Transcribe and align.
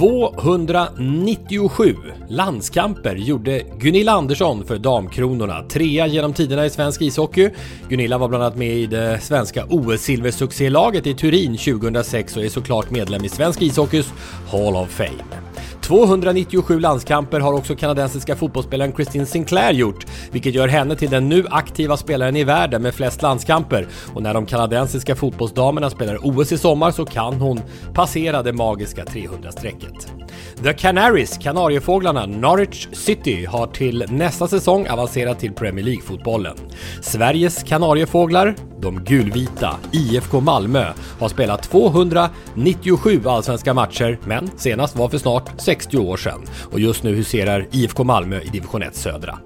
297 0.00 1.96
landskamper 2.28 3.16
gjorde 3.16 3.62
Gunilla 3.78 4.12
Andersson 4.12 4.64
för 4.64 4.78
Damkronorna. 4.78 5.62
Trea 5.62 6.06
genom 6.06 6.32
tiderna 6.32 6.66
i 6.66 6.70
svensk 6.70 7.02
ishockey. 7.02 7.50
Gunilla 7.88 8.18
var 8.18 8.28
bland 8.28 8.44
annat 8.44 8.56
med 8.56 8.76
i 8.76 8.86
det 8.86 9.20
svenska 9.22 9.64
OS-silversuccélaget 9.64 11.06
i 11.06 11.14
Turin 11.14 11.56
2006 11.56 12.36
och 12.36 12.44
är 12.44 12.48
såklart 12.48 12.90
medlem 12.90 13.24
i 13.24 13.28
svensk 13.28 13.62
ishockeys 13.62 14.12
Hall 14.50 14.76
of 14.76 14.88
Fame. 14.90 15.49
297 15.90 16.80
landskamper 16.80 17.40
har 17.40 17.52
också 17.52 17.76
kanadensiska 17.76 18.36
fotbollsspelaren 18.36 18.92
Christine 18.92 19.26
Sinclair 19.26 19.72
gjort, 19.72 20.06
vilket 20.32 20.54
gör 20.54 20.68
henne 20.68 20.96
till 20.96 21.10
den 21.10 21.28
nu 21.28 21.46
aktiva 21.50 21.96
spelaren 21.96 22.36
i 22.36 22.44
världen 22.44 22.82
med 22.82 22.94
flest 22.94 23.22
landskamper. 23.22 23.86
Och 24.14 24.22
när 24.22 24.34
de 24.34 24.46
kanadensiska 24.46 25.16
fotbollsdamerna 25.16 25.90
spelar 25.90 26.18
OS 26.26 26.52
i 26.52 26.58
sommar 26.58 26.90
så 26.90 27.04
kan 27.04 27.34
hon 27.34 27.60
passera 27.94 28.42
det 28.42 28.52
magiska 28.52 29.04
300-strecket. 29.04 30.19
The 30.62 30.72
Canaries, 30.72 31.38
Kanariefåglarna, 31.38 32.26
Norwich 32.26 32.88
City 32.92 33.44
har 33.44 33.66
till 33.66 34.04
nästa 34.08 34.48
säsong 34.48 34.88
avancerat 34.88 35.38
till 35.38 35.52
Premier 35.52 35.84
League-fotbollen. 35.84 36.56
Sveriges 37.02 37.62
Kanariefåglar, 37.62 38.54
de 38.80 39.04
gulvita, 39.04 39.76
IFK 39.92 40.40
Malmö, 40.40 40.84
har 41.20 41.28
spelat 41.28 41.62
297 41.62 43.20
allsvenska 43.24 43.74
matcher, 43.74 44.18
men 44.24 44.50
senast 44.56 44.96
var 44.96 45.08
för 45.08 45.18
snart 45.18 45.50
60 45.60 45.98
år 45.98 46.16
sedan. 46.16 46.40
Och 46.72 46.80
just 46.80 47.02
nu 47.02 47.14
huserar 47.14 47.66
IFK 47.70 48.04
Malmö 48.04 48.40
i 48.40 48.48
division 48.48 48.82
1 48.82 48.96
södra. 48.96 49.38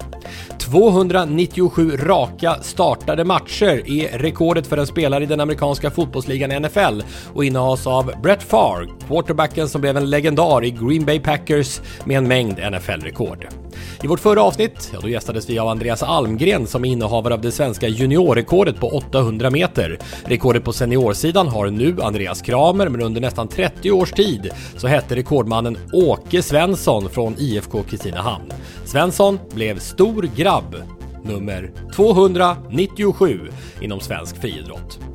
297 0.58 1.97
raka 1.97 2.55
startade 2.62 3.24
matcher 3.24 3.91
är 3.91 4.19
rekordet 4.19 4.66
för 4.66 4.77
en 4.77 4.86
spelare 4.86 5.24
i 5.24 5.27
den 5.27 5.41
amerikanska 5.41 5.91
fotbollsligan 5.91 6.62
NFL 6.62 7.02
och 7.34 7.44
innehas 7.44 7.86
av 7.86 8.12
Brett 8.22 8.42
Favre, 8.42 8.88
quarterbacken 9.08 9.69
som 9.69 9.80
blev 9.80 9.96
en 9.96 10.11
legendar 10.11 10.64
i 10.64 10.70
Green 10.70 11.05
Bay 11.05 11.20
Packers 11.20 11.80
med 12.05 12.19
en 12.19 12.28
mängd 12.28 12.58
NFL-rekord. 12.72 13.64
I 14.03 14.06
vårt 14.06 14.20
förra 14.20 14.42
avsnitt, 14.42 14.91
ja 14.92 14.98
då 15.03 15.08
gästades 15.08 15.50
vi 15.50 15.58
av 15.58 15.69
Andreas 15.69 16.03
Almgren 16.03 16.67
som 16.67 16.84
är 16.84 16.89
innehavare 16.89 17.34
av 17.34 17.41
det 17.41 17.53
svenska 17.53 17.89
juniorrekordet 17.89 18.80
på 18.80 18.89
800 18.89 19.50
meter. 19.50 19.98
Rekordet 20.25 20.64
på 20.64 20.72
seniorsidan 20.72 21.48
har 21.48 21.70
nu 21.70 21.97
Andreas 22.02 22.42
Kramer, 22.42 22.89
men 22.89 23.02
under 23.02 23.20
nästan 23.20 23.48
30 23.48 23.91
års 23.91 24.12
tid 24.12 24.50
så 24.77 24.86
hette 24.86 25.17
rekordmannen 25.17 25.78
Åke 25.92 26.42
Svensson 26.42 27.11
från 27.11 27.35
IFK 27.39 27.83
Kristinehamn. 27.83 28.52
Svensson 28.85 29.39
blev 29.55 29.79
stor 29.79 30.29
grabb, 30.36 30.77
nummer 31.23 31.73
297 31.95 33.41
inom 33.80 34.01
svensk 34.01 34.41
friidrott. 34.41 35.14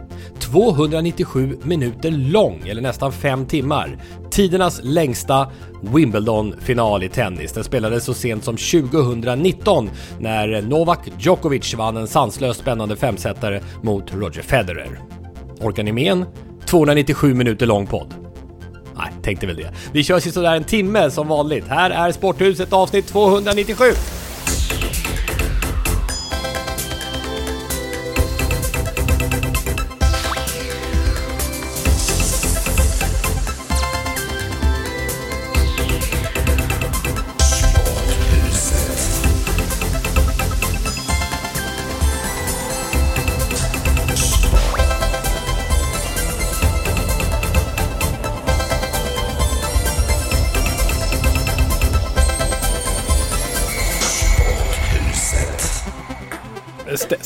297 0.52 1.58
minuter 1.64 2.12
lång, 2.12 2.68
eller 2.68 2.82
nästan 2.82 3.12
5 3.12 3.46
timmar. 3.46 3.98
Tidernas 4.32 4.80
längsta 4.84 5.48
Wimbledon-final 5.82 7.04
i 7.04 7.10
tennis. 7.10 7.54
Den 7.54 7.64
spelades 7.64 8.04
så 8.04 8.14
sent 8.14 8.44
som 8.44 8.58
2019 8.58 9.90
när 10.20 10.62
Novak 10.62 11.00
Djokovic 11.20 11.74
vann 11.74 11.98
en 11.98 12.08
sanslöst 12.08 12.60
spännande 12.60 12.96
femsetare 12.96 13.62
mot 13.82 14.14
Roger 14.14 14.42
Federer. 14.42 15.00
Orkar 15.62 15.84
ni 15.84 15.92
med 15.92 16.12
en 16.12 16.26
297 16.66 17.34
minuter 17.34 17.66
lång 17.66 17.88
podd? 17.88 18.14
Nej, 18.98 19.12
tänkte 19.24 19.48
väl 19.48 19.56
det. 19.56 19.74
Vi 19.92 20.04
kör 20.04 20.20
sådär 20.20 20.56
en 20.56 20.64
timme 20.64 21.12
som 21.12 21.28
vanligt. 21.28 21.68
Här 21.68 21.90
är 21.90 22.12
Sporthuset 22.12 22.74
avsnitt 22.74 23.08
297. 23.08 23.86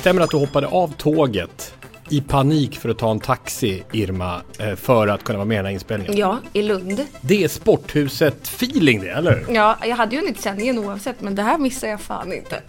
Stämmer 0.03 0.19
det 0.19 0.23
att 0.23 0.31
du 0.31 0.37
hoppade 0.37 0.67
av 0.67 0.93
tåget 0.97 1.73
i 2.09 2.21
panik 2.21 2.79
för 2.79 2.89
att 2.89 2.97
ta 2.97 3.11
en 3.11 3.19
taxi, 3.19 3.83
Irma, 3.91 4.41
eh, 4.59 4.75
för 4.75 5.07
att 5.07 5.23
kunna 5.23 5.37
vara 5.37 5.45
med 5.45 5.55
i 5.55 5.57
den 5.57 5.65
här 5.65 5.73
inspelningen? 5.73 6.17
Ja, 6.17 6.39
i 6.53 6.61
Lund. 6.61 7.05
Det 7.21 7.43
är 7.43 7.47
Sporthuset-feeling 7.47 9.01
det, 9.01 9.09
eller? 9.09 9.45
Ja, 9.49 9.77
jag 9.81 9.95
hade 9.95 10.15
ju 10.15 10.21
hunnit 10.21 10.41
sändningen 10.41 10.79
oavsett 10.79 11.21
men 11.21 11.35
det 11.35 11.41
här 11.41 11.57
missar 11.57 11.87
jag 11.87 12.01
fan 12.01 12.33
inte. 12.33 12.61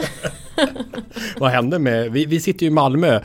Vad 1.37 1.51
hände 1.51 1.79
med... 1.79 2.13
Vi, 2.13 2.27
vi 2.27 2.41
sitter 2.41 2.67
ju 2.67 2.67
i 2.67 2.75
Malmö 2.75 3.21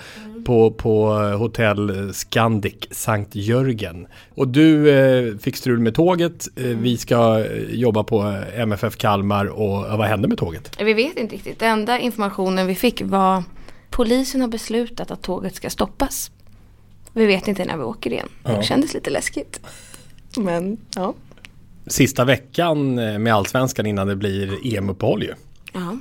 på, 0.45 0.71
på 0.71 1.13
hotell 1.13 2.13
Scandic 2.13 2.87
Sankt 2.91 3.35
Jörgen. 3.35 4.07
Och 4.35 4.47
du 4.47 4.89
eh, 4.89 5.37
fick 5.37 5.55
strul 5.55 5.79
med 5.79 5.95
tåget. 5.95 6.47
Eh, 6.55 6.63
vi 6.63 6.97
ska 6.97 7.39
eh, 7.39 7.63
jobba 7.69 8.03
på 8.03 8.41
MFF 8.55 8.97
Kalmar 8.97 9.45
och 9.45 9.97
vad 9.97 10.07
hände 10.07 10.27
med 10.27 10.37
tåget? 10.37 10.77
Vi 10.79 10.93
vet 10.93 11.17
inte 11.17 11.35
riktigt. 11.35 11.59
Den 11.59 11.69
enda 11.79 11.99
informationen 11.99 12.67
vi 12.67 12.75
fick 12.75 13.01
var 13.01 13.43
polisen 13.89 14.41
har 14.41 14.47
beslutat 14.47 15.11
att 15.11 15.21
tåget 15.21 15.55
ska 15.55 15.69
stoppas. 15.69 16.31
Vi 17.13 17.25
vet 17.25 17.47
inte 17.47 17.65
när 17.65 17.77
vi 17.77 17.83
åker 17.83 18.11
igen. 18.11 18.29
Ja. 18.43 18.51
Det 18.57 18.63
kändes 18.63 18.93
lite 18.93 19.09
läskigt. 19.09 19.59
Men 20.37 20.77
ja. 20.95 21.13
Sista 21.87 22.25
veckan 22.25 22.99
eh, 22.99 23.19
med 23.19 23.33
Allsvenskan 23.33 23.85
innan 23.85 24.07
det 24.07 24.15
blir 24.15 24.75
EM-uppehåll 24.77 25.23
ju. 25.23 25.33
ja. 25.73 25.97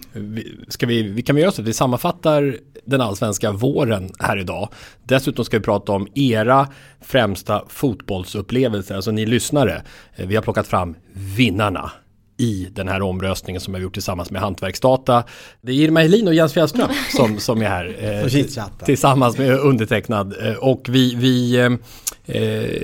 Ska 0.68 0.86
vi, 0.86 1.02
vi 1.02 1.22
kan 1.22 1.36
vi 1.36 1.42
göra 1.42 1.52
så 1.52 1.62
att 1.62 1.68
vi 1.68 1.72
sammanfattar 1.72 2.56
den 2.84 3.00
allsvenska 3.00 3.52
våren 3.52 4.10
här 4.18 4.36
idag. 4.38 4.68
Dessutom 5.04 5.44
ska 5.44 5.58
vi 5.58 5.64
prata 5.64 5.92
om 5.92 6.08
era 6.14 6.68
främsta 7.00 7.64
fotbollsupplevelser, 7.68 8.94
alltså 8.94 9.10
ni 9.10 9.26
lyssnare. 9.26 9.82
Eh, 10.16 10.26
Vi 10.26 10.34
har 10.34 10.42
plockat 10.42 10.66
fram 10.66 10.94
vinnarna 11.12 11.90
i 12.38 12.68
den 12.72 12.88
här 12.88 13.02
omröstningen 13.02 13.60
som 13.60 13.72
vi 13.74 13.78
har 13.78 13.82
gjort 13.82 13.94
tillsammans 13.94 14.30
med 14.30 14.40
Hantverksdata. 14.40 15.24
Det 15.60 15.72
är 15.72 15.76
Irma 15.76 16.00
Helin 16.00 16.28
och 16.28 16.34
Jens 16.34 16.52
Fjällström 16.52 16.88
som, 17.16 17.38
som 17.38 17.62
är 17.62 17.66
här. 17.68 17.96
eh, 18.24 18.84
tillsammans 18.84 19.38
med 19.38 19.58
undertecknad. 19.58 20.34
Eh, 20.46 20.54
Och 20.54 20.86
vi, 20.90 21.14
vi 21.14 21.56
eh, 21.56 21.72
eh, 22.36 22.82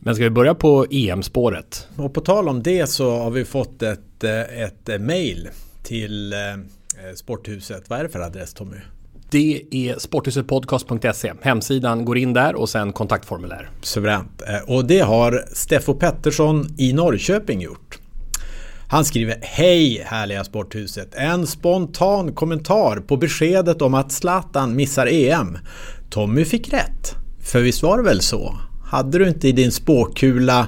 men 0.00 0.14
ska 0.14 0.24
vi 0.24 0.30
börja 0.30 0.54
på 0.54 0.86
EM-spåret? 0.90 1.88
Och 1.96 2.14
på 2.14 2.20
tal 2.20 2.48
om 2.48 2.62
det 2.62 2.86
så 2.86 3.10
har 3.18 3.30
vi 3.30 3.44
fått 3.44 3.82
ett, 3.82 4.24
eh, 4.24 4.62
ett 4.62 5.00
mail 5.00 5.48
till 5.82 6.32
eh, 6.32 6.38
Sporthuset. 7.14 7.90
Vad 7.90 7.98
är 7.98 8.02
det 8.02 8.08
för 8.10 8.20
adress 8.20 8.54
Tommy? 8.54 8.76
Det 9.30 9.62
är 9.70 9.98
sporthusetpodcast.se. 9.98 11.32
Hemsidan 11.42 12.04
går 12.04 12.18
in 12.18 12.32
där 12.32 12.54
och 12.54 12.68
sen 12.68 12.92
kontaktformulär. 12.92 13.70
Suveränt. 13.82 14.42
Och 14.66 14.84
det 14.86 15.00
har 15.00 15.44
Steffo 15.52 15.94
Pettersson 15.94 16.66
i 16.78 16.92
Norrköping 16.92 17.60
gjort. 17.60 17.98
Han 18.88 19.04
skriver 19.04 19.36
Hej 19.42 20.02
härliga 20.06 20.44
Sporthuset. 20.44 21.14
En 21.14 21.46
spontan 21.46 22.34
kommentar 22.34 22.96
på 22.96 23.16
beskedet 23.16 23.82
om 23.82 23.94
att 23.94 24.12
Zlatan 24.12 24.76
missar 24.76 25.06
EM. 25.06 25.58
Tommy 26.10 26.44
fick 26.44 26.72
rätt. 26.72 27.14
För 27.40 27.60
visst 27.60 27.82
var 27.82 27.96
det 27.96 28.04
väl 28.04 28.20
så? 28.20 28.58
Hade 28.84 29.18
du 29.18 29.28
inte 29.28 29.48
i 29.48 29.52
din 29.52 29.72
spåkula 29.72 30.66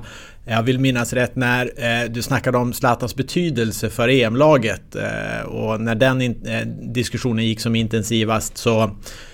jag 0.51 0.63
vill 0.63 0.79
minnas 0.79 1.13
rätt 1.13 1.37
när 1.37 1.73
eh, 1.77 2.11
du 2.11 2.23
snackade 2.23 2.59
om 2.59 2.73
Zlatans 2.73 3.17
betydelse 3.17 3.91
för 3.91 4.09
EM-laget 4.09 4.97
eh, 4.97 5.47
och 5.47 5.81
när 5.81 5.95
den 5.95 6.23
in, 6.23 6.47
eh, 6.47 6.67
diskussionen 6.93 7.45
gick 7.45 7.61
som 7.61 7.75
intensivast 7.75 8.59
så 8.59 8.91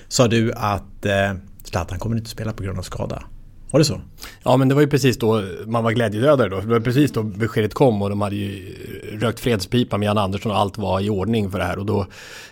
sa 0.09 0.29
du 0.29 0.53
att 0.53 1.07
eh, 1.07 1.33
Zlatan 1.65 1.99
kommer 1.99 2.17
inte 2.17 2.31
spela 2.31 2.53
på 2.53 2.63
grund 2.63 2.79
av 2.79 2.83
skada. 2.83 3.23
Var 3.75 3.79
det 3.79 3.85
så? 3.85 4.01
Ja 4.43 4.57
men 4.57 4.69
det 4.69 4.75
var 4.75 4.83
ju 4.83 4.89
precis 4.89 5.19
då 5.19 5.43
man 5.67 5.85
var 5.85 5.93
glädjedödare 5.93 6.49
då. 6.49 6.61
Det 6.61 6.67
var 6.67 6.81
precis 6.81 7.13
då 7.13 7.23
beskedet 7.23 7.75
kom 7.75 8.03
och 8.03 8.11
de 8.11 8.21
hade 8.21 8.37
ju 8.37 8.75
rökt 9.13 9.41
fredspipa 9.41 9.99
med 9.99 10.07
Jan 10.07 10.19
Andersson 10.19 10.53
och 10.53 10.59
allt 10.59 10.79
var 10.79 11.01
i 11.01 11.11
ordning 11.11 11.51
för 11.51 11.59
det 11.59 11.65
här. 11.65 11.79
Och 11.79 11.87
då, 11.87 12.07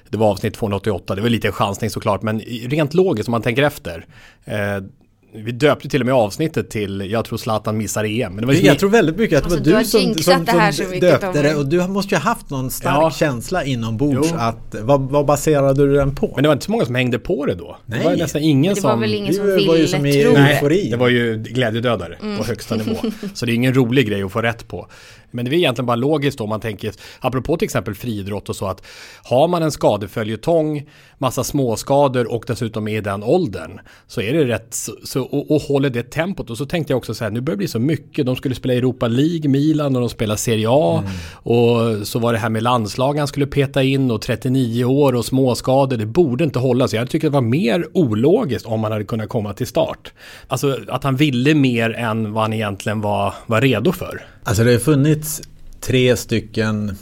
det 0.09 0.19
var 0.19 0.31
avsnitt 0.31 0.55
288, 0.55 1.15
det 1.15 1.23
var 1.23 1.29
lite 1.29 1.49
en 1.49 1.53
chansning 1.53 1.91
såklart. 1.91 2.23
Men 2.23 2.41
rent 2.41 2.95
logiskt 2.95 3.29
om 3.29 3.33
man 3.33 3.43
tänker 3.43 3.63
efter. 3.63 4.07
Eh, 4.45 4.85
vi 5.35 5.53
döpte 5.53 5.89
till 5.89 6.01
och 6.01 6.07
med 6.07 6.15
avsnittet 6.15 6.71
till 6.71 7.11
Jag 7.11 7.25
tror 7.25 7.39
Zlatan 7.39 7.79
missar 7.79 8.05
EM. 8.05 8.33
Men 8.33 8.41
det 8.41 8.47
var 8.47 8.55
jag 8.55 8.79
tror 8.79 8.91
väldigt 8.91 9.17
mycket 9.17 9.39
att 9.39 9.65
det 9.65 9.71
var 9.71 9.79
alltså, 9.79 9.99
du, 9.99 10.07
du 10.07 10.23
som, 10.23 10.47
som, 10.47 10.73
som 10.73 11.01
döpte 11.01 11.43
det 11.43 11.55
och 11.55 11.67
du 11.67 11.89
måste 11.89 12.15
ju 12.15 12.19
ha 12.19 12.25
haft 12.25 12.51
någon 12.51 12.71
stark 12.71 12.97
ja. 13.03 13.11
känsla 13.11 13.65
inombords. 13.65 14.29
Jo. 14.33 14.37
Att, 14.39 14.75
vad, 14.81 15.01
vad 15.01 15.27
baserade 15.27 15.87
du 15.87 15.95
den 15.95 16.15
på? 16.15 16.33
Men 16.35 16.43
det 16.43 16.49
var 16.49 16.53
inte 16.53 16.65
så 16.65 16.71
många 16.71 16.85
som 16.85 16.95
hängde 16.95 17.19
på 17.19 17.47
det 17.47 17.55
då. 17.55 17.77
Nej. 17.87 17.99
Det 17.99 18.05
var 18.05 18.17
nästan 18.17 18.43
ingen 18.43 18.75
det 18.75 18.81
som... 18.81 18.91
var 18.91 18.97
väl 18.97 19.15
ingen 19.15 19.35
som 19.35 19.47
det 19.47 19.55
ville 19.55 19.69
var 19.69 19.77
ju 19.77 19.87
som 19.87 20.07
i 20.07 20.23
tro 20.23 20.33
det. 20.33 20.91
Det 20.91 20.97
var 20.97 21.09
ju 21.09 21.37
glädjedödare 21.37 22.19
Mm. 22.23 22.39
på 22.39 22.45
högsta 22.45 22.75
nivå. 22.75 22.97
Så 23.35 23.47
det 23.47 23.53
är 23.53 23.55
ingen 23.55 23.75
rolig 23.75 24.09
grej 24.09 24.23
att 24.23 24.33
få 24.33 24.43
rätt 24.43 24.69
på. 24.69 24.89
Men 25.33 25.45
det 25.45 25.51
är 25.51 25.55
egentligen 25.55 25.87
bara 25.87 25.97
logiskt 25.97 26.41
om 26.41 26.49
man 26.49 26.61
tänker, 26.61 26.95
apropå 27.21 27.57
till 27.57 27.67
exempel 27.67 27.95
friidrott 27.95 28.49
och 28.49 28.57
så 28.57 28.67
att 28.67 28.87
har 29.25 29.49
man 29.49 29.63
en 29.63 29.71
skadeföljetong, 29.71 30.89
massa 31.19 31.45
småskador 31.45 32.33
och 32.33 32.45
dessutom 32.47 32.89
är 32.89 32.97
i 32.97 33.01
den 33.01 33.23
åldern 33.23 33.81
så 34.07 34.21
är 34.21 34.33
det 34.33 34.45
rätt, 34.45 34.75
så, 34.75 34.93
så, 35.05 35.23
och, 35.23 35.51
och 35.51 35.63
håller 35.63 35.91
det 35.91 36.03
tempot. 36.03 36.51
Och 36.51 36.59
så 36.59 36.67
tänkte 36.67 36.93
jag 36.93 36.99
också 36.99 37.15
så 37.15 37.25
här, 37.25 37.31
nu 37.31 37.41
börjar 37.41 37.57
det 37.57 37.59
bli 37.59 37.69
så 37.69 37.79
mycket. 37.79 38.27
De 38.27 38.37
skulle 38.37 38.55
spela 38.55 38.75
Europa 38.75 39.09
League, 39.09 39.51
Milan 39.51 39.97
och 39.97 40.01
de 40.01 40.09
spelar 40.09 40.37
Serie 40.37 40.67
A. 40.71 41.03
Och 41.33 42.07
så 42.07 42.19
var 42.19 42.33
det 42.33 42.39
här 42.39 42.49
med 42.49 42.63
landslag 42.63 43.19
han 43.19 43.29
skulle 43.29 43.47
peta 43.47 43.83
in 43.83 44.11
och 44.11 44.23
39 44.23 44.85
år 44.85 45.15
och 45.15 45.25
småskador. 45.25 45.97
Det 45.97 46.07
borde 46.07 46.45
inte 46.45 46.59
hålla 46.59 46.89
sig. 46.89 46.99
Jag 46.99 47.11
tycker 47.11 47.27
det 47.27 47.35
var 47.35 47.41
mer 47.41 47.87
ologiskt 47.93 48.67
om 48.67 48.83
han 48.83 48.93
hade 48.93 49.05
kunnat 49.05 49.29
komma 49.29 49.53
till 49.53 49.67
start. 49.67 50.13
Alltså 50.49 50.79
att 50.89 51.05
han 51.05 51.17
ville 51.17 51.55
mer 51.55 51.91
än 51.91 52.33
vad 52.33 52.45
han 52.45 52.53
egentligen 52.53 53.01
var, 53.01 53.35
var 53.47 53.61
redo 53.61 53.93
för. 53.93 54.23
Alltså 54.45 54.65
det 54.65 54.73
har 54.73 54.79
funnits 54.79 55.43
tre 55.81 56.17
stycken 56.17 56.97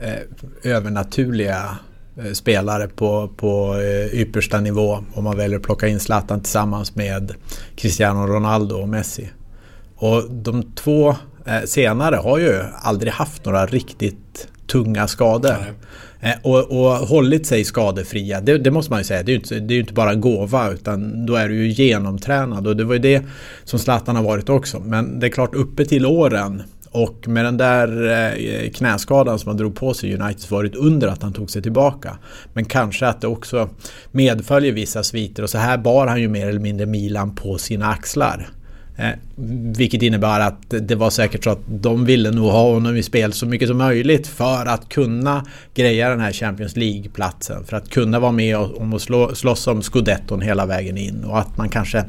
eh, 0.00 0.72
övernaturliga 0.72 1.78
eh, 2.16 2.32
spelare 2.32 2.88
på, 2.88 3.28
på 3.36 3.74
eh, 3.74 4.20
yppersta 4.20 4.60
nivå 4.60 5.04
om 5.14 5.24
man 5.24 5.36
väljer 5.36 5.58
att 5.58 5.64
plocka 5.64 5.88
in 5.88 6.00
Zlatan 6.00 6.40
tillsammans 6.40 6.94
med 6.94 7.34
Cristiano 7.76 8.26
Ronaldo 8.26 8.76
och 8.76 8.88
Messi. 8.88 9.30
Och 9.96 10.30
de 10.30 10.62
två 10.62 11.16
eh, 11.46 11.62
senare 11.64 12.16
har 12.16 12.38
ju 12.38 12.62
aldrig 12.74 13.12
haft 13.12 13.44
några 13.44 13.66
riktigt 13.66 14.48
tunga 14.66 15.08
skador. 15.08 15.56
Nej. 15.60 15.72
Eh, 16.24 16.34
och, 16.42 16.70
och 16.70 16.90
hållit 16.90 17.46
sig 17.46 17.64
skadefria, 17.64 18.40
det, 18.40 18.58
det 18.58 18.70
måste 18.70 18.92
man 18.92 19.00
ju 19.00 19.04
säga. 19.04 19.22
Det 19.22 19.30
är 19.30 19.34
ju 19.34 19.40
inte, 19.40 19.58
det 19.58 19.74
är 19.74 19.76
ju 19.76 19.80
inte 19.80 19.92
bara 19.92 20.14
gåva 20.14 20.70
utan 20.70 21.26
då 21.26 21.34
är 21.34 21.48
du 21.48 21.66
ju 21.66 21.84
genomtränad 21.84 22.66
och 22.66 22.76
det 22.76 22.84
var 22.84 22.94
ju 22.94 23.00
det 23.00 23.22
som 23.64 23.78
Zlatan 23.78 24.16
har 24.16 24.22
varit 24.22 24.48
också. 24.48 24.80
Men 24.80 25.20
det 25.20 25.26
är 25.26 25.30
klart 25.30 25.54
uppe 25.54 25.84
till 25.84 26.06
åren 26.06 26.62
och 26.90 27.28
med 27.28 27.44
den 27.44 27.56
där 27.56 28.10
eh, 28.10 28.70
knäskadan 28.70 29.38
som 29.38 29.48
han 29.48 29.56
drog 29.56 29.74
på 29.74 29.94
sig 29.94 30.10
i 30.10 30.16
United 30.16 30.50
var 30.50 30.62
det 30.62 30.68
ett 30.68 30.76
under 30.76 31.08
att 31.08 31.22
han 31.22 31.32
tog 31.32 31.50
sig 31.50 31.62
tillbaka. 31.62 32.18
Men 32.52 32.64
kanske 32.64 33.06
att 33.06 33.20
det 33.20 33.26
också 33.26 33.68
medföljer 34.10 34.72
vissa 34.72 35.02
sviter 35.02 35.42
och 35.42 35.50
så 35.50 35.58
här 35.58 35.78
bar 35.78 36.06
han 36.06 36.20
ju 36.20 36.28
mer 36.28 36.48
eller 36.48 36.60
mindre 36.60 36.86
Milan 36.86 37.34
på 37.34 37.58
sina 37.58 37.86
axlar. 37.86 38.48
Eh, 38.96 39.10
vilket 39.76 40.02
innebär 40.02 40.40
att 40.40 40.74
det 40.80 40.94
var 40.94 41.10
säkert 41.10 41.44
så 41.44 41.50
att 41.50 41.60
de 41.66 42.04
ville 42.04 42.30
nog 42.30 42.50
ha 42.50 42.72
honom 42.72 42.96
i 42.96 43.02
spel 43.02 43.32
så 43.32 43.46
mycket 43.46 43.68
som 43.68 43.78
möjligt 43.78 44.26
för 44.26 44.66
att 44.66 44.88
kunna 44.88 45.46
greja 45.74 46.08
den 46.08 46.20
här 46.20 46.32
Champions 46.32 46.76
League-platsen. 46.76 47.64
För 47.64 47.76
att 47.76 47.90
kunna 47.90 48.20
vara 48.20 48.32
med 48.32 48.56
om 48.56 48.94
att 48.94 49.02
slå, 49.02 49.34
slåss 49.34 49.66
om 49.66 49.82
scudetton 49.82 50.40
hela 50.40 50.66
vägen 50.66 50.96
in 50.96 51.24
och 51.24 51.38
att 51.38 51.56
man 51.56 51.68
kanske 51.68 52.04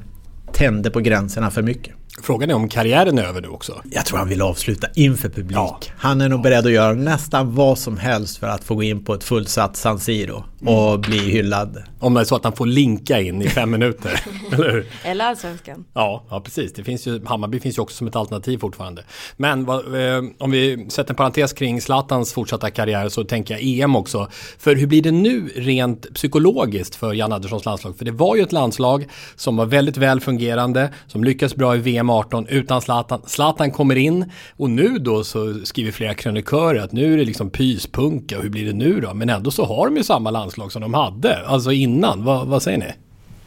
tände 0.53 0.89
på 0.89 0.99
gränserna 0.99 1.51
för 1.51 1.61
mycket. 1.61 1.93
Frågan 2.21 2.49
är 2.49 2.53
om 2.53 2.69
karriären 2.69 3.17
är 3.17 3.23
över 3.23 3.41
nu 3.41 3.47
också. 3.47 3.81
Jag 3.83 4.05
tror 4.05 4.17
han 4.17 4.29
vill 4.29 4.41
avsluta 4.41 4.87
inför 4.95 5.29
publik. 5.29 5.57
Ja. 5.57 5.79
Han 5.97 6.21
är 6.21 6.29
nog 6.29 6.41
beredd 6.41 6.65
att 6.65 6.71
göra 6.71 6.93
nästan 6.93 7.55
vad 7.55 7.77
som 7.77 7.97
helst 7.97 8.37
för 8.37 8.47
att 8.47 8.63
få 8.63 8.75
gå 8.75 8.83
in 8.83 9.05
på 9.05 9.13
ett 9.13 9.23
fullsatt 9.23 9.77
San 9.77 9.99
Siro 9.99 10.43
och 10.65 10.99
bli 10.99 11.17
hyllad. 11.17 11.83
Om 12.03 12.13
det 12.13 12.19
är 12.19 12.23
så 12.23 12.35
att 12.35 12.43
han 12.43 12.53
får 12.53 12.65
linka 12.65 13.21
in 13.21 13.41
i 13.41 13.49
fem 13.49 13.71
minuter. 13.71 14.23
eller 14.51 14.71
hur? 14.71 14.85
Eller 15.03 15.25
allsvenskan. 15.25 15.85
Ja, 15.93 16.23
ja, 16.29 16.39
precis. 16.39 16.73
Det 16.73 16.83
finns 16.83 17.07
ju, 17.07 17.25
Hammarby 17.25 17.59
finns 17.59 17.77
ju 17.77 17.81
också 17.81 17.97
som 17.97 18.07
ett 18.07 18.15
alternativ 18.15 18.57
fortfarande. 18.57 19.03
Men 19.37 19.65
vad, 19.65 19.77
eh, 19.79 20.23
om 20.39 20.51
vi 20.51 20.85
sätter 20.89 21.09
en 21.09 21.15
parentes 21.15 21.53
kring 21.53 21.81
Zlatans 21.81 22.33
fortsatta 22.33 22.69
karriär 22.69 23.09
så 23.09 23.23
tänker 23.23 23.53
jag 23.53 23.63
EM 23.63 23.95
också. 23.95 24.27
För 24.57 24.75
hur 24.75 24.87
blir 24.87 25.01
det 25.01 25.11
nu 25.11 25.49
rent 25.55 26.13
psykologiskt 26.13 26.95
för 26.95 27.13
Jan 27.13 27.33
Anderssons 27.33 27.65
landslag? 27.65 27.97
För 27.97 28.05
det 28.05 28.11
var 28.11 28.35
ju 28.35 28.41
ett 28.41 28.51
landslag 28.51 29.07
som 29.35 29.57
var 29.57 29.65
väldigt 29.65 29.97
väl 29.97 30.21
fungerande, 30.21 30.93
som 31.07 31.23
lyckades 31.23 31.55
bra 31.55 31.75
i 31.75 31.79
VM 31.79 32.09
18 32.09 32.47
utan 32.47 32.81
Zlatan. 32.81 33.21
Zlatan 33.25 33.71
kommer 33.71 33.95
in 33.95 34.31
och 34.57 34.69
nu 34.69 34.97
då 34.99 35.23
så 35.23 35.53
skriver 35.63 35.91
flera 35.91 36.13
krönikörer 36.13 36.79
att 36.79 36.91
nu 36.91 37.13
är 37.13 37.17
det 37.17 37.25
liksom 37.25 37.49
pyspunka 37.49 38.37
och 38.37 38.43
hur 38.43 38.49
blir 38.49 38.65
det 38.65 38.73
nu 38.73 39.01
då? 39.01 39.13
Men 39.13 39.29
ändå 39.29 39.51
så 39.51 39.65
har 39.65 39.85
de 39.85 39.97
ju 39.97 40.03
samma 40.03 40.31
landslag 40.31 40.71
som 40.71 40.81
de 40.81 40.93
hade, 40.93 41.47
alltså 41.47 41.71
innan. 41.71 41.92
Vad, 42.01 42.47
vad 42.47 42.63
säger 42.63 42.77
ni? 42.77 42.93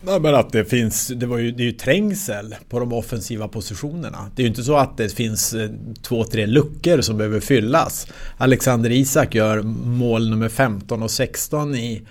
Nej, 0.07 0.21
men 0.21 0.35
att 0.35 0.53
det 0.53 0.65
finns, 0.65 1.09
det, 1.09 1.27
var 1.27 1.39
ju, 1.39 1.51
det 1.51 1.63
är 1.63 1.65
ju 1.65 1.73
trängsel 1.73 2.55
på 2.69 2.79
de 2.79 2.93
offensiva 2.93 3.49
positionerna. 3.49 4.31
Det 4.37 4.43
är 4.43 4.45
ju 4.45 4.49
inte 4.49 4.63
så 4.63 4.77
att 4.77 4.97
det 4.97 5.15
finns 5.15 5.55
eh, 5.55 5.71
två, 6.03 6.25
tre 6.25 6.47
luckor 6.47 7.01
som 7.01 7.17
behöver 7.17 7.41
fyllas. 7.41 8.07
Alexander 8.37 8.91
Isak 8.91 9.35
gör 9.35 9.63
mål 9.85 10.31
nummer 10.31 10.49
15 10.49 11.03
och 11.03 11.11
16 11.11 11.75
i, 11.75 12.03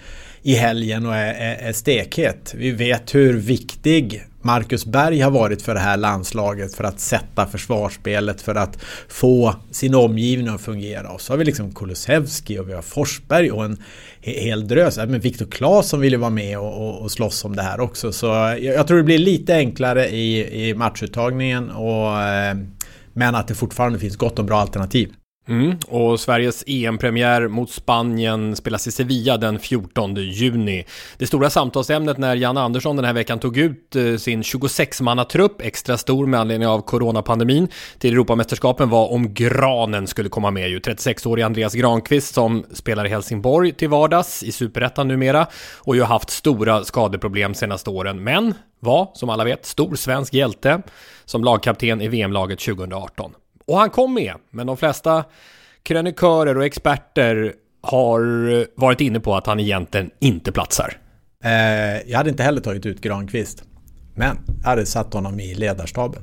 i 0.42 0.54
helgen 0.54 1.06
och 1.06 1.16
är, 1.16 1.34
är, 1.34 1.56
är 1.56 1.74
stekhet. 1.74 2.54
Vi 2.58 2.72
vet 2.72 3.16
hur 3.16 3.34
viktig 3.34 4.26
Marcus 4.46 4.86
Berg 4.86 5.20
har 5.20 5.32
varit 5.32 5.62
för 5.62 5.74
det 5.74 5.80
här 5.80 5.98
landslaget 5.98 6.76
för 6.76 6.84
att 6.84 7.00
sätta 7.00 7.46
försvarsspelet, 7.46 8.42
för 8.42 8.56
att 8.56 8.80
få 9.08 9.56
sin 9.72 9.96
omgivning 9.96 10.48
att 10.48 10.62
fungera. 10.62 11.10
Och 11.10 11.22
så 11.22 11.34
har 11.34 11.38
vi 11.38 11.46
liksom 11.46 11.74
Kulusevski 11.74 12.60
och 12.60 12.70
vi 12.70 12.74
har 12.74 12.82
Forsberg 12.82 13.52
och 13.52 13.66
en 13.66 13.84
hel 14.22 14.68
drös. 14.68 14.98
Äh, 14.98 15.08
men 15.08 15.20
Viktor 15.20 15.46
Claesson 15.46 16.00
vill 16.00 16.14
ju 16.14 16.20
vara 16.20 16.30
med 16.30 16.60
och, 16.60 16.88
och, 16.88 17.02
och 17.02 17.12
slåss 17.12 17.46
om 17.46 17.56
det 17.56 17.62
här 17.62 17.80
också. 17.80 18.12
Så 18.12 18.26
jag, 18.26 18.64
jag 18.64 18.88
tror 18.88 18.98
det 18.98 19.04
blir 19.04 19.18
lite 19.18 19.56
enklare 19.56 20.10
i, 20.10 20.68
i 20.70 20.74
matchuttagningen. 20.74 21.70
Och, 21.70 22.22
eh, 22.22 22.58
men 23.14 23.36
att 23.36 23.48
det 23.48 23.56
fortfarande 23.56 24.00
finns 24.00 24.18
gott 24.18 24.40
om 24.40 24.46
bra 24.46 24.60
alternativ. 24.60 25.14
Mm. 25.48 25.78
Och 25.88 26.20
Sveriges 26.20 26.64
EM-premiär 26.68 27.48
mot 27.48 27.72
Spanien 27.72 28.56
spelas 28.56 28.88
i 28.88 28.92
Sevilla 28.92 29.38
den 29.38 29.60
14 29.60 30.16
juni. 30.16 30.86
Det 31.18 31.28
stora 31.28 31.50
samtalsämnet 31.50 32.18
när 32.18 32.36
Jan 32.36 32.58
Andersson 32.58 32.96
den 32.96 33.06
här 33.06 33.14
veckan 33.14 33.40
tog 33.40 33.58
ut 33.58 33.96
eh, 33.96 34.16
sin 34.16 34.42
26-mannatrupp, 34.42 35.62
extra 35.62 35.98
stor 35.98 36.28
med 36.28 36.40
anledning 36.40 36.68
av 36.68 36.82
coronapandemin, 36.82 37.68
till 38.00 38.14
Europamästerskapen 38.14 38.90
var 38.90 39.12
om 39.12 39.34
Granen 39.34 40.08
skulle 40.08 40.30
komma 40.30 40.52
med. 40.52 40.70
Ju 40.70 40.80
36-årige 40.80 41.46
Andreas 41.46 41.74
Granqvist 41.74 42.34
som 42.34 42.66
spelar 42.74 43.06
i 43.06 43.10
Helsingborg 43.10 43.72
till 43.72 43.90
vardags 43.90 44.44
i 44.44 44.52
Superettan 44.52 45.08
numera 45.08 45.48
och 45.78 45.96
ju 45.96 46.04
haft 46.04 46.30
stora 46.30 46.84
skadeproblem 46.84 47.54
senaste 47.54 47.90
åren, 47.90 48.24
men 48.24 48.54
var, 48.80 49.10
som 49.14 49.30
alla 49.30 49.44
vet, 49.44 49.66
stor 49.66 49.96
svensk 49.96 50.34
hjälte 50.34 50.82
som 51.25 51.44
lagkapten 51.44 52.02
i 52.02 52.08
VM-laget 52.08 52.60
2018. 52.60 53.32
Och 53.67 53.77
han 53.77 53.89
kom 53.89 54.13
med, 54.13 54.34
men 54.51 54.67
de 54.67 54.77
flesta 54.77 55.25
krönikörer 55.84 56.57
och 56.57 56.65
experter 56.65 57.53
har 57.81 58.22
varit 58.81 59.01
inne 59.01 59.19
på 59.19 59.36
att 59.36 59.48
han 59.48 59.60
egentligen 59.60 60.12
inte 60.19 60.51
platsar. 60.51 60.98
Eh, 61.43 62.12
jag 62.12 62.17
hade 62.17 62.29
inte 62.29 62.43
heller 62.43 62.62
tagit 62.62 62.86
ut 62.86 63.01
Granqvist. 63.01 63.63
Men 64.15 64.38
jag 64.62 64.69
hade 64.69 64.86
satt 64.86 65.13
honom 65.13 65.39
i 65.39 65.55
ledarstaben. 65.55 66.22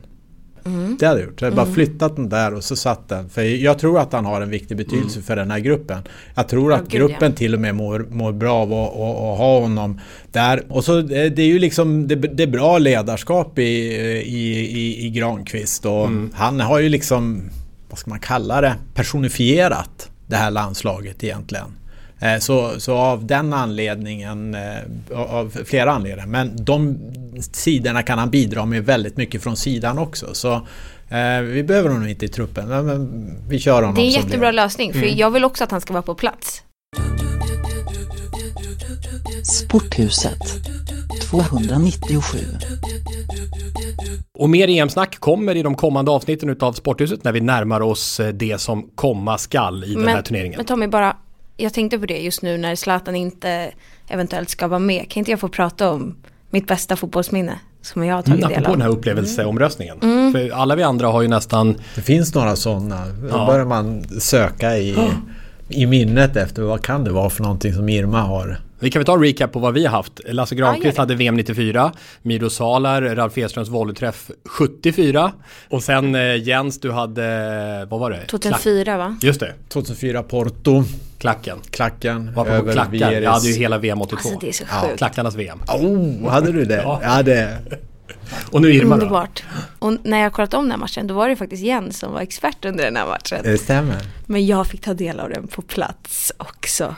Mm. 0.64 0.97
Det 1.00 1.07
hade 1.07 1.21
jag 1.21 1.28
gjort. 1.28 1.40
Jag 1.40 1.47
hade 1.47 1.57
bara 1.57 1.75
flyttat 1.75 2.16
den 2.16 2.28
där 2.28 2.54
och 2.54 2.64
så 2.64 2.76
satt 2.76 3.09
den. 3.09 3.28
För 3.28 3.42
jag 3.42 3.78
tror 3.78 4.00
att 4.00 4.12
han 4.12 4.25
har 4.25 4.40
en 4.40 4.50
viktig 4.50 4.76
betydelse 4.76 5.23
för 5.23 5.37
den 5.37 5.50
här 5.50 5.59
gruppen. 5.59 6.02
Jag 6.35 6.49
tror 6.49 6.73
att 6.73 6.88
gud, 6.88 7.00
gruppen 7.00 7.31
ja. 7.31 7.37
till 7.37 7.54
och 7.54 7.61
med 7.61 7.75
mår, 7.75 8.07
mår 8.11 8.33
bra 8.33 8.54
av 8.54 8.73
att, 8.73 8.92
att, 8.92 8.99
att 8.99 9.38
ha 9.38 9.61
honom 9.61 10.00
där. 10.33 10.62
Och 10.69 10.85
så 10.85 10.99
eh, 10.99 11.04
det 11.07 11.42
är 11.42 11.47
ju 11.47 11.59
liksom 11.59 12.09
det, 12.09 12.14
det 12.14 12.42
är 12.42 12.47
bra 12.47 12.78
ledarskap 12.78 13.59
i, 13.59 13.62
i, 13.62 14.61
i, 14.61 15.07
i 15.07 15.11
Granqvist. 15.11 15.87
Och 15.87 16.09
han 16.33 16.61
har 16.61 16.78
ju 16.81 16.88
liksom, 16.88 17.50
vad 17.90 17.99
ska 17.99 18.11
man 18.11 18.21
kalla 18.21 18.61
det, 18.61 18.75
personifierat 18.95 20.11
det 20.26 20.37
här 20.37 20.50
landslaget 20.50 21.25
egentligen. 21.25 21.66
Eh, 22.23 22.38
Så, 22.38 22.81
så 22.81 22.95
av 22.97 23.26
den 23.26 23.52
anledningen, 23.52 24.55
eh, 24.55 25.19
av 25.19 25.57
flera 25.64 25.93
anledningar, 25.93 26.26
men 26.26 26.64
de 26.64 26.99
sidorna 27.52 28.02
kan 28.02 28.19
han 28.19 28.31
bidra 28.31 28.67
med 28.67 28.85
väldigt 28.85 29.17
mycket 29.17 29.43
från 29.43 29.57
sidan 29.57 29.99
också. 29.99 30.35
Så 30.35 30.52
eh, 31.09 31.41
vi 31.41 31.62
behöver 31.62 31.88
honom 31.91 32.09
inte 32.09 32.25
i 32.25 32.29
truppen, 32.29 32.69
men, 32.69 32.87
men 32.87 33.35
vi 33.49 33.59
kör 33.59 33.75
honom 33.83 33.95
Det 33.95 34.00
är 34.00 34.05
en 34.05 34.11
jättebra 34.11 34.47
det. 34.47 34.52
lösning, 34.52 34.93
för 34.93 35.19
jag 35.19 35.31
vill 35.31 35.45
också 35.45 35.64
att 35.64 35.71
han 35.71 35.81
ska 35.81 35.93
vara 35.93 36.02
på 36.02 36.14
plats. 36.14 36.62
Sporthuset 39.45 40.38
297 41.31 42.38
Och 44.38 44.50
mer 44.50 44.69
EM-snack 44.69 45.19
kommer 45.21 45.55
i 45.57 45.62
de 45.62 45.75
kommande 45.75 46.11
avsnitten 46.11 46.50
utav 46.50 46.73
Sporthuset 46.73 47.25
när 47.25 47.33
vi 47.33 47.41
närmar 47.41 47.81
oss 47.81 48.21
det 48.35 48.61
som 48.61 48.91
komma 48.95 49.38
skall 49.38 49.85
i 49.85 49.95
den 49.95 50.09
här 50.09 50.23
turneringen. 50.23 50.57
men 50.57 50.67
Tommy, 50.67 50.87
bara 50.87 51.17
jag 51.62 51.75
tänkte 51.75 51.99
på 51.99 52.07
det 52.07 52.19
just 52.19 52.42
nu 52.42 52.59
när 52.59 52.75
Zlatan 52.75 53.16
inte 53.16 53.71
eventuellt 54.09 54.50
ska 54.50 54.69
vara 54.69 54.78
med. 54.78 55.11
Kan 55.11 55.21
inte 55.21 55.31
jag 55.31 55.40
få 55.40 55.49
prata 55.49 55.90
om 55.90 56.14
mitt 56.50 56.66
bästa 56.66 56.97
fotbollsminne 56.97 57.59
som 57.83 58.04
jag 58.04 58.14
har 58.14 58.23
tagit 58.23 58.38
Mm, 58.45 58.49
del 58.49 58.59
apropå 58.59 58.71
av? 58.73 58.78
den 58.78 58.83
här 58.83 58.88
upplevelseomröstningen. 58.99 59.99
Mm. 60.02 60.33
För 60.33 60.50
alla 60.50 60.76
vi 60.76 60.83
andra 60.83 61.07
har 61.09 61.23
ju 61.23 61.28
nästan 61.28 61.76
Det 61.95 62.00
finns 62.02 62.35
några 62.35 62.57
sådana. 62.57 63.07
Då 63.07 63.28
Ja. 63.28 63.47
börjar 63.47 63.64
man 63.64 64.04
söka 64.21 64.76
i, 64.78 64.97
i 65.69 65.87
minnet 65.87 66.37
efter 66.37 66.62
vad 66.62 66.83
kan 66.83 67.04
det 67.04 67.11
vara 67.11 67.31
för 67.31 67.42
någonting 67.42 67.73
som 67.75 67.88
Irma 67.88 68.21
har. 68.23 68.61
Vi 68.83 68.91
kan 68.91 69.01
väl 69.01 69.07
ta 69.07 69.15
en 69.15 69.23
recap 69.23 69.53
på 69.53 69.59
vad 69.59 69.75
vi 69.75 69.85
har 69.87 69.91
haft. 69.97 70.21
Lasse 70.27 70.55
Ja, 70.55 70.59
Granqvist 70.59 70.97
det. 70.97 71.03
hade 71.03 71.15
VM 71.15 71.35
94, 71.37 71.93
Miro 72.23 72.51
Salar, 72.51 73.03
Ralf 73.03 73.39
Edströms 73.39 73.69
volleyträff 73.69 74.31
74 74.45 75.33
och 75.69 75.83
sen 75.83 76.15
eh, 76.15 76.37
Jens 76.37 76.81
du 76.81 76.91
hade, 76.93 77.87
vad 77.91 78.01
var 78.01 78.11
det? 78.11 78.27
2004 78.27 78.97
va? 78.97 79.17
Just 79.23 79.41
det, 79.41 79.55
2004 79.69 80.23
Porto, 80.23 80.85
klacken. 81.19 81.59
klacken, 81.71 82.33
Varför 82.35 82.51
på 82.51 82.57
över 82.57 82.73
klackar? 82.73 82.91
Vieres. 82.91 83.25
Jag 83.25 83.31
hade 83.31 83.47
ju 83.49 83.55
hela 83.55 83.79
VM 83.79 84.03
82. 84.03 84.17
Alltså 84.29 84.39
det 84.41 84.49
är 84.49 84.53
så 84.53 84.65
Ja, 84.71 84.81
sjukt. 84.81 84.99
Klackarnas 84.99 85.35
VM. 85.35 85.59
Oh, 85.69 86.29
hade 86.31 86.53
du 86.53 86.65
det? 86.65 86.77
Ja. 86.83 87.01
Ja, 87.03 87.23
det. 87.23 87.59
Och 88.51 88.62
nu 88.62 88.73
Irma 88.75 88.89
då. 88.89 88.95
Underbart. 89.03 89.43
Och 89.79 89.93
när 90.05 90.19
jag 90.21 90.33
kollat 90.33 90.55
om 90.55 90.62
den 90.65 90.71
här 90.71 90.79
matchen 90.79 91.07
då 91.07 91.15
var 91.15 91.29
det 91.29 91.37
faktiskt 91.37 91.62
Jens 91.62 91.99
som 91.99 92.12
var 92.12 92.21
expert 92.21 92.65
under 92.65 92.85
den 92.85 92.97
här 92.97 93.07
matchen. 93.07 93.39
Det 93.43 93.59
stämmer. 93.59 93.97
Men 94.27 94.47
jag 94.47 94.67
fick 94.67 94.81
ta 94.81 94.95
del 94.95 95.21
av 95.21 95.31
den 95.31 95.47
på 95.47 95.62
plats 95.62 96.33
också. 96.39 96.95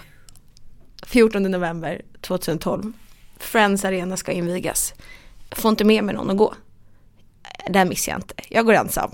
14 1.06 1.42
november 1.42 2.02
2012. 2.20 2.92
Friends 3.37 3.84
Arena 3.84 4.16
ska 4.16 4.32
invigas. 4.32 4.94
Jag 5.49 5.58
får 5.58 5.70
inte 5.70 5.84
med 5.84 6.04
mig 6.04 6.14
någon 6.14 6.30
att 6.30 6.37
gå. 6.37 6.54
Där 7.70 7.84
missar 7.84 8.12
jag 8.12 8.18
inte. 8.18 8.34
Jag 8.49 8.66
går 8.66 8.75
ensam. 8.75 9.11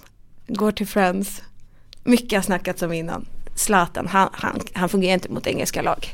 Går 0.47 0.73
till 0.73 0.87
Friends. 0.87 1.43
Mycket 2.05 2.33
har 2.33 2.43
snackats 2.43 2.83
om 2.83 2.93
innan. 2.93 3.27
Zlatan, 3.55 4.07
han, 4.09 4.29
han, 4.33 4.61
han 4.73 4.89
fungerar 4.89 5.15
inte 5.15 5.29
mot 5.29 5.47
engelska 5.47 5.83
lag. 5.83 6.07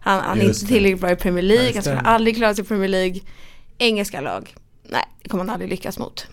Han, 0.00 0.20
han 0.20 0.40
är 0.40 0.44
inte 0.44 0.66
tillräckligt 0.66 1.00
bra 1.00 1.10
i 1.10 1.16
Premier 1.16 1.42
League. 1.42 1.72
Han 1.74 1.82
stämmer. 1.82 2.02
aldrig 2.02 2.36
klara 2.36 2.54
sig 2.54 2.64
i 2.64 2.68
Premier 2.68 2.88
League. 2.88 3.20
Engelska 3.78 4.20
lag. 4.20 4.54
Nej, 4.82 5.04
det 5.22 5.28
kommer 5.28 5.44
han 5.44 5.50
aldrig 5.50 5.70
lyckas 5.70 5.98
mot. 5.98 6.26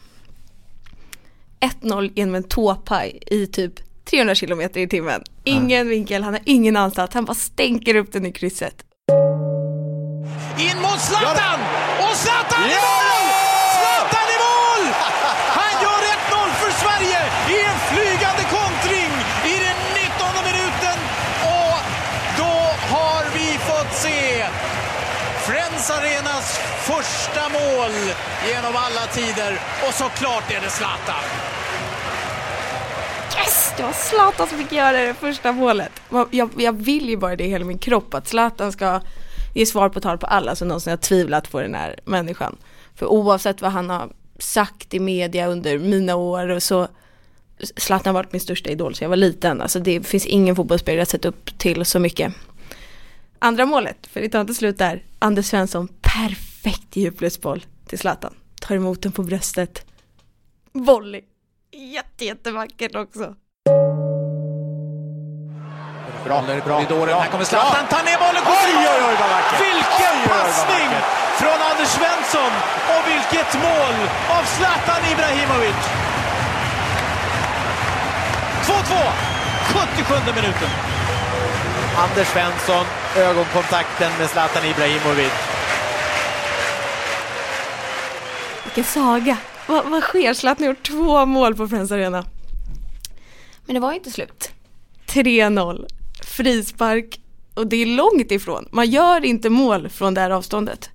1-0 1.59 2.11
genom 2.15 2.35
en 2.35 2.43
tåpaj 2.43 3.19
i 3.27 3.47
typ 3.47 3.73
300 4.09 4.35
km 4.35 4.61
i 4.61 4.87
timmen. 4.87 5.23
Ingen 5.43 5.89
vinkel, 5.89 6.23
han 6.23 6.33
har 6.33 6.43
ingen 6.45 6.75
ansats, 6.77 7.13
han 7.13 7.25
bara 7.25 7.33
stänker 7.35 7.95
upp 7.95 8.11
den 8.11 8.25
i 8.25 8.31
krysset. 8.31 8.75
In 10.57 10.81
mot 10.81 10.99
Zlatan! 10.99 11.59
Och 11.99 12.15
Zlatan 12.23 12.63
i 12.63 12.77
mål! 12.87 13.27
Zlatan 13.77 14.27
i 14.35 14.37
mål! 14.45 14.83
Han 15.59 15.73
gör 15.83 16.01
1-0 16.17 16.49
för 16.61 16.71
Sverige 16.83 17.19
i 17.55 17.57
en 17.71 17.79
flygande 17.91 18.43
kontring 18.57 19.11
i 19.53 19.55
den 19.65 19.79
19 20.01 20.27
minuten. 20.49 20.97
Och 21.59 21.77
då 22.37 22.53
har 22.95 23.23
vi 23.33 23.47
fått 23.69 23.93
se 23.93 24.45
Friends 25.47 25.91
Arenas 25.91 26.59
första 26.91 27.49
mål 27.49 27.91
genom 28.49 28.75
alla 28.75 29.05
tider. 29.07 29.59
Och 29.87 29.93
såklart 29.93 30.51
är 30.51 30.61
det 30.61 30.69
Zlatan. 30.69 31.54
Det 33.77 33.83
var 33.83 33.93
Zlatan 33.93 34.47
som 34.47 34.57
fick 34.57 34.71
göra 34.71 34.97
det 34.97 35.13
första 35.13 35.51
målet. 35.51 35.91
Jag, 36.31 36.49
jag 36.57 36.73
vill 36.73 37.09
ju 37.09 37.17
bara 37.17 37.35
det 37.35 37.43
i 37.43 37.49
hela 37.49 37.65
min 37.65 37.77
kropp, 37.77 38.13
att 38.13 38.27
Zlatan 38.27 38.71
ska 38.71 39.01
ge 39.53 39.65
svar 39.65 39.89
på 39.89 39.99
tal 39.99 40.17
på 40.17 40.25
alla 40.25 40.55
som 40.55 40.67
någonsin 40.67 40.91
har 40.91 40.97
tvivlat 40.97 41.51
på 41.51 41.61
den 41.61 41.75
här 41.75 41.99
människan. 42.05 42.57
För 42.95 43.05
oavsett 43.05 43.61
vad 43.61 43.71
han 43.71 43.89
har 43.89 44.09
sagt 44.39 44.93
i 44.93 44.99
media 44.99 45.47
under 45.47 45.79
mina 45.79 46.15
år 46.15 46.49
och 46.49 46.63
så 46.63 46.87
Zlatan 47.77 48.15
har 48.15 48.23
varit 48.23 48.31
min 48.31 48.41
största 48.41 48.69
idol 48.69 48.95
så 48.95 49.03
jag 49.03 49.09
var 49.09 49.15
liten. 49.15 49.61
Alltså 49.61 49.79
det 49.79 50.07
finns 50.07 50.25
ingen 50.25 50.55
fotbollsspelare 50.55 51.01
jag 51.01 51.07
sett 51.07 51.25
upp 51.25 51.57
till 51.57 51.85
så 51.85 51.99
mycket. 51.99 52.33
Andra 53.39 53.65
målet, 53.65 54.07
för 54.07 54.21
det 54.21 54.29
tar 54.29 54.41
inte 54.41 54.53
slut 54.53 54.77
där. 54.77 55.03
Anders 55.19 55.45
Svensson, 55.45 55.87
perfekt 56.01 56.95
djupledsboll 56.95 57.65
till 57.87 57.99
Zlatan. 57.99 58.33
Tar 58.61 58.75
emot 58.75 59.01
den 59.01 59.11
på 59.11 59.23
bröstet. 59.23 59.85
Volley. 60.71 61.21
Jätte, 61.71 62.25
jättevackert 62.25 62.95
också. 62.95 63.35
Bra, 66.25 66.41
bra, 66.41 66.59
korridoren. 66.61 67.19
Här 67.19 67.27
kommer 67.31 67.45
Zlatan, 67.45 67.87
tar 67.89 68.03
ner 68.03 68.17
bollen, 68.17 68.43
skjuter 68.47 68.69
i 68.69 68.75
mål! 68.85 69.13
Vilken 69.65 70.15
passning 70.29 70.89
från 71.39 71.59
Anders 71.69 71.89
Svensson! 71.97 72.51
Och 72.93 73.03
vilket 73.11 73.53
mål 73.53 73.95
av 74.37 74.43
Zlatan 74.55 75.01
Ibrahimovic! 75.11 75.81
2-2, 78.65 78.75
77 79.95 80.15
minuten. 80.35 80.69
Anders 81.97 82.27
Svensson, 82.27 82.85
ögonkontakten 83.17 84.11
med 84.19 84.29
Zlatan 84.29 84.65
Ibrahimovic. 84.65 85.33
Vilken 88.63 88.83
saga! 88.83 89.37
Vad, 89.67 89.85
vad 89.85 90.03
sker? 90.03 90.33
Zlatan 90.33 90.63
har 90.63 90.67
gjort 90.67 90.87
två 90.87 91.25
mål 91.25 91.55
på 91.55 91.67
Friends 91.67 91.91
Arena. 91.91 92.25
Men 93.65 93.73
det 93.73 93.79
var 93.79 93.93
inte 93.93 94.11
slut. 94.11 94.51
3-0, 95.07 95.85
frispark 96.25 97.19
och 97.53 97.67
det 97.67 97.81
är 97.81 97.85
långt 97.85 98.31
ifrån. 98.31 98.67
Man 98.71 98.89
gör 98.89 99.25
inte 99.25 99.49
mål 99.49 99.89
från 99.89 100.13
det 100.13 100.21
här 100.21 100.29
avståndet. 100.29 100.89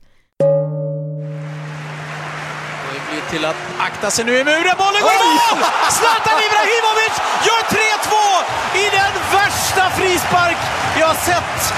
Det 2.93 3.01
blir 3.11 3.23
till 3.31 3.45
att 3.45 3.57
akta 3.79 4.11
sig 4.11 4.25
nu 4.25 4.39
i 4.39 4.45
muren. 4.45 4.75
Bollen 4.79 5.03
går 5.03 5.13
i 5.13 5.25
mål! 5.41 5.59
Zlatan 5.99 6.39
Ibrahimovic 6.47 7.15
gör 7.47 7.63
3-2 7.77 8.83
i 8.83 8.85
den 8.99 9.13
värsta 9.33 9.91
frispark 9.91 10.57
jag 11.01 11.07
har 11.07 11.15
sett 11.15 11.75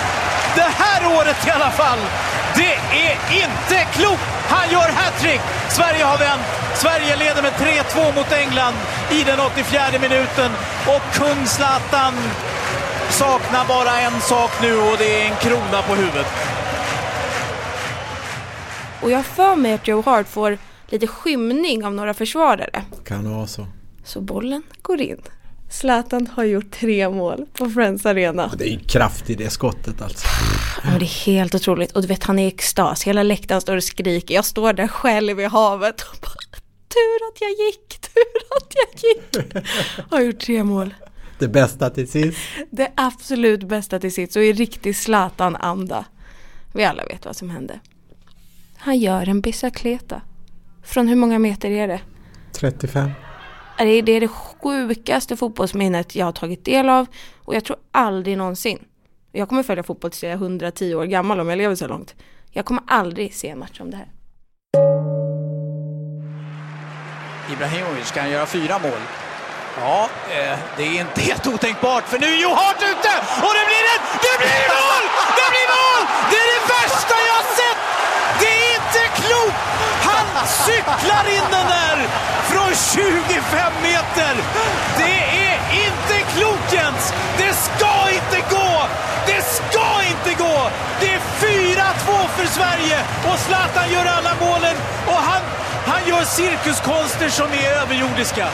det 0.54 0.70
här 0.82 1.16
året 1.16 1.46
i 1.46 1.50
alla 1.50 1.70
fall. 1.70 1.98
Det 2.56 2.74
är 3.06 3.14
inte 3.44 3.86
klokt! 3.92 4.22
Han 4.48 4.70
gör 4.70 4.88
hattrick. 5.00 5.40
Sverige 5.68 6.04
har 6.04 6.18
vänt. 6.18 6.42
Sverige 6.74 7.16
leder 7.16 7.42
med 7.42 7.52
3-2 7.52 8.14
mot 8.14 8.32
England 8.32 8.74
i 9.10 9.24
den 9.24 9.40
84 9.40 9.98
minuten. 10.00 10.50
Och 10.86 11.02
kung 11.18 11.46
Zlatan 11.46 12.14
saknar 13.10 13.68
bara 13.68 14.00
en 14.00 14.20
sak 14.20 14.50
nu 14.62 14.76
och 14.76 14.98
det 14.98 15.22
är 15.22 15.30
en 15.30 15.36
krona 15.36 15.82
på 15.82 15.94
huvudet. 15.94 16.26
Och 19.02 19.10
jag 19.10 19.26
för 19.26 19.56
mig 19.56 19.72
att 19.72 19.88
Joe 19.88 20.02
Hart 20.02 20.28
får 20.28 20.58
lite 20.88 21.06
skymning 21.06 21.84
av 21.84 21.94
några 21.94 22.14
försvarare. 22.14 22.82
Kan 23.04 23.24
det 23.24 23.30
vara 23.30 23.46
så? 23.46 23.66
Så 24.04 24.20
bollen 24.20 24.62
går 24.82 25.00
in. 25.00 25.20
Zlatan 25.70 26.28
har 26.36 26.44
gjort 26.44 26.70
tre 26.70 27.08
mål 27.08 27.46
på 27.52 27.70
Friends 27.70 28.06
Arena. 28.06 28.50
Det 28.58 28.64
är 28.64 28.68
ju 28.72 28.78
kraft 28.78 29.30
i 29.30 29.34
det 29.34 29.50
skottet 29.50 30.02
alltså. 30.02 30.26
Ja, 30.84 30.90
det 30.98 31.04
är 31.04 31.26
helt 31.26 31.54
otroligt. 31.54 31.92
Och 31.92 32.02
du 32.02 32.08
vet, 32.08 32.24
han 32.24 32.38
är 32.38 32.44
i 32.44 32.48
extas. 32.48 33.02
Hela 33.02 33.22
läktaren 33.22 33.60
står 33.60 33.76
och 33.76 33.84
skriker. 33.84 34.34
Jag 34.34 34.44
står 34.44 34.72
där 34.72 34.88
själv 34.88 35.40
i 35.40 35.44
havet 35.44 36.02
och 36.02 36.16
bara 36.20 36.32
Tur 36.92 37.28
att 37.28 37.40
jag 37.40 37.50
gick, 37.50 38.00
tur 38.00 38.56
att 38.56 38.74
jag 38.74 39.02
gick. 39.02 39.64
Har 40.10 40.20
gjort 40.20 40.40
tre 40.40 40.64
mål. 40.64 40.94
Det 41.42 41.48
bästa 41.48 41.90
till 41.90 42.08
sist. 42.08 42.38
Det 42.70 42.92
absolut 42.94 43.62
bästa 43.62 43.98
till 43.98 44.12
sitt. 44.14 44.32
Så 44.32 44.40
i 44.40 44.52
riktig 44.52 44.96
Zlatan-anda. 44.96 46.04
Vi 46.74 46.84
alla 46.84 47.04
vet 47.04 47.24
vad 47.24 47.36
som 47.36 47.50
hände. 47.50 47.80
Han 48.76 48.98
gör 48.98 49.28
en 49.28 49.40
bicicleta. 49.40 50.22
Från 50.82 51.08
hur 51.08 51.16
många 51.16 51.38
meter 51.38 51.70
är 51.70 51.88
det? 51.88 52.00
35. 52.52 53.10
Det 53.78 53.84
är 53.84 54.20
det, 54.20 54.28
sjukaste 54.28 55.36
fotbollsminnet 55.36 56.16
jag 56.16 56.24
har 56.24 56.32
tagit 56.32 56.64
del 56.64 56.88
av. 56.88 57.06
Och 57.38 57.54
jag 57.54 57.64
tror 57.64 57.76
aldrig 57.90 58.38
någonsin. 58.38 58.78
Jag 59.32 59.48
kommer 59.48 59.62
följa 59.62 59.82
fotboll 59.82 60.10
tills 60.10 60.22
jag 60.22 60.32
är 60.32 60.36
110 60.36 60.94
år 60.94 61.04
gammal 61.04 61.40
om 61.40 61.48
jag 61.48 61.58
lever 61.58 61.74
så 61.74 61.86
långt. 61.86 62.14
Jag 62.50 62.64
kommer 62.64 62.82
aldrig 62.86 63.34
se 63.34 63.48
en 63.48 63.58
match 63.58 63.80
om 63.80 63.90
det 63.90 63.96
här. 63.96 64.08
Ibrahimovic 67.52 68.10
kan 68.10 68.30
göra 68.30 68.46
fyra 68.46 68.78
mål. 68.78 69.00
Ja, 69.80 70.08
eh, 70.30 70.58
det 70.76 70.82
är 70.82 71.00
inte 71.00 71.20
helt 71.20 71.46
otänkbart 71.46 72.04
för 72.08 72.18
nu 72.18 72.26
är 72.26 72.36
Johart 72.36 72.82
ute 72.92 73.12
och 73.46 73.52
det 73.58 73.64
blir 73.70 73.84
ett, 73.94 74.06
det 74.26 74.34
blir 74.42 74.64
mål! 74.76 75.04
Det 75.38 75.48
blir 75.52 75.68
mål! 75.76 76.02
Det 76.30 76.38
är 76.44 76.48
det 76.54 76.62
värsta 76.76 77.14
jag 77.28 77.34
har 77.40 77.48
sett! 77.60 77.80
Det 78.40 78.52
är 78.62 78.68
inte 78.78 79.02
klokt! 79.20 79.62
Han 80.08 80.46
cyklar 80.46 81.24
in 81.36 81.46
den 81.56 81.66
där 81.76 81.98
från 82.50 82.70
25 82.94 83.72
meter! 83.82 84.32
Det 84.98 85.18
är 85.48 85.58
inte 85.86 86.14
klokt 86.34 86.72
Jens! 86.72 87.12
Det 87.38 87.52
ska 87.66 87.94
inte 88.18 88.38
gå! 88.54 88.72
Det 89.26 89.42
ska 89.42 89.86
inte 90.12 90.42
gå! 90.44 90.70
Det 91.00 91.14
är 91.14 91.20
4-2 91.40 92.28
för 92.36 92.46
Sverige 92.46 92.98
och 93.32 93.38
Zlatan 93.38 93.92
gör 93.92 94.06
alla 94.16 94.34
målen 94.40 94.76
och 95.06 95.20
han, 95.28 95.42
han 95.86 96.08
gör 96.08 96.24
cirkuskonster 96.24 97.28
som 97.28 97.52
är 97.52 97.70
överjordiska. 97.82 98.48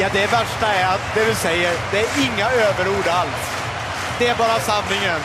Ja, 0.00 0.08
det 0.12 0.26
värsta 0.32 0.66
är 0.66 0.94
att 0.94 1.00
det 1.14 1.24
du 1.24 1.34
säger, 1.34 1.72
det 1.92 1.98
är 1.98 2.06
inga 2.34 2.50
överord 2.50 3.06
alls. 3.08 3.30
Det 4.18 4.26
är 4.26 4.36
bara 4.38 4.58
sanningen. 4.60 5.20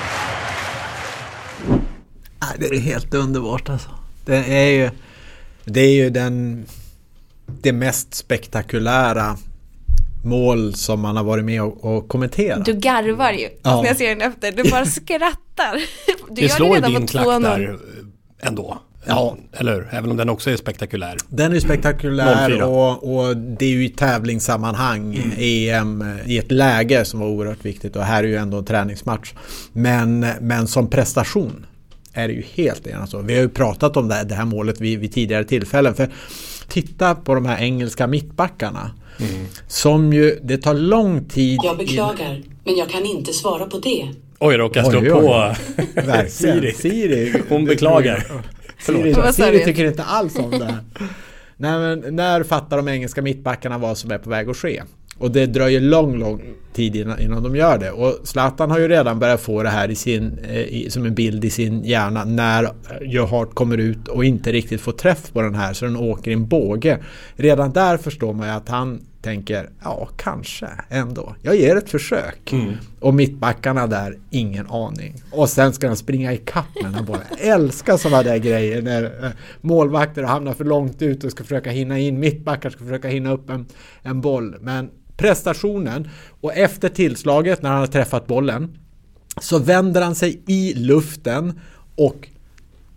Det 2.58 2.65
är 2.65 2.80
helt 2.80 3.13
underbart 3.13 3.70
alltså. 3.70 3.89
Det 4.25 4.36
är 4.38 4.65
ju, 4.70 4.89
det 5.65 5.80
är 5.82 5.94
ju 5.94 6.10
den, 6.10 6.65
det 7.46 7.74
mest 7.74 8.13
spektakulära 8.15 9.38
mål 10.25 10.74
som 10.74 11.00
man 11.00 11.18
har 11.18 11.24
varit 11.24 11.46
med 11.46 11.62
och, 11.62 11.86
och 11.98 12.08
kommenterat. 12.08 12.65
Du 12.65 12.74
garvar 12.74 13.32
ju 13.32 13.50
Ja. 13.63 13.82
när 13.82 13.88
jag 13.88 13.98
ser 13.98 14.10
den 14.10 14.22
efter. 14.22 14.51
Du 14.51 14.70
bara 14.70 14.86
skrattar. 14.86 15.74
Du 16.30 16.36
Det 16.36 16.42
gör 16.42 16.50
slår 16.50 16.70
ju 16.70 16.75
redan 16.75 16.92
din 16.94 17.08
klack 17.08 17.25
2-0. 17.25 17.42
där 17.42 17.70
eh, 17.70 18.48
ändå. 18.48 18.77
Ja. 19.05 19.38
Eller 19.53 19.74
hur? 19.74 19.88
Även 19.91 20.12
om 20.12 20.17
den 20.17 20.29
också 20.29 20.50
är 20.51 20.57
spektakulär. 20.57 21.17
Den 21.29 21.53
är 21.53 21.60
spektakulär 21.60 22.50
04. 22.50 22.65
och, 22.65 23.15
och 23.15 23.38
det 23.38 23.65
är 23.65 23.69
ju 23.69 23.86
i 23.86 23.89
tävlingssammanhang, 23.89 25.15
Mm. 25.15 25.31
EM, 25.38 26.01
eh, 26.01 26.31
i 26.31 26.38
ett 26.38 26.51
läge 26.51 27.05
som 27.05 27.19
var 27.19 27.27
oerhört 27.27 27.65
viktigt 27.65 27.95
och 27.95 28.03
här 28.03 28.24
är 28.24 28.27
ju 28.27 28.36
ändå 28.36 28.57
en 28.57 28.65
träningsmatch. 28.65 29.33
Men, 29.74 30.25
men 30.41 30.67
som 30.67 30.89
prestation 30.89 31.65
är 32.13 32.27
det 32.27 32.33
ju 32.33 32.43
helt 32.53 32.88
ena 32.88 33.07
så. 33.07 33.22
Vi 33.22 33.33
har 33.33 33.41
ju 33.41 33.50
pratat 33.50 33.98
om 33.98 34.07
det 34.07 34.15
här, 34.15 34.24
det 34.24 34.36
här 34.36 34.45
målet 34.45 34.81
vid, 34.81 35.00
vid 35.00 35.13
tidigare 35.13 35.43
tillfällen. 35.43 35.93
För 35.95 36.10
titta 36.67 37.15
på 37.15 37.36
de 37.36 37.45
här 37.45 37.62
engelska 37.62 38.07
mittbackarna. 38.07 38.91
Mm. 39.19 39.45
Som 39.67 40.13
ju, 40.13 40.39
det 40.43 40.57
tar 40.57 40.74
lång 40.74 41.25
tid. 41.25 41.60
Jag 41.63 41.77
beklagar, 41.77 42.41
men 42.63 42.75
jag 42.75 42.89
kan 42.89 43.05
inte 43.05 43.33
svara 43.33 43.65
på 43.65 43.79
det. 43.79 44.10
Oj, 44.39 44.57
råkade 44.57 44.89
slå 44.89 45.00
Oj, 45.00 45.10
på. 45.10 45.55
Siri. 46.29 46.74
Siri. 46.74 47.41
Hon 47.50 47.65
beklagar. 47.65 48.25
Siri, 48.83 49.33
Siri 49.33 49.65
tycker 49.65 49.85
inte 49.85 50.03
alls 50.03 50.39
om 50.39 50.51
det. 50.51 50.65
här. 50.65 50.79
Nej, 51.57 51.79
men 51.79 52.15
när 52.15 52.43
fattar 52.43 52.77
de 52.77 52.87
engelska 52.87 53.21
mittbackarna 53.21 53.77
vad 53.77 53.97
som 53.97 54.11
är 54.11 54.17
på 54.17 54.29
väg 54.29 54.49
att 54.49 54.57
ske? 54.57 54.83
Och 55.17 55.31
det 55.31 55.45
dröjer 55.45 55.79
lång, 55.79 56.19
lång 56.19 56.41
tid 56.74 56.96
innan, 56.96 57.20
innan 57.20 57.44
de 57.44 57.56
gör 57.56 57.77
det. 57.77 57.92
Och 57.92 58.27
Zlatan 58.27 58.72
har 58.72 58.80
ju 58.80 58.88
redan 58.88 59.20
börjat 59.20 59.42
få 59.42 59.63
det 59.63 59.70
här 59.70 59.92
i 59.92 59.96
sin, 59.96 60.39
eh, 60.50 60.60
i, 60.60 60.89
som 60.89 61.06
en 61.06 61.15
bild 61.15 61.46
i 61.46 61.50
sin 61.50 61.84
hjärna 61.84 62.25
när 62.25 62.70
Joe 63.01 63.25
Hart 63.25 63.53
kommer 63.53 63.77
ut 63.77 64.08
och 64.08 64.25
inte 64.25 64.51
riktigt 64.51 64.82
får 64.82 64.92
träff 64.92 65.32
på 65.34 65.42
den 65.42 65.56
här 65.56 65.74
så 65.74 65.86
den 65.86 65.98
åker 65.98 66.32
i 66.32 66.34
en 66.34 66.48
båge. 66.48 67.00
Redan 67.36 67.74
där 67.74 67.98
förstår 67.98 68.34
man 68.34 68.48
ju 68.48 68.53
att 68.53 68.70
han 68.70 69.01
tänker, 69.24 69.70
ja 69.84 70.10
kanske 70.18 70.68
ändå. 70.89 71.36
Jag 71.42 71.56
ger 71.56 71.75
ett 71.75 71.89
försök. 71.89 72.53
Och 73.00 73.13
mittbackarna 73.13 73.88
där, 73.88 74.18
ingen 74.30 74.68
aning. 74.68 75.15
Och 75.32 75.50
sen 75.50 75.74
ska 75.74 75.88
de 75.88 75.96
springa 75.96 76.34
i 76.34 76.38
kapp 76.38 76.75
med 76.75 76.84
den 76.84 76.94
här 76.94 77.03
bollen. 77.03 77.24
Älskar 77.38 77.98
sådana 77.98 78.24
där 78.24 78.38
grejer 78.38 78.82
när 78.82 79.03
eh, 79.03 79.32
målvakter 79.62 80.24
hamnar 80.24 80.53
för 80.53 80.65
långt 80.65 81.01
ut 81.01 81.24
och 81.24 81.32
ska 81.32 81.44
försöka 81.44 81.70
hinna 81.70 82.00
in. 82.00 82.20
Mittbackar 82.20 82.70
ska 82.70 82.84
försöka 82.84 83.08
hinna 83.08 83.32
upp 83.32 83.50
en, 83.50 83.65
en 84.01 84.22
boll. 84.22 84.56
Men 84.62 84.89
prestationen 85.17 86.10
och 86.41 86.53
efter 86.53 86.89
tillslaget 86.89 87.62
när 87.62 87.70
han 87.70 87.79
har 87.79 87.88
träffat 87.88 88.27
bollen 88.27 88.77
så 89.41 89.60
vänder 89.60 90.01
han 90.01 90.15
sig 90.15 90.41
i 90.48 90.74
luften 90.74 91.60
och 91.96 92.27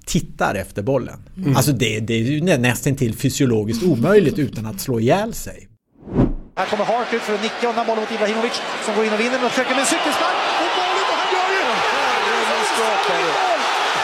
tittar 0.07 0.55
efter 0.55 0.83
bollen. 0.83 1.19
Alltså 1.57 1.73
det, 1.73 2.01
det 2.01 2.15
är 2.15 2.19
ju 2.19 2.41
nä- 2.41 2.59
nästan 2.59 2.97
till 2.97 3.15
fysiologiskt 3.17 3.83
omöjligt 3.85 4.39
utan 4.39 4.67
att 4.67 4.81
slå 4.81 5.01
ihjäl 5.01 5.35
sig. 5.35 5.69
Här 6.57 6.67
kommer 6.67 6.85
Hart 6.85 7.15
ut 7.15 7.23
för 7.23 7.35
att 7.35 7.43
nicka 7.43 7.69
undan 7.69 7.87
bollen 7.87 8.01
mot 8.01 8.13
Ibrahimovic 8.13 8.53
som 8.85 8.95
går 8.97 9.05
in 9.05 9.13
och 9.13 9.21
vinner 9.21 9.45
och 9.45 9.51
försöker 9.51 9.71
med 9.71 9.81
en 9.81 9.87
cykelspark. 9.87 10.37
Och 10.63 10.73
målet 10.81 11.07
och 11.13 11.19
han 11.23 11.29
gör 11.37 11.49
ju... 11.57 11.63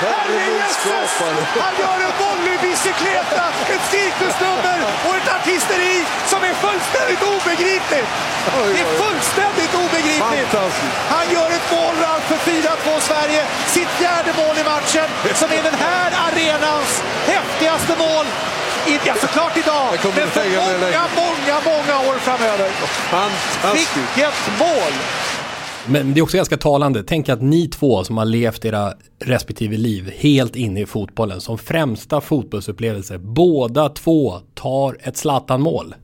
Herrejösses! 0.02 1.12
Han 1.64 1.75
gör 1.82 1.99
en 2.06 2.14
volleybicicleta, 2.23 3.44
ett 3.75 3.85
cirkusnummer 3.90 4.78
och 5.06 5.16
ett 5.16 5.28
artisteri 5.37 6.04
som 6.26 6.40
är 6.42 6.54
fullständigt 6.64 7.23
obegripligt. 7.23 8.09
Det 8.75 8.80
är 8.80 8.90
fullständigt 9.04 9.75
obegripligt. 9.75 10.52
Han 11.09 11.26
gör 11.35 11.50
ett 11.59 11.68
mål 11.73 11.94
för 12.28 12.37
4-2 12.37 13.00
Sverige. 13.00 13.42
Sitt 13.66 13.88
fjärde 13.88 14.32
mål 14.37 14.59
i 14.59 14.64
matchen 14.64 15.09
som 15.35 15.49
är 15.52 15.62
den 15.62 15.75
här 15.75 16.11
arenans 16.26 17.02
häftigaste 17.26 17.97
mål. 17.99 18.26
I, 18.87 19.00
ja, 19.04 19.14
såklart 19.21 19.56
idag, 19.56 19.99
men 20.16 20.30
för 20.30 20.44
många, 20.44 21.04
många, 21.16 21.61
många 21.64 22.09
år 22.09 22.18
framöver. 22.18 22.71
Vilket 23.73 24.35
mål! 24.59 24.92
Men 25.88 26.14
det 26.14 26.20
är 26.20 26.22
också 26.22 26.36
ganska 26.36 26.56
talande. 26.56 27.02
Tänk 27.02 27.28
att 27.28 27.42
ni 27.42 27.68
två 27.68 28.04
som 28.04 28.16
har 28.16 28.24
levt 28.24 28.64
era 28.64 28.92
respektive 29.24 29.76
liv 29.76 30.12
helt 30.16 30.56
inne 30.56 30.80
i 30.80 30.86
fotbollen 30.86 31.40
som 31.40 31.58
främsta 31.58 32.20
fotbollsupplevelse. 32.20 33.18
Båda 33.18 33.88
två 33.88 34.38
tar 34.54 34.96
ett 35.00 35.16
Zlatan-mål. 35.16 35.95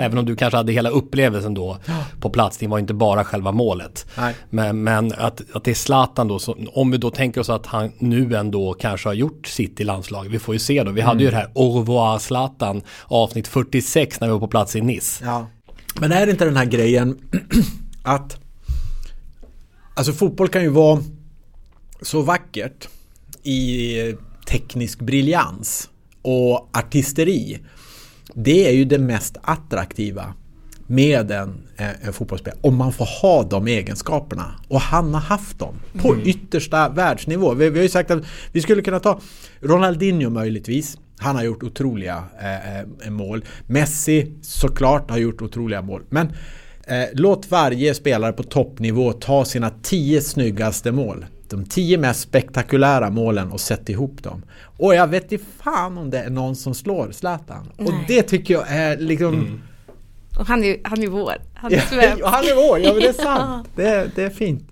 Även 0.00 0.18
om 0.18 0.24
du 0.24 0.36
kanske 0.36 0.56
hade 0.56 0.72
hela 0.72 0.90
upplevelsen 0.90 1.54
då 1.54 1.78
på 2.20 2.30
plats. 2.30 2.58
Det 2.58 2.66
var 2.66 2.78
inte 2.78 2.94
bara 2.94 3.24
själva 3.24 3.52
målet. 3.52 4.06
Men, 4.50 4.82
men 4.82 5.12
att, 5.12 5.42
att 5.52 5.64
det 5.64 5.70
är 5.70 5.74
Zlatan 5.74 6.28
då. 6.28 6.38
Så, 6.38 6.56
om 6.72 6.90
vi 6.90 6.98
då 6.98 7.10
tänker 7.10 7.40
oss 7.40 7.50
att 7.50 7.66
han 7.66 7.92
nu 7.98 8.36
ändå 8.36 8.72
kanske 8.72 9.08
har 9.08 9.14
gjort 9.14 9.46
sitt 9.46 9.80
i 9.80 9.84
landslaget. 9.84 10.32
Vi 10.32 10.38
får 10.38 10.54
ju 10.54 10.58
se 10.58 10.82
då. 10.82 10.90
Vi 10.90 11.00
hade 11.00 11.24
ju 11.24 11.30
det 11.30 11.36
här 11.36 11.50
Au 11.54 11.78
revoir 11.78 12.18
Zlatan 12.18 12.82
avsnitt 13.04 13.48
46 13.48 14.20
när 14.20 14.28
vi 14.28 14.32
var 14.32 14.40
på 14.40 14.48
plats 14.48 14.76
i 14.76 14.80
Nice. 14.80 15.24
Ja. 15.24 15.46
Men 16.00 16.12
är 16.12 16.26
det 16.26 16.32
inte 16.32 16.44
den 16.44 16.56
här 16.56 16.64
grejen 16.64 17.18
att 18.02 18.40
Alltså 20.00 20.12
fotboll 20.12 20.48
kan 20.48 20.62
ju 20.62 20.68
vara 20.68 21.02
så 22.02 22.22
vackert 22.22 22.88
i 23.42 24.14
teknisk 24.46 25.00
briljans 25.00 25.90
och 26.22 26.68
artisteri. 26.78 27.58
Det 28.34 28.68
är 28.68 28.72
ju 28.72 28.84
det 28.84 28.98
mest 28.98 29.36
attraktiva 29.42 30.34
med 30.86 31.30
en, 31.30 31.62
en 31.76 32.12
fotbollsspelare. 32.12 32.60
Om 32.62 32.76
man 32.76 32.92
får 32.92 33.04
ha 33.22 33.42
de 33.42 33.66
egenskaperna. 33.66 34.54
Och 34.68 34.80
han 34.80 35.14
har 35.14 35.20
haft 35.20 35.58
dem 35.58 35.74
på 35.98 36.16
yttersta 36.16 36.88
världsnivå. 36.88 37.54
Vi, 37.54 37.70
vi 37.70 37.78
har 37.78 37.82
ju 37.82 37.88
sagt 37.88 38.10
att 38.10 38.24
vi 38.52 38.60
skulle 38.60 38.82
kunna 38.82 39.00
ta 39.00 39.20
Ronaldinho 39.60 40.30
möjligtvis. 40.30 40.98
Han 41.18 41.36
har 41.36 41.42
gjort 41.42 41.62
otroliga 41.62 42.24
eh, 42.40 42.78
eh, 42.78 43.10
mål. 43.10 43.44
Messi 43.66 44.32
såklart 44.42 45.10
har 45.10 45.18
gjort 45.18 45.42
otroliga 45.42 45.82
mål. 45.82 46.02
Men 46.08 46.32
eh, 46.90 47.08
låt 47.12 47.50
varje 47.50 47.94
spelare 47.94 48.32
på 48.32 48.42
toppnivå 48.42 49.12
ta 49.12 49.44
sina 49.44 49.70
tio 49.82 50.20
snyggaste 50.20 50.92
mål. 50.92 51.26
De 51.48 51.64
tio 51.64 51.98
mest 51.98 52.20
spektakulära 52.20 53.10
målen 53.10 53.52
och 53.52 53.60
sätt 53.60 53.88
ihop 53.88 54.22
dem. 54.22 54.42
Och 54.62 54.94
jag 54.94 55.06
vet 55.06 55.32
inte 55.32 55.44
fan 55.62 55.98
om 55.98 56.10
det 56.10 56.18
är 56.18 56.30
någon 56.30 56.56
som 56.56 56.74
slår 56.74 57.12
Zlatan. 57.12 57.70
Och 57.76 57.92
Nej. 57.92 58.04
det 58.08 58.22
tycker 58.22 58.54
jag 58.54 58.64
är 58.68 58.96
liksom... 58.96 59.62
Och 60.38 60.46
han 60.46 60.64
är, 60.64 60.76
han 60.84 61.02
är 61.02 61.06
vår. 61.06 61.34
Han 61.54 61.72
är 61.72 61.80
svensk. 61.80 62.22
han 62.24 62.44
är 62.44 62.68
vår, 62.68 62.78
ja 62.78 62.92
men 62.92 63.02
det 63.02 63.08
är 63.08 63.12
sant. 63.12 63.68
Det 63.76 63.88
är, 63.88 64.10
det 64.14 64.22
är 64.22 64.30
fint. 64.30 64.68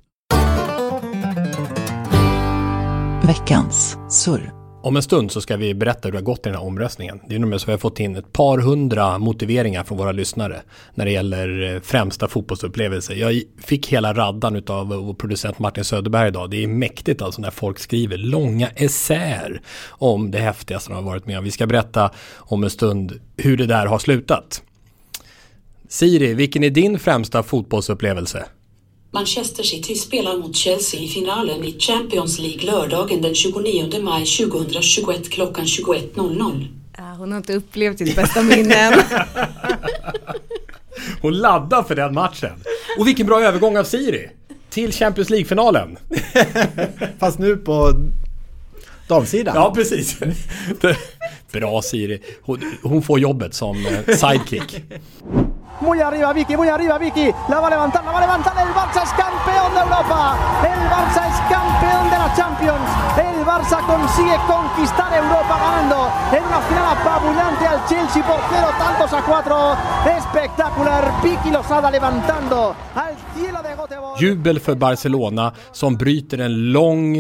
Veckans 3.27 3.97
surr. 4.11 4.58
Om 4.88 4.96
en 4.96 5.03
stund 5.03 5.33
så 5.33 5.40
ska 5.40 5.57
vi 5.57 5.74
berätta 5.74 6.01
hur 6.03 6.12
det 6.12 6.18
har 6.18 6.22
gått 6.22 6.38
i 6.38 6.42
den 6.42 6.55
här 6.55 6.64
omröstningen. 6.64 7.20
Det 7.29 7.35
är 7.35 7.38
nämligen 7.38 7.61
så 7.61 7.64
att 7.64 7.68
vi 7.68 7.72
har 7.72 7.79
fått 7.79 8.01
in 8.01 8.16
ett 8.16 8.33
par 8.33 8.59
hundra 8.59 9.18
motiveringar 9.18 9.85
från 9.85 9.98
våra 9.98 10.12
lyssnare 10.12 10.62
när 10.94 11.05
det 11.05 11.11
gäller 11.11 11.74
eh, 11.74 11.81
främsta 11.81 12.29
fotbollsupplevelser. 12.29 13.14
Jag 13.14 13.42
fick 13.62 13.88
hela 13.88 14.14
raddan 14.14 14.62
av 14.66 14.88
vår 14.88 15.14
producent 15.14 15.59
Martin 15.59 15.85
Söderberg 15.85 16.29
idag. 16.29 16.51
Det 16.51 16.62
är 16.64 16.66
mäktigt 16.66 17.22
alltså 17.22 17.40
när 17.40 17.51
folk 17.51 17.79
skriver 17.79 18.16
långa 18.16 18.68
essäer 18.68 19.61
om 19.88 20.31
det 20.31 20.38
häftigaste 20.38 20.90
de 20.90 20.94
har 20.94 21.03
varit 21.03 21.27
med 21.27 21.38
om. 21.38 21.44
Vi 21.44 21.51
ska 21.51 21.66
berätta 21.66 22.11
om 22.37 22.64
en 22.64 22.70
stund 22.70 23.20
hur 23.37 23.57
det 23.57 23.66
där 23.66 23.87
har 23.87 23.98
slutat. 23.98 24.62
Siri, 25.88 26.35
vilken 26.35 26.64
är 26.64 26.70
din 26.70 26.98
främsta 26.98 27.42
fotbollsupplevelse? 27.42 28.44
Manchester 29.11 29.62
City 29.62 29.94
spelar 29.94 30.37
mot 30.37 30.57
Chelsea 30.57 31.01
i 31.01 31.09
finalen 31.09 31.64
i 31.64 31.81
Champions 31.81 32.38
League 32.38 32.73
lördagen 32.73 33.23
den 33.23 33.35
29 33.35 34.03
maj 34.03 34.25
2021 34.25 35.31
klockan 35.31 35.64
21.00. 35.64 36.66
Ja, 36.97 37.14
hon 37.18 37.31
har 37.31 37.38
inte 37.38 37.55
upplevt 37.55 37.99
sitt 37.99 38.16
bästa 38.16 38.42
minne 38.42 38.75
än. 38.75 39.01
Hon 41.21 41.38
laddar 41.38 41.83
för 41.83 41.94
den 41.94 42.14
matchen. 42.14 42.53
Och 42.99 43.07
vilken 43.07 43.27
bra 43.27 43.42
övergång 43.42 43.77
av 43.77 43.85
Siri 43.85 44.31
till 44.71 44.92
Champions 44.92 45.31
League-finalen. 45.31 45.99
Fast 47.18 47.38
nu 47.38 47.57
på 47.57 47.92
damsidan. 49.09 49.55
Ja, 49.57 49.75
precis. 49.75 50.18
Bra 51.53 51.83
Siri. 51.83 52.23
Hon, 52.42 52.61
hon 52.83 53.03
får 53.03 53.21
jobbet 53.21 53.55
som 53.55 53.87
eh, 53.87 54.16
sidekick. 54.16 54.83
Muy 55.81 56.01
arriba 56.01 56.33
Vicky, 56.33 56.57
muy 56.57 56.69
arriba 56.69 56.99
Vicky. 56.99 57.33
La 57.49 57.61
va 57.61 57.69
a 57.69 57.71
levantar, 57.71 58.05
la 58.05 58.12
va 58.12 58.19
a 58.19 58.21
levantar. 58.23 58.55
El 58.59 58.75
Barça 58.75 59.03
es 59.05 59.11
campeón 59.11 59.75
de 59.75 59.81
Europa. 59.81 60.37
El 60.62 60.83
Barça 60.91 61.29
es 61.29 61.38
campeón 61.49 62.11
de 62.11 62.19
la 62.19 62.35
Champions. 62.35 62.88
El 63.17 63.45
Barça 63.47 63.79
consigue 63.87 64.37
conquistar 64.47 65.12
Europa 65.14 65.59
ganando 65.59 66.11
en 66.33 66.45
una 66.45 66.61
final 66.61 66.97
apabullante 66.97 67.67
al 67.67 67.85
Chelsea 67.87 68.23
por 68.27 68.41
cero 68.51 68.69
tantos 68.79 69.12
a 69.12 69.23
cuatro. 69.23 69.77
Espectacular. 70.05 71.12
Vicky 71.23 71.51
Losada 71.51 71.91
levantando 71.91 72.75
al 72.95 73.14
cielo 73.35 73.62
de 73.62 73.75
Göteborg. 73.77 74.19
Jubel 74.19 74.61
för 74.61 74.75
Barcelona 74.75 75.53
som 75.73 75.97
bryter 75.97 76.41
en 76.41 76.73
lång 76.73 77.17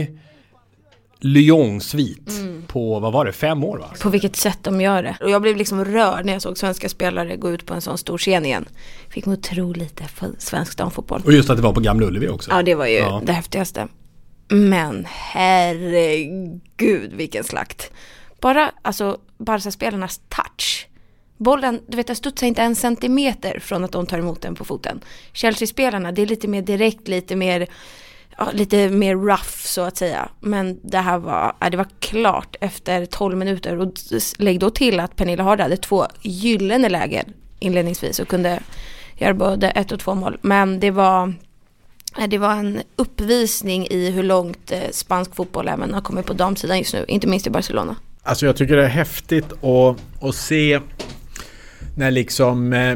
Lyon-svit 1.20 2.30
på, 2.66 3.00
vad 3.00 3.12
var 3.12 3.24
det, 3.24 3.32
fem 3.32 3.64
år 3.64 3.78
va? 3.78 3.90
På 4.02 4.08
vilket 4.08 4.36
sätt 4.36 4.58
de 4.62 4.80
gör 4.80 5.02
det. 5.02 5.16
Och 5.20 5.30
jag 5.30 5.42
blev 5.42 5.56
liksom 5.56 5.84
rörd 5.84 6.24
när 6.24 6.32
jag 6.32 6.42
såg 6.42 6.58
svenska 6.58 6.88
spelare 6.88 7.36
gå 7.36 7.50
ut 7.50 7.66
på 7.66 7.74
en 7.74 7.80
sån 7.80 7.98
stor 7.98 8.18
scen 8.18 8.46
igen. 8.46 8.68
Fick 9.08 9.26
mig 9.26 9.34
att 9.34 9.42
tro 9.42 9.72
lite 9.72 10.04
på 10.18 10.26
svensk 10.38 10.78
damfotboll. 10.78 11.22
Och 11.24 11.32
just 11.32 11.50
att 11.50 11.56
det 11.56 11.62
var 11.62 11.72
på 11.72 11.80
Gamla 11.80 12.06
Ullevi 12.06 12.28
också. 12.28 12.50
Ja, 12.50 12.62
det 12.62 12.74
var 12.74 12.86
ju 12.86 12.96
Ja. 12.98 13.22
det 13.24 13.32
häftigaste. 13.32 13.88
Men 14.48 15.06
herregud 15.08 17.12
vilken 17.12 17.44
slakt. 17.44 17.90
Bara 18.40 18.72
alltså 18.82 19.18
Barca-spelarnas 19.38 20.20
touch. 20.28 20.86
bollen, 21.36 21.80
du 21.88 21.96
vet 21.96 22.06
den 22.06 22.16
studsar 22.16 22.46
inte 22.46 22.62
en 22.62 22.76
centimeter 22.76 23.58
från 23.58 23.84
att 23.84 23.92
de 23.92 24.06
tar 24.06 24.18
emot 24.18 24.42
den 24.42 24.54
på 24.54 24.64
foten. 24.64 25.00
Chelsea-spelarna, 25.32 26.12
det 26.12 26.22
är 26.22 26.26
lite 26.26 26.48
mer 26.48 26.62
direkt, 26.62 27.08
lite 27.08 27.36
mer, 27.36 27.66
ja, 28.38 28.50
lite 28.52 28.88
mer 28.88 29.16
rough 29.16 29.64
så 29.64 29.80
att 29.80 29.96
säga. 29.96 30.28
Men 30.40 30.80
det 30.82 30.98
här 30.98 31.18
var, 31.18 31.52
ja, 31.60 31.70
det 31.70 31.76
var 31.76 31.86
klart 31.98 32.56
efter 32.60 33.06
12 33.06 33.36
minuter 33.36 33.80
och 33.80 33.92
lägg 34.38 34.60
då 34.60 34.70
till 34.70 35.00
att 35.00 35.16
Pernilla 35.16 35.42
Harder 35.42 35.62
hade 35.62 35.76
två 35.76 36.06
gyllene 36.22 36.88
lägen 36.88 37.24
inledningsvis 37.58 38.18
och 38.18 38.28
kunde 38.28 38.60
göra 39.16 39.34
både 39.34 39.70
ett 39.70 39.92
och 39.92 40.00
två 40.00 40.14
mål. 40.14 40.38
Men 40.42 40.80
det 40.80 40.90
var, 40.90 41.34
det 42.28 42.38
var 42.38 42.52
en 42.52 42.82
uppvisning 42.96 43.86
i 43.90 44.10
hur 44.10 44.22
långt 44.22 44.72
eh, 44.72 44.80
spansk 44.90 45.34
fotboll 45.34 45.68
även 45.68 45.94
har 45.94 46.00
kommit 46.00 46.26
på 46.26 46.32
damsidan 46.32 46.78
just 46.78 46.94
nu, 46.94 47.04
inte 47.08 47.26
minst 47.26 47.46
i 47.46 47.50
Barcelona. 47.50 47.96
Alltså 48.22 48.46
jag 48.46 48.56
tycker 48.56 48.76
det 48.76 48.84
är 48.84 48.88
häftigt 48.88 49.52
att, 49.52 49.96
att 50.24 50.34
se 50.34 50.80
när 51.96 52.10
liksom 52.10 52.72
eh, 52.72 52.90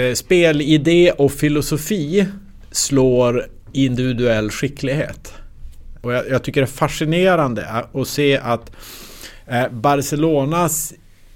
eh 0.00 0.14
spelidé 0.14 1.10
och 1.10 1.32
filosofi 1.32 2.26
slår 2.70 3.57
individuell 3.72 4.50
skicklighet. 4.50 5.34
Och 6.00 6.12
jag, 6.12 6.28
jag 6.28 6.42
tycker 6.42 6.60
det 6.60 6.64
är 6.64 6.66
fascinerande 6.66 7.66
att 7.92 8.08
se 8.08 8.38
att 8.38 8.72
eh, 9.46 9.68
Barcelonas 9.68 10.94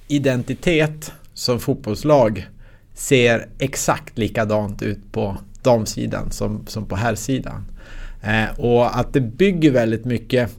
identitet 0.08 1.12
som 1.34 1.60
fotbollslag 1.60 2.46
ser 2.94 3.48
exakt 3.58 4.18
likadant 4.18 4.82
ut 4.82 5.12
på 5.12 5.36
damsidan 5.62 6.30
som, 6.30 6.66
som 6.66 6.86
på 6.86 6.96
herrsidan. 6.96 7.64
Eh, 8.22 8.60
och 8.60 8.98
att 8.98 9.12
det 9.12 9.20
bygger 9.20 9.70
väldigt 9.70 10.04
mycket 10.04 10.50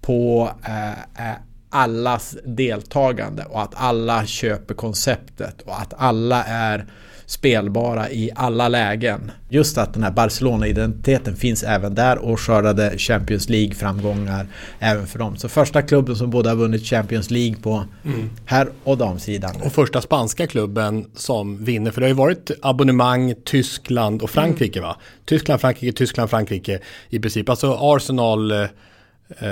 på 0.00 0.50
eh, 0.64 0.90
eh 1.28 1.36
allas 1.70 2.36
deltagande 2.44 3.44
och 3.44 3.62
att 3.62 3.74
alla 3.74 4.26
köper 4.26 4.74
konceptet 4.74 5.62
och 5.62 5.80
att 5.80 5.94
alla 5.96 6.44
är 6.44 6.86
spelbara 7.26 8.10
i 8.10 8.30
alla 8.34 8.68
lägen. 8.68 9.30
Just 9.48 9.78
att 9.78 9.94
den 9.94 10.02
här 10.02 10.10
Barcelona-identiteten 10.10 11.36
finns 11.36 11.62
även 11.62 11.94
där 11.94 12.18
och 12.18 12.40
skördade 12.40 12.98
Champions 12.98 13.48
League-framgångar 13.48 14.46
även 14.78 15.06
för 15.06 15.18
dem. 15.18 15.36
Så 15.36 15.48
första 15.48 15.82
klubben 15.82 16.16
som 16.16 16.30
både 16.30 16.48
har 16.48 16.56
vunnit 16.56 16.86
Champions 16.86 17.30
League 17.30 17.56
på 17.62 17.84
mm. 18.04 18.30
herr 18.44 18.68
och 18.84 18.98
damsidan. 18.98 19.56
Och 19.64 19.72
första 19.72 20.00
spanska 20.00 20.46
klubben 20.46 21.06
som 21.14 21.64
vinner, 21.64 21.90
för 21.90 22.00
det 22.00 22.04
har 22.04 22.08
ju 22.08 22.14
varit 22.14 22.50
abonnemang 22.62 23.34
Tyskland 23.44 24.22
och 24.22 24.30
Frankrike 24.30 24.78
mm. 24.78 24.88
va? 24.88 24.96
Tyskland, 25.24 25.60
Frankrike, 25.60 25.98
Tyskland, 25.98 26.30
Frankrike 26.30 26.80
i 27.08 27.18
princip. 27.18 27.48
Alltså 27.48 27.78
Arsenal 27.80 28.50
eh, 28.50 28.66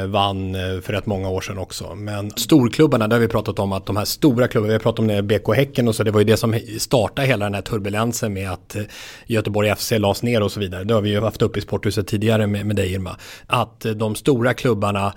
vann 0.07 0.55
eh, 0.55 0.81
för 0.81 0.93
rätt 0.93 1.07
många 1.07 1.29
år 1.29 1.41
sedan 1.41 1.59
också. 1.59 1.95
Men 1.95 2.31
storklubbarna, 2.31 3.09
där 3.09 3.17
har 3.17 3.21
vi 3.21 3.29
pratat 3.29 3.59
om 3.59 3.73
att 3.73 3.87
de 3.87 3.97
här 3.97 4.05
stora 4.05 4.49
klubbarna, 4.49 4.69
vi 4.69 4.73
har 4.73 4.81
pratat 4.81 4.99
om 4.99 5.07
det 5.07 5.23
BK 5.23 5.55
Häcken 5.57 5.89
och 5.89 5.95
så, 5.95 6.03
det 6.03 6.11
var 6.11 6.21
ju 6.21 6.25
det 6.25 6.37
som 6.37 6.59
startade 6.79 7.29
hela 7.29 7.45
den 7.45 7.55
här 7.55 7.63
turbulensen 7.63 8.33
med 8.33 8.51
att 8.51 8.77
eh, 8.77 8.83
Göteborg 9.27 9.75
FC 9.77 9.93
lades 9.99 10.23
ner 10.23 10.43
och 10.43 10.53
så 10.53 10.61
vidare. 10.61 10.85
Det 10.85 10.95
har 10.95 11.01
vi 11.01 11.11
ju 11.11 11.21
haft 11.21 11.43
upp 11.43 11.57
i 11.57 11.61
Sporthuset 11.61 12.07
tidigare 12.07 12.47
med, 12.47 12.67
med 12.67 12.77
dig 12.77 12.93
Irma. 12.93 13.17
Att 13.47 13.87
de 13.97 14.15
stora 14.15 14.55
klubbarna 14.55 15.13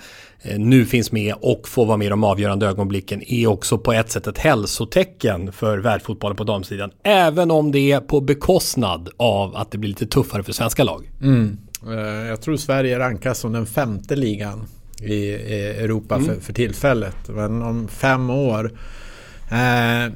nu 0.57 0.85
finns 0.85 1.11
med 1.11 1.35
och 1.41 1.67
får 1.67 1.85
vara 1.85 1.97
med 1.97 2.05
i 2.05 2.09
de 2.09 2.23
avgörande 2.23 2.67
ögonblicken 2.67 3.23
är 3.27 3.47
också 3.47 3.77
på 3.77 3.93
ett 3.93 4.11
sätt 4.11 4.27
ett 4.27 4.37
hälsotecken 4.37 5.51
för 5.51 5.77
världsfotbollen 5.77 6.37
på 6.37 6.43
damsidan. 6.43 6.91
Även 7.03 7.51
om 7.51 7.71
det 7.71 7.91
är 7.91 7.99
på 7.99 8.21
bekostnad 8.21 9.09
av 9.17 9.55
att 9.55 9.71
det 9.71 9.77
blir 9.77 9.89
lite 9.89 10.07
tuffare 10.07 10.43
för 10.43 10.53
svenska 10.53 10.83
lag. 10.83 11.11
Mm. 11.21 11.57
Eh, 11.91 12.27
jag 12.27 12.41
tror 12.41 12.57
Sverige 12.57 12.99
rankas 12.99 13.39
som 13.39 13.53
den 13.53 13.65
femte 13.65 14.15
ligan 14.15 14.67
i 15.01 15.31
Europa 15.31 16.15
mm. 16.15 16.27
för, 16.27 16.41
för, 16.41 16.53
tillfället. 16.53 17.15
Men 17.27 17.61
om 17.61 17.87
fem 17.87 18.29
år 18.29 18.71
eh, 19.51 20.13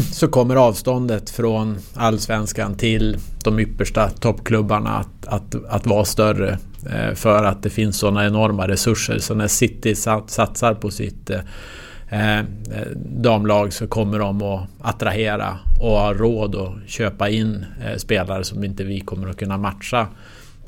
så 0.12 0.28
kommer 0.28 0.56
avståndet 0.56 1.30
från 1.30 1.78
allsvenskan 1.94 2.74
till 2.74 3.16
de 3.44 3.58
yppersta 3.58 4.10
toppklubbarna 4.10 4.98
att, 4.98 5.26
att, 5.26 5.64
att 5.68 5.86
vara 5.86 6.04
större. 6.04 6.58
Eh, 6.92 7.14
för 7.14 7.44
att 7.44 7.62
det 7.62 7.70
finns 7.70 7.98
sådana 7.98 8.26
enorma 8.26 8.68
resurser. 8.68 9.18
Så 9.18 9.34
när 9.34 9.48
City 9.48 9.94
satsar 9.94 10.74
på 10.74 10.90
sitt 10.90 11.30
eh, 11.30 12.40
damlag 12.96 13.72
så 13.72 13.86
kommer 13.86 14.18
de 14.18 14.42
att 14.42 14.68
attrahera 14.80 15.58
och 15.80 15.90
ha 15.90 16.12
råd 16.14 16.56
att 16.56 16.90
köpa 16.90 17.28
in 17.28 17.64
spelare 17.96 18.44
som 18.44 18.64
inte 18.64 18.84
vi 18.84 19.00
kommer 19.00 19.28
att 19.28 19.36
kunna 19.36 19.58
matcha 19.58 20.06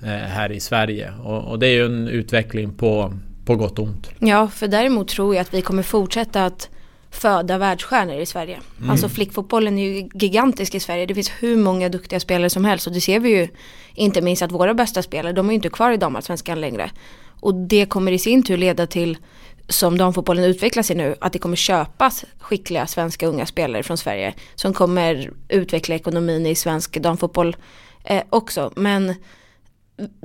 här 0.09 0.53
i 0.53 0.61
Sverige. 0.61 1.13
Och, 1.25 1.51
och, 1.51 1.59
det 1.59 1.67
är 1.67 1.73
ju 1.73 1.87
en 1.87 2.09
utveckling 2.09 2.75
på, 2.75 3.13
på 3.45 3.57
gott 3.57 3.79
och 3.79 3.85
ont. 3.85 4.11
Ja, 4.19 4.49
för 4.49 4.69
däremot 4.69 5.09
tror 5.09 5.35
jag 5.35 5.43
att 5.43 5.55
vi 5.55 5.63
kommer 5.63 5.83
fortsätta 5.83 6.45
att 6.45 6.69
föda 7.11 7.59
världsstjärnor 7.59 8.21
i 8.21 8.27
Sverige. 8.27 8.61
Mm. 8.79 8.91
Alltså 8.91 9.09
flickfotbollen 9.09 9.79
är 9.79 9.89
ju 9.89 10.09
gigantisk 10.15 10.75
i 10.75 10.81
Sverige. 10.81 11.07
Det 11.07 11.15
finns 11.15 11.33
hur 11.41 11.57
många 11.57 11.89
duktiga 11.89 12.21
spelare 12.21 12.51
som 12.51 12.65
helst 12.65 12.87
och 12.87 12.93
det 12.93 13.01
ser 13.01 13.21
vi 13.21 13.31
ju 13.31 13.49
inte 13.95 14.21
minst 14.21 14.43
att 14.43 14.53
våra 14.53 14.75
bästa 14.75 15.03
spelare, 15.03 15.33
de 15.33 15.47
är 15.47 15.51
ju 15.51 15.55
inte 15.55 15.69
kvar 15.69 15.93
i 15.93 15.97
damallsvenskan 15.97 16.61
längre. 16.61 16.91
Och 17.41 17.55
det 17.55 17.87
kommer 17.87 18.13
i 18.13 18.19
sin 18.19 18.43
tur 18.43 18.57
leda 18.57 18.87
till, 18.87 19.17
som 19.69 19.99
damfotbollen 19.99 20.45
utvecklar 20.45 20.83
sig 20.83 20.97
nu, 20.97 21.15
att 21.21 21.33
det 21.33 21.39
kommer 21.39 21.57
köpas 21.57 22.25
skickliga 22.39 22.87
svenska 22.87 23.27
unga 23.27 23.47
spelare 23.47 23.83
från 23.83 23.99
Sverige 23.99 24.35
som 24.55 24.75
kommer 24.75 25.31
utveckla 25.49 25.95
ekonomin 25.95 26.47
i 26.47 26.55
svensk 26.55 26.99
damfotboll 26.99 27.57
eh, 28.05 28.23
också. 28.31 28.73
Men 28.77 29.15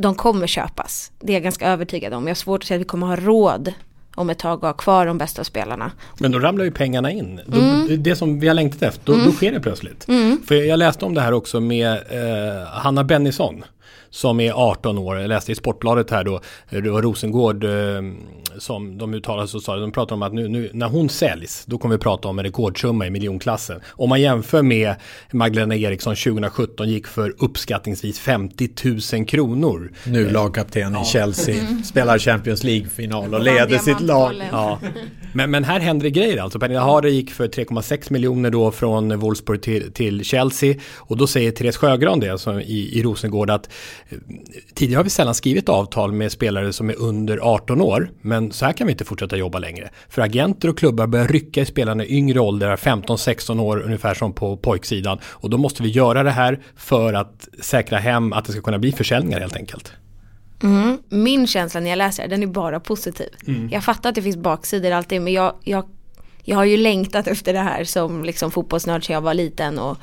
de 0.02 0.16
kommer 0.16 0.48
köpas. 0.48 1.12
Det 1.20 1.32
är 1.32 1.34
jag 1.34 1.44
ganska 1.44 1.68
övertygad 1.68 2.14
om. 2.14 2.24
Jag 2.24 2.30
har 2.30 2.36
svårt 2.36 2.64
att 2.64 2.68
säga 2.68 2.76
att 2.76 2.82
vi 2.82 2.86
kommer 2.86 3.08
ha 3.08 3.16
råd 3.16 3.74
om 4.16 4.30
ett 4.30 4.40
tag 4.40 4.58
att 4.58 4.62
ha 4.62 4.74
kvar 4.74 5.06
de 5.06 5.18
bästa 5.18 5.44
spelarna. 5.44 5.92
Men 6.20 6.32
då 6.32 6.40
ramlar 6.40 6.66
ju 6.66 6.72
pengarna 6.72 7.12
in. 7.12 7.40
Mm. 7.54 8.04
det 8.04 8.16
som 8.16 8.40
vi 8.40 8.48
har 8.48 8.56
längtat 8.56 8.82
efter, 8.82 9.06
då, 9.06 9.14
mm. 9.14 9.26
då 9.26 9.32
sker 9.32 9.52
det 9.52 9.60
plötsligt. 9.60 10.08
Mm. 10.08 10.42
För 10.48 10.56
jag 10.56 10.80
läste 10.80 11.06
om 11.06 11.14
det 11.14 11.22
här 11.22 11.32
också 11.32 11.60
med 11.60 11.94
eh, 11.94 12.68
Hanna 12.68 13.04
Bennison 13.04 13.64
som 14.10 14.40
är 14.40 14.52
18 14.52 14.98
år. 14.98 15.20
Jag 15.20 15.28
läste 15.28 15.52
i 15.52 15.56
Sportbladet 15.56 16.12
här 16.12 16.24
då, 16.24 16.42
det 16.70 16.90
var 16.90 17.02
Rosengård 17.02 17.64
eh, 17.64 17.70
som 18.58 18.98
de 18.98 19.14
uttalade 19.14 19.48
så 19.48 19.60
sa 19.60 19.76
de 19.76 19.92
pratade 19.92 20.14
om 20.14 20.22
att 20.22 20.34
nu, 20.34 20.48
nu, 20.48 20.70
när 20.74 20.88
hon 20.88 21.10
säljs, 21.10 21.64
då 21.66 21.78
kommer 21.78 21.96
vi 21.96 22.00
prata 22.00 22.28
om 22.28 22.40
en 22.40 22.46
rekordsumma 22.46 23.08
i 23.08 23.10
miljonklassen. 23.10 23.82
Om 23.88 24.10
man 24.10 24.22
jämför 24.22 24.62
med 24.62 24.96
Magdalena 25.32 25.76
Eriksson 25.76 26.16
2017 26.16 26.90
gick 26.90 27.08
för 27.08 27.36
uppskattningsvis 27.38 28.20
50 28.20 28.70
000 29.14 29.26
kronor. 29.26 29.92
Nu 30.06 30.30
lagkapten 30.30 30.96
i 30.96 31.06
Chelsea, 31.06 31.60
mm. 31.60 31.84
spelar 31.84 32.20
Champions 32.20 32.64
League-final 32.64 33.34
och 33.34 33.44
leder 33.44 33.78
sitt 33.78 34.02
lag. 34.02 34.34
Ja. 34.52 34.80
Men, 35.34 35.52
men 35.52 35.64
här 35.64 35.80
händer 35.80 36.04
det 36.04 36.10
grejer 36.10 36.38
alltså. 36.38 36.60
Pernilla 36.60 36.82
Harder 36.82 37.10
gick 37.10 37.32
för 37.32 37.48
3,6 37.48 38.14
miljoner 38.14 38.50
då 38.50 38.72
från 38.72 39.20
Wolfsburg 39.20 39.62
till, 39.62 39.94
till 39.94 40.24
Chelsea. 40.24 40.76
Och 40.96 41.18
då 41.18 41.28
säger 41.28 41.52
Therese 41.52 41.78
Sjögran 41.78 42.20
det 42.20 42.30
alltså 42.30 42.62
i, 42.62 43.00
i 43.00 43.04
Rosengård 43.04 43.50
att 43.50 43.70
tidigare 44.74 45.00
har 45.00 45.04
vi 45.04 45.10
sällan 45.10 45.36
skrivit 45.36 45.70
avtal 45.70 46.12
med 46.12 46.32
spelare 46.32 46.74
som 46.74 46.90
är 46.90 46.96
under 47.00 47.38
18 47.38 47.82
år. 47.82 48.12
Men 48.22 48.52
så 48.52 48.66
här 48.66 48.74
kan 48.74 48.88
vi 48.88 48.92
inte 48.92 49.06
fortsätta 49.06 49.38
jobba 49.38 49.60
längre. 49.60 49.90
För 50.10 50.22
agenter 50.22 50.70
och 50.70 50.78
klubbar 50.78 51.08
börjar 51.08 51.28
rycka 51.28 51.62
i 51.62 51.66
spelarna 51.66 52.06
i 52.06 52.18
yngre 52.18 52.40
ålder, 52.40 52.76
15-16 52.76 53.62
år 53.62 53.82
ungefär 53.86 54.14
som 54.14 54.34
på 54.34 54.58
pojksidan. 54.58 55.20
Och 55.24 55.50
då 55.50 55.58
måste 55.58 55.84
vi 55.84 55.90
göra 55.90 56.24
det 56.24 56.32
här 56.32 56.60
för 56.76 57.14
att 57.14 57.48
säkra 57.62 57.98
hem 57.98 58.34
att 58.34 58.46
det 58.46 58.52
ska 58.52 58.62
kunna 58.62 58.80
bli 58.80 58.92
försäljningar 58.92 59.40
helt 59.40 59.56
enkelt. 59.56 59.94
Mm. 60.64 60.98
Min 61.10 61.48
känsla 61.48 61.80
när 61.80 61.90
jag 61.90 61.98
läser 61.98 62.24
det, 62.24 62.30
den 62.30 62.44
är 62.44 62.48
bara 62.48 62.80
positiv. 62.80 63.28
Mm. 63.48 63.70
Jag 63.72 63.84
fattar 63.84 64.10
att 64.10 64.16
det 64.16 64.22
finns 64.22 64.38
baksidor 64.38 64.92
alltid, 64.92 65.22
men 65.22 65.34
jag, 65.34 65.56
jag, 65.64 65.86
jag 66.44 66.58
har 66.58 66.66
ju 66.66 66.78
längtat 66.78 67.28
efter 67.28 67.54
det 67.54 67.60
här 67.60 67.84
som 67.84 68.24
liksom 68.24 68.52
fotbollsnörd 68.52 69.06
sedan 69.06 69.14
jag 69.14 69.22
var 69.22 69.34
liten. 69.34 69.80
Och, 69.80 69.98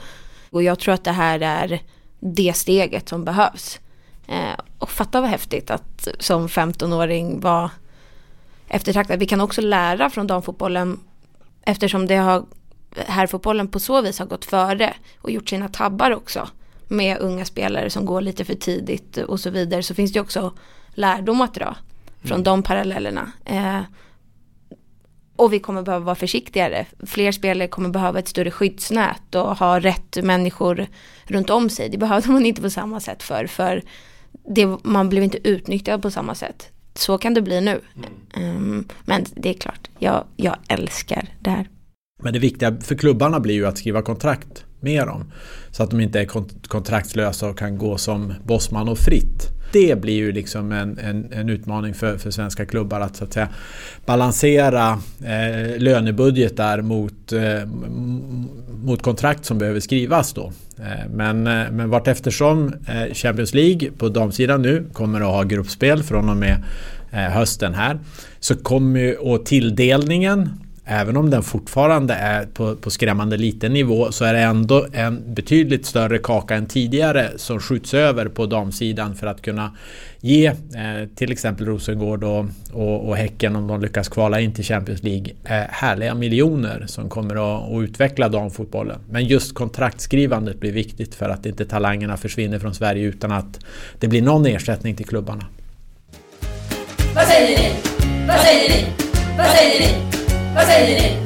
och 0.50 0.62
jag 0.62 0.78
tror 0.78 0.94
att 0.94 1.04
det 1.04 1.12
här 1.12 1.40
är 1.40 1.80
det 2.20 2.52
steget 2.57 3.09
som 3.09 3.24
behövs. 3.24 3.80
Eh, 4.26 4.54
och 4.78 4.90
fatta 4.90 5.20
vad 5.20 5.30
häftigt 5.30 5.70
att 5.70 6.08
som 6.18 6.46
15-åring 6.46 7.40
vara 7.40 7.70
eftertraktad. 8.68 9.18
Vi 9.18 9.26
kan 9.26 9.40
också 9.40 9.60
lära 9.60 10.10
från 10.10 10.26
damfotbollen 10.26 11.00
eftersom 11.62 12.06
det 12.06 12.16
har 12.16 12.44
herrfotbollen 12.96 13.68
på 13.68 13.80
så 13.80 14.00
vis 14.00 14.18
har 14.18 14.26
gått 14.26 14.44
före 14.44 14.94
och 15.20 15.30
gjort 15.30 15.48
sina 15.48 15.68
tabbar 15.68 16.10
också 16.10 16.48
med 16.88 17.18
unga 17.18 17.44
spelare 17.44 17.90
som 17.90 18.06
går 18.06 18.20
lite 18.20 18.44
för 18.44 18.54
tidigt 18.54 19.16
och 19.16 19.40
så 19.40 19.50
vidare 19.50 19.82
så 19.82 19.94
finns 19.94 20.12
det 20.12 20.20
också 20.20 20.52
lärdom 20.94 21.40
att 21.40 21.54
dra 21.54 21.76
från 22.20 22.32
mm. 22.32 22.44
de 22.44 22.62
parallellerna. 22.62 23.32
Eh, 23.44 23.80
och 25.37 25.52
vi 25.52 25.58
kommer 25.58 25.82
behöva 25.82 26.04
vara 26.04 26.14
försiktigare. 26.14 26.87
Fler 27.06 27.32
spelare 27.32 27.68
kommer 27.68 27.88
behöva 27.88 28.18
ett 28.18 28.28
större 28.28 28.50
skyddsnät 28.50 29.34
och 29.34 29.58
ha 29.58 29.80
rätt 29.80 30.16
människor 30.22 30.87
runt 31.24 31.50
om 31.50 31.70
sig. 31.70 31.88
Det 31.88 31.98
behövde 31.98 32.30
man 32.30 32.46
inte 32.46 32.62
på 32.62 32.70
samma 32.70 33.00
sätt 33.00 33.22
för. 33.22 33.46
För 33.46 33.82
det, 34.49 34.79
man 34.83 35.09
blev 35.09 35.23
inte 35.23 35.49
utnyttjad 35.49 36.03
på 36.03 36.11
samma 36.11 36.35
sätt. 36.35 36.70
Så 36.94 37.18
kan 37.18 37.35
det 37.35 37.42
bli 37.42 37.61
nu. 37.61 37.81
Mm. 38.37 38.57
Um, 38.57 38.88
men 39.05 39.25
det 39.35 39.49
är 39.49 39.55
klart, 39.55 39.90
jag, 39.99 40.25
jag 40.37 40.57
älskar 40.68 41.29
det 41.40 41.51
här. 41.51 41.68
Men 42.23 42.33
det 42.33 42.38
viktiga 42.38 42.77
för 42.81 42.94
klubbarna 42.94 43.40
blir 43.40 43.55
ju 43.55 43.66
att 43.66 43.79
skriva 43.79 44.03
kontrakt 44.03 44.64
med 44.81 45.07
dem. 45.07 45.33
Så 45.70 45.83
att 45.83 45.90
de 45.90 46.01
inte 46.01 46.20
är 46.20 46.27
kontraktslösa 46.68 47.49
och 47.49 47.59
kan 47.59 47.79
gå 47.79 47.99
som 47.99 48.35
bossman 48.44 48.88
och 48.88 48.99
fritt 48.99 49.54
det 49.74 50.00
blir 50.00 50.14
ju 50.14 50.32
liksom 50.32 50.72
en, 50.72 50.98
en, 50.98 51.32
en 51.32 51.48
utmaning 51.48 51.94
för, 51.94 52.18
för 52.18 52.30
svenska 52.30 52.66
klubbar 52.66 53.00
att, 53.00 53.16
så 53.16 53.24
att 53.24 53.32
säga, 53.32 53.48
balansera 54.06 54.98
eh, 55.24 55.78
lönebudgetar 55.78 56.80
mot, 56.80 57.32
eh, 57.32 57.66
mot 58.84 59.02
kontrakt 59.02 59.44
som 59.44 59.58
behöver 59.58 59.80
skrivas 59.80 60.32
då. 60.32 60.52
Eh, 60.78 61.10
men, 61.10 61.46
eh, 61.46 61.70
men 61.70 61.90
vart 61.90 62.08
eftersom 62.08 62.74
eh, 62.88 63.14
Champions 63.14 63.54
League 63.54 63.90
på 63.98 64.08
damsidan 64.08 64.62
nu 64.62 64.84
kommer 64.92 65.20
att 65.20 65.26
ha 65.26 65.42
gruppspel 65.42 66.02
från 66.02 66.28
och 66.28 66.37
med 66.37 66.64
eh, 67.12 67.18
hösten 67.18 67.74
här 67.74 67.98
så 68.40 68.56
kommer 68.56 69.00
ju, 69.00 69.14
och 69.14 69.46
tilldelningen 69.46 70.50
Även 70.87 71.16
om 71.16 71.31
den 71.31 71.42
fortfarande 71.42 72.14
är 72.14 72.47
på, 72.47 72.77
på 72.77 72.90
skrämmande 72.90 73.37
liten 73.37 73.73
nivå 73.73 74.12
så 74.12 74.25
är 74.25 74.35
det 74.35 74.40
ändå 74.40 74.87
en 74.92 75.35
betydligt 75.35 75.87
större 75.87 76.18
kaka 76.18 76.55
än 76.55 76.66
tidigare 76.66 77.31
som 77.37 77.61
skjuts 77.61 77.94
över 77.94 78.29
på 78.29 78.47
damsidan 78.47 79.14
för 79.14 79.27
att 79.27 79.42
kunna 79.42 79.77
ge 80.20 80.47
eh, 80.47 80.55
till 81.16 81.33
exempel 81.33 81.66
Rosengård 81.66 82.25
och, 82.25 82.47
och, 82.73 83.09
och, 83.09 83.16
Häcken 83.16 83.57
om 83.57 83.66
de 83.66 83.81
lyckas 83.81 84.09
kvala 84.09 84.40
in 84.40 84.53
till 84.53 84.64
Champions 84.64 85.03
League 85.03 85.33
eh, 85.44 85.70
härliga 85.70 86.14
miljoner 86.14 86.85
som 86.87 87.09
kommer 87.09 87.35
att, 87.35 87.73
att 87.73 87.83
utveckla 87.83 88.29
damfotbollen. 88.29 89.01
Men 89.11 89.25
just 89.25 89.55
kontraktskrivandet 89.55 90.61
blir 90.61 90.73
viktigt 90.73 91.14
för 91.14 91.29
att 91.29 91.47
inte 91.47 91.64
talangerna 91.64 92.16
försvinner 92.16 92.59
från 92.59 92.75
Sverige 92.75 93.05
utan 93.05 93.33
att 93.33 93.61
det 93.99 94.09
blir 94.09 94.23
någon 94.23 94.47
ersättning 94.47 94.97
till 94.97 95.07
klubbarna. 95.07 95.47
Vad 97.14 97.25
säger 97.25 97.59
ni? 97.59 97.70
Vad 98.29 98.40
säger 98.40 98.68
ni? 98.68 98.87
Vad 99.38 99.47
säger 99.47 99.81
ni? 99.81 100.13
Vad 100.55 100.64
säger 100.64 101.01
ni? 101.01 101.17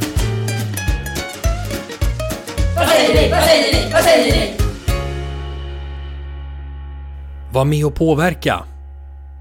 Vad 2.77 2.89
säger 2.89 3.23
ni? 3.23 3.31
Vad 3.31 3.45
säger 3.45 3.73
ni? 3.73 3.93
Vad 3.93 4.03
säger 4.03 4.33
ni? 4.33 4.57
Var 7.53 7.65
med 7.65 7.87
och 7.87 7.95
påverka 7.95 8.65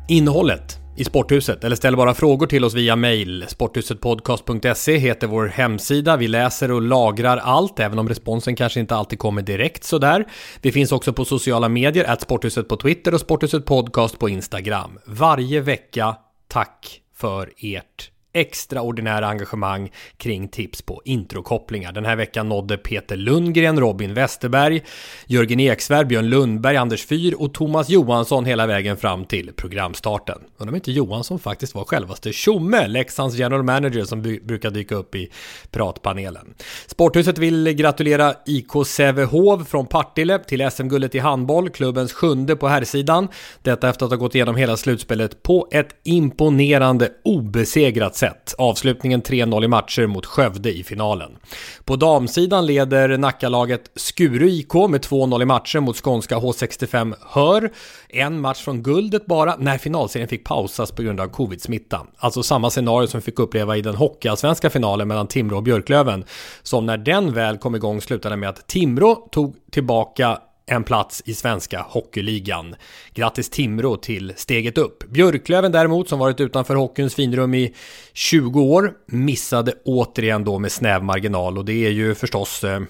innehållet 0.08 0.78
i 0.98 1.04
Sporthuset 1.04 1.64
eller 1.64 1.76
ställ 1.76 1.96
bara 1.98 2.14
frågor 2.14 2.48
till 2.48 2.66
oss 2.66 2.74
via 2.74 2.96
mail. 2.96 3.46
Sporthusetpodcast.se 3.48 4.98
heter 4.98 5.28
vår 5.28 5.48
hemsida. 5.48 6.18
Vi 6.18 6.28
läser 6.28 6.72
och 6.72 6.82
lagrar 6.82 7.38
allt, 7.38 7.80
även 7.80 8.00
om 8.00 8.10
responsen 8.10 8.56
kanske 8.56 8.80
inte 8.80 8.96
alltid 8.96 9.20
kommer 9.20 9.42
direkt 9.42 9.84
sådär. 9.84 10.26
Vi 10.62 10.72
finns 10.72 10.92
också 10.92 11.14
på 11.14 11.26
sociala 11.26 11.70
medier, 11.70 12.06
att 12.06 12.22
Sporthuset 12.22 12.68
på 12.68 12.78
Twitter 12.78 13.14
och 13.14 13.20
Sporthuset 13.20 13.66
Podcast 13.66 14.20
på 14.20 14.30
Instagram. 14.30 15.00
Varje 15.06 15.62
vecka, 15.62 16.16
tack 16.48 17.02
för 17.16 17.52
ert 17.58 18.12
extraordinära 18.38 19.28
engagemang 19.28 19.92
kring 20.18 20.48
tips 20.48 20.82
på 20.82 21.02
introkopplingar. 21.06 21.92
Den 21.92 22.06
här 22.06 22.16
veckan 22.16 22.50
nådde 22.50 22.78
Peter 22.78 23.18
Lundgren, 23.18 23.80
Robin 23.80 24.14
Westerberg, 24.14 24.84
Jörgen 25.28 25.60
Eksvärd, 25.60 26.08
Björn 26.08 26.30
Lundberg, 26.30 26.78
Anders 26.78 27.06
Fyr 27.06 27.34
och 27.38 27.54
Thomas 27.54 27.90
Johansson 27.90 28.46
hela 28.46 28.68
vägen 28.68 28.98
fram 28.98 29.26
till 29.26 29.52
programstarten. 29.56 30.38
Undrar 30.58 30.72
om 30.72 30.76
inte 30.76 30.92
Johansson 30.92 31.40
faktiskt 31.40 31.76
var 31.76 31.84
självaste 31.84 32.34
Tjomme, 32.34 32.88
Leksands 32.88 33.36
general 33.36 33.64
manager 33.64 34.04
som 34.04 34.22
brukar 34.22 34.72
dyka 34.72 34.96
upp 34.96 35.16
i 35.16 35.32
pratpanelen. 35.72 36.54
Sporthuset 36.88 37.38
vill 37.38 37.72
gratulera 37.74 38.34
IK 38.46 38.72
Sävehof 38.86 39.68
från 39.68 39.86
Partille 39.86 40.40
till 40.40 40.72
SM-guldet 40.72 41.16
i 41.16 41.20
handboll, 41.20 41.70
klubbens 41.70 42.14
sjunde 42.14 42.56
på 42.56 42.68
herrsidan. 42.68 43.28
Detta 43.62 43.90
efter 43.90 44.06
att 44.06 44.12
ha 44.12 44.18
gått 44.18 44.36
igenom 44.36 44.56
hela 44.56 44.78
slutspelet 44.78 45.44
på 45.44 45.68
ett 45.72 45.90
imponerande 46.04 47.10
obesegrat 47.24 48.16
sätt 48.16 48.27
sätt. 48.28 48.56
Avslutningen 48.58 49.22
3-0 49.22 49.64
i 49.64 49.68
matcher 49.68 50.08
mot 50.08 50.26
Skövde 50.26 50.78
i 50.78 50.84
finalen. 50.84 51.38
På 51.86 51.96
damsidan 51.96 52.66
leder 52.66 53.18
Nackalaget 53.18 53.92
Skuru 53.96 54.50
IK 54.50 54.74
med 54.74 55.02
2-0 55.02 55.42
i 55.42 55.46
matcher 55.46 55.80
mot 55.80 56.04
skånska 56.04 56.38
H65 56.38 57.16
Hör. 57.22 57.72
En 58.10 58.42
match 58.42 58.64
från 58.64 58.84
guldet 58.84 59.26
bara 59.26 59.56
när 59.60 59.78
finalserien 59.78 60.28
fick 60.28 60.44
pausas 60.44 60.92
på 60.92 61.02
grund 61.02 61.20
av 61.20 61.28
covid-smitta. 61.28 62.08
Alltså 62.18 62.44
samma 62.44 62.70
scenario 62.70 63.08
som 63.08 63.20
vi 63.20 63.24
fick 63.24 63.40
uppleva 63.40 63.78
i 63.78 63.82
den 63.82 63.96
hockeyallsvenska 63.96 64.70
finalen 64.70 65.08
mellan 65.08 65.28
Timrå 65.28 65.58
och 65.58 65.64
Björklöven. 65.64 66.26
Som 66.64 66.86
när 66.86 66.98
den 66.98 67.34
väl 67.34 67.58
kom 67.58 67.76
igång 67.76 68.02
slutade 68.02 68.36
med 68.36 68.50
att 68.50 68.68
Timrå 68.68 69.16
tog 69.16 69.56
tillbaka 69.72 70.38
en 70.68 70.84
plats 70.84 71.22
i 71.26 71.34
svenska 71.34 71.82
hockeyligan. 71.82 72.76
Grattis 73.14 73.50
Timrå 73.50 73.98
till 73.98 74.34
steget 74.36 74.78
upp. 74.78 75.10
Björklöven 75.10 75.72
däremot, 75.72 76.10
som 76.10 76.20
varit 76.20 76.40
utanför 76.40 76.76
hockeyns 76.76 77.16
finrum 77.16 77.54
i 77.54 77.74
20 78.14 78.62
år, 78.62 78.94
missade 79.06 79.74
återigen 79.86 80.44
då 80.44 80.60
med 80.60 80.72
snäv 80.72 81.04
marginal 81.04 81.58
och 81.58 81.66
det 81.66 81.86
är 81.86 81.90
ju 81.90 82.16
förstås 82.16 82.64
eh, 82.64 82.82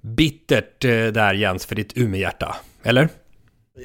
bittert 0.00 0.84
eh, 0.84 0.90
där 0.90 1.34
Jens 1.34 1.66
för 1.66 1.74
ditt 1.74 1.96
Umeåhjärta, 1.96 2.56
eller? 2.82 3.08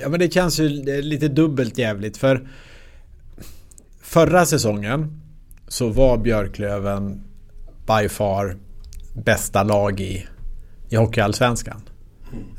Ja 0.02 0.10
men 0.10 0.20
det 0.20 0.34
känns 0.34 0.60
ju 0.60 0.70
lite 1.02 1.28
dubbelt 1.28 1.78
jävligt 1.78 2.18
för 2.18 2.48
förra 4.02 4.46
säsongen 4.46 5.22
så 5.68 5.90
var 5.90 6.18
Björklöven 6.18 7.24
by 7.88 8.10
far 8.10 8.58
bästa 9.14 9.64
lag 9.64 10.00
i, 10.00 10.28
i 10.90 10.96
Hockeyallsvenskan. 10.96 11.82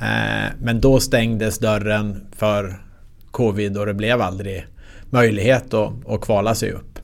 Eh, 0.01 0.53
men 0.63 0.81
då 0.81 1.01
stängdes 1.01 1.59
dörren 1.59 2.27
för 2.37 2.83
covid 3.31 3.79
och 3.79 3.87
det 3.87 3.95
blev 3.95 4.21
aldrig 4.21 4.67
möjlighet 5.11 5.75
att, 5.75 5.93
att 6.09 6.21
kvala 6.21 6.55
sig 6.55 6.73
upp. 6.73 6.99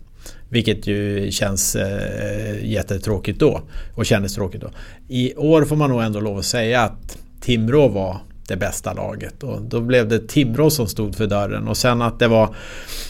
Vilket 0.48 0.86
ju 0.86 1.30
känns 1.30 1.76
eh, 1.76 2.64
jättetråkigt 2.64 3.40
då 3.40 3.60
och 3.94 4.06
kändes 4.06 4.34
tråkigt 4.34 4.60
då. 4.60 4.70
I 5.08 5.34
år 5.34 5.64
får 5.64 5.76
man 5.76 5.90
nog 5.90 6.02
ändå 6.02 6.20
lov 6.20 6.38
att 6.38 6.44
säga 6.44 6.80
att 6.80 7.18
Timrå 7.40 7.88
var 7.88 8.20
det 8.48 8.56
bästa 8.56 8.92
laget. 8.92 9.42
Och 9.42 9.62
då 9.62 9.80
blev 9.80 10.08
det 10.08 10.28
Timrå 10.28 10.70
som 10.70 10.86
stod 10.86 11.14
för 11.14 11.26
dörren 11.26 11.68
och 11.68 11.76
sen 11.76 12.02
att 12.02 12.18
det 12.18 12.28
var 12.28 12.54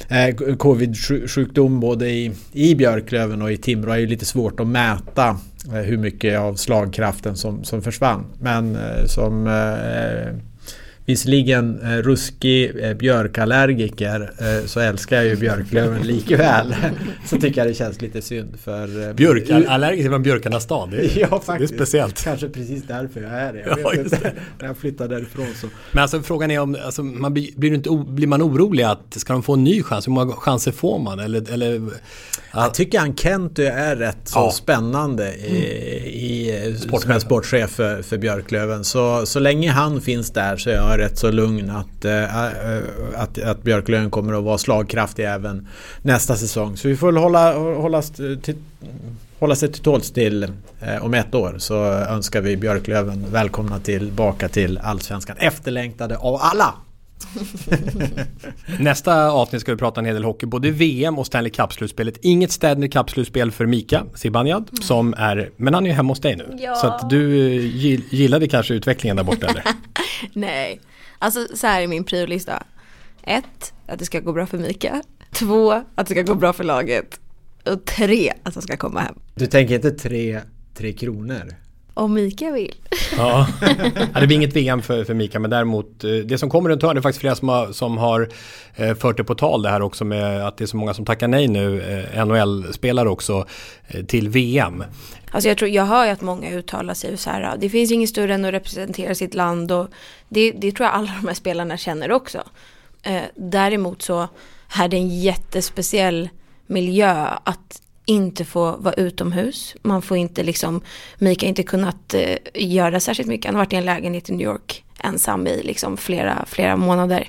eh, 0.09 0.57
covid-sjukdom 0.57 1.81
både 1.81 2.11
i, 2.11 2.33
i 2.53 2.75
Björklöven 2.75 3.43
och 3.43 3.53
i 3.53 3.57
Timrå 3.57 3.93
är 3.93 3.99
ju 3.99 4.07
lite 4.07 4.25
svårt 4.25 4.61
att 4.61 4.67
mäta 4.67 5.37
hur 5.71 5.99
mycket 5.99 6.39
av 6.39 6.55
slagkraften 6.55 7.37
som, 7.37 7.65
som 7.65 7.83
försvann. 7.83 8.25
Men 8.41 8.77
eh, 8.77 9.05
som 9.07 9.47
eh, 9.47 10.35
visserligen 11.05 11.81
eh, 11.81 11.89
ruskig 11.89 12.85
eh, 12.85 12.95
björkallergiker 12.95 14.33
eh, 14.39 14.67
så 14.67 14.81
älskar 14.81 15.17
jag 15.17 15.27
ju 15.27 15.37
björklöven 15.37 16.03
likväl. 16.03 16.75
så 17.27 17.37
tycker 17.41 17.61
jag 17.61 17.69
det 17.71 17.75
känns 17.75 18.03
lite 18.03 18.23
synd 18.23 18.59
för... 18.65 19.09
Eh, 19.09 19.15
Björkallergiker 19.15 20.09
från 20.11 20.23
Björkarnas 20.23 20.63
stad, 20.63 20.91
det 20.91 20.97
är, 20.97 21.21
ja, 21.31 21.41
faktiskt. 21.41 21.73
det 21.73 21.75
är 21.75 21.77
speciellt. 21.77 22.25
Kanske 22.25 22.49
precis 22.49 22.83
därför 22.87 23.23
jag 23.23 23.33
är 23.33 23.53
det. 23.53 23.61
Jag 23.61 23.79
ja, 23.81 23.91
vet 23.91 23.99
inte, 23.99 24.33
när 24.59 24.67
jag 24.67 24.77
flyttade 24.77 25.15
därifrån 25.15 25.47
så. 25.61 25.67
Men 25.93 26.03
alltså 26.03 26.23
frågan 26.23 26.51
är 26.51 26.59
om, 26.59 26.77
alltså, 26.85 27.03
man 27.03 27.35
blir, 27.35 27.49
blir, 27.57 27.75
inte, 27.75 27.91
blir 28.09 28.27
man 28.27 28.43
orolig 28.43 28.83
att 28.83 29.15
ska 29.17 29.33
de 29.33 29.43
få 29.43 29.55
en 29.55 29.65
ny 29.65 29.83
chans? 29.83 30.07
Hur 30.07 30.13
många 30.13 30.33
chanser 30.33 30.73
får 30.73 30.99
man? 30.99 31.19
Eller, 31.19 31.53
eller 31.53 31.91
jag 32.53 32.75
tycker 32.75 32.99
han 32.99 33.17
Kenty 33.17 33.65
är 33.65 33.97
rätt 33.97 34.19
så 34.25 34.39
ja. 34.39 34.51
spännande 34.51 35.35
i, 35.35 35.57
i, 36.07 36.77
som 37.01 37.11
en 37.11 37.21
sportchef 37.21 37.71
för, 37.71 38.03
för 38.03 38.19
Björklöven. 38.19 38.85
Så, 38.85 39.27
så 39.27 39.41
länge 39.41 39.71
han 39.71 40.01
finns 40.01 40.31
där 40.31 40.57
så 40.57 40.71
är 40.71 40.75
jag 40.75 40.99
rätt 40.99 41.19
så 41.19 41.31
lugn 41.31 41.71
att, 41.71 42.05
äh, 42.05 42.37
att, 43.17 43.43
att 43.43 43.63
Björklöven 43.63 44.11
kommer 44.11 44.33
att 44.33 44.45
vara 44.45 44.59
slagkraftig 44.59 45.25
även 45.25 45.69
nästa 46.03 46.37
säsong. 46.37 46.77
Så 46.77 46.89
vi 46.89 46.97
får 46.97 47.13
hålla, 47.13 47.55
hålla, 47.59 48.03
till, 48.43 48.57
hålla 49.39 49.57
sig 49.57 49.73
till 49.73 49.83
tåls 49.83 50.11
till 50.11 50.43
eh, 50.81 51.05
om 51.05 51.15
ett 51.15 51.35
år 51.35 51.55
så 51.59 51.85
önskar 51.85 52.41
vi 52.41 52.57
Björklöven 52.57 53.27
välkomna 53.31 53.79
tillbaka 53.79 54.49
till 54.49 54.79
Allsvenskan. 54.79 55.37
Efterlängtade 55.39 56.17
av 56.17 56.39
alla! 56.41 56.75
Nästa 58.79 59.31
avsnitt 59.31 59.61
ska 59.61 59.73
vi 59.73 59.79
prata 59.79 60.01
en 60.01 60.07
hel 60.07 60.15
del 60.15 60.25
hockey, 60.25 60.47
både 60.47 60.71
VM 60.71 61.19
och 61.19 61.27
Stanley 61.27 61.51
Cup-slutspelet. 61.51 62.19
Inget 62.23 62.53
Stanley 62.53 62.89
Cup-slutspel 62.89 63.51
för 63.51 63.67
Mika 63.67 64.07
Zibanejad, 64.15 64.69
mm. 64.73 64.83
som 64.83 65.15
är, 65.15 65.51
men 65.57 65.75
han 65.75 65.85
är 65.85 65.91
ju 65.91 65.95
hemma 65.95 66.09
hos 66.09 66.21
dig 66.21 66.37
nu. 66.37 66.57
Ja. 66.59 66.75
Så 66.75 66.87
att 66.87 67.11
du 67.11 67.37
gillade 68.11 68.49
kanske 68.49 68.75
utvecklingen 68.75 69.17
där 69.17 69.25
borta 69.25 69.47
eller? 69.47 69.65
Nej, 70.33 70.81
alltså 71.19 71.47
så 71.55 71.67
här 71.67 71.83
är 71.83 71.87
min 71.87 72.05
priolista. 72.05 72.63
Ett, 73.23 73.73
att 73.87 73.99
det 73.99 74.05
ska 74.05 74.21
gå 74.21 74.33
bra 74.33 74.47
för 74.47 74.59
Mika. 74.59 75.03
Två, 75.33 75.73
att 75.73 76.07
det 76.07 76.15
ska 76.15 76.23
gå 76.23 76.35
bra 76.35 76.53
för 76.53 76.65
laget. 76.65 77.21
Och 77.65 77.85
tre, 77.85 78.33
att 78.43 78.55
han 78.55 78.63
ska 78.63 78.77
komma 78.77 79.01
hem. 79.01 79.15
Du 79.35 79.47
tänker 79.47 79.75
inte 79.75 79.91
tre, 79.91 80.41
tre 80.75 80.93
kronor? 80.93 81.55
Om 81.95 82.15
Mika 82.15 82.51
vill. 82.51 82.75
Ja. 83.17 83.47
det 84.21 84.27
blir 84.27 84.37
inget 84.37 84.57
VM 84.57 84.83
för, 84.83 85.05
för 85.05 85.15
Mika 85.15 85.39
men 85.39 85.51
däremot 85.51 86.05
eh, 86.05 86.11
det 86.11 86.39
som 86.39 86.51
kommer 86.51 86.71
runt 86.71 86.83
hörnet, 86.83 86.97
det 86.97 87.01
är 87.01 87.03
faktiskt 87.03 87.21
flera 87.21 87.35
som 87.35 87.49
har, 87.49 87.73
som 87.73 87.99
har 87.99 88.29
eh, 88.75 88.95
fört 88.95 89.17
det 89.17 89.25
på 89.25 89.35
tal 89.35 89.63
det 89.63 89.69
här 89.69 89.83
också 89.83 90.05
med 90.05 90.47
att 90.47 90.57
det 90.57 90.65
är 90.65 90.67
så 90.67 90.77
många 90.77 90.95
som 90.95 91.05
tackar 91.05 91.29
nej 91.29 91.49
nu, 91.49 91.83
eh, 92.15 92.27
NHL-spelare 92.27 93.09
också, 93.09 93.47
till 94.07 94.29
VM. 94.29 94.85
Alltså 95.31 95.49
jag, 95.49 95.59
tror, 95.59 95.71
jag 95.71 95.85
hör 95.85 96.05
ju 96.05 96.11
att 96.11 96.21
många 96.21 96.51
uttalar 96.51 96.95
sig 96.95 97.17
så 97.17 97.31
här, 97.31 97.57
det 97.57 97.69
finns 97.69 97.91
inget 97.93 98.09
större 98.09 98.35
än 98.35 98.45
att 98.45 98.55
representera 98.55 99.15
sitt 99.15 99.35
land 99.35 99.73
och 99.73 99.89
det, 100.29 100.53
det 100.53 100.73
tror 100.73 100.87
jag 100.87 100.95
alla 100.95 101.13
de 101.21 101.29
här 101.29 101.35
spelarna 101.35 101.77
känner 101.77 102.13
också. 102.13 102.43
däremot 103.35 104.03
så 104.03 104.29
är 104.77 104.89
det 104.89 104.97
en 104.97 105.21
jättespeciell 105.21 106.29
miljö 106.67 107.27
att 107.45 107.83
inte 108.05 108.45
få 108.45 108.77
vara 108.77 108.95
utomhus. 108.95 109.75
Man 109.83 110.03
får 110.03 110.17
inte 110.17 110.43
liksom, 110.43 110.81
Mika 111.19 111.47
har 111.47 111.49
inte 111.49 111.63
kunnat 111.63 112.15
eh, 112.15 112.37
göra 112.55 113.01
särskilt 113.01 113.29
mycket. 113.29 113.47
Han 113.47 113.55
har 113.55 113.61
varit 113.61 113.73
i 113.73 113.77
en 113.77 113.85
lägenhet 113.85 114.31
i 114.31 114.33
New 114.33 114.47
York 114.47 114.85
ensam 115.05 115.47
i 115.47 115.63
liksom 115.63 115.97
flera, 115.97 116.45
flera 116.47 116.77
månader. 116.77 117.29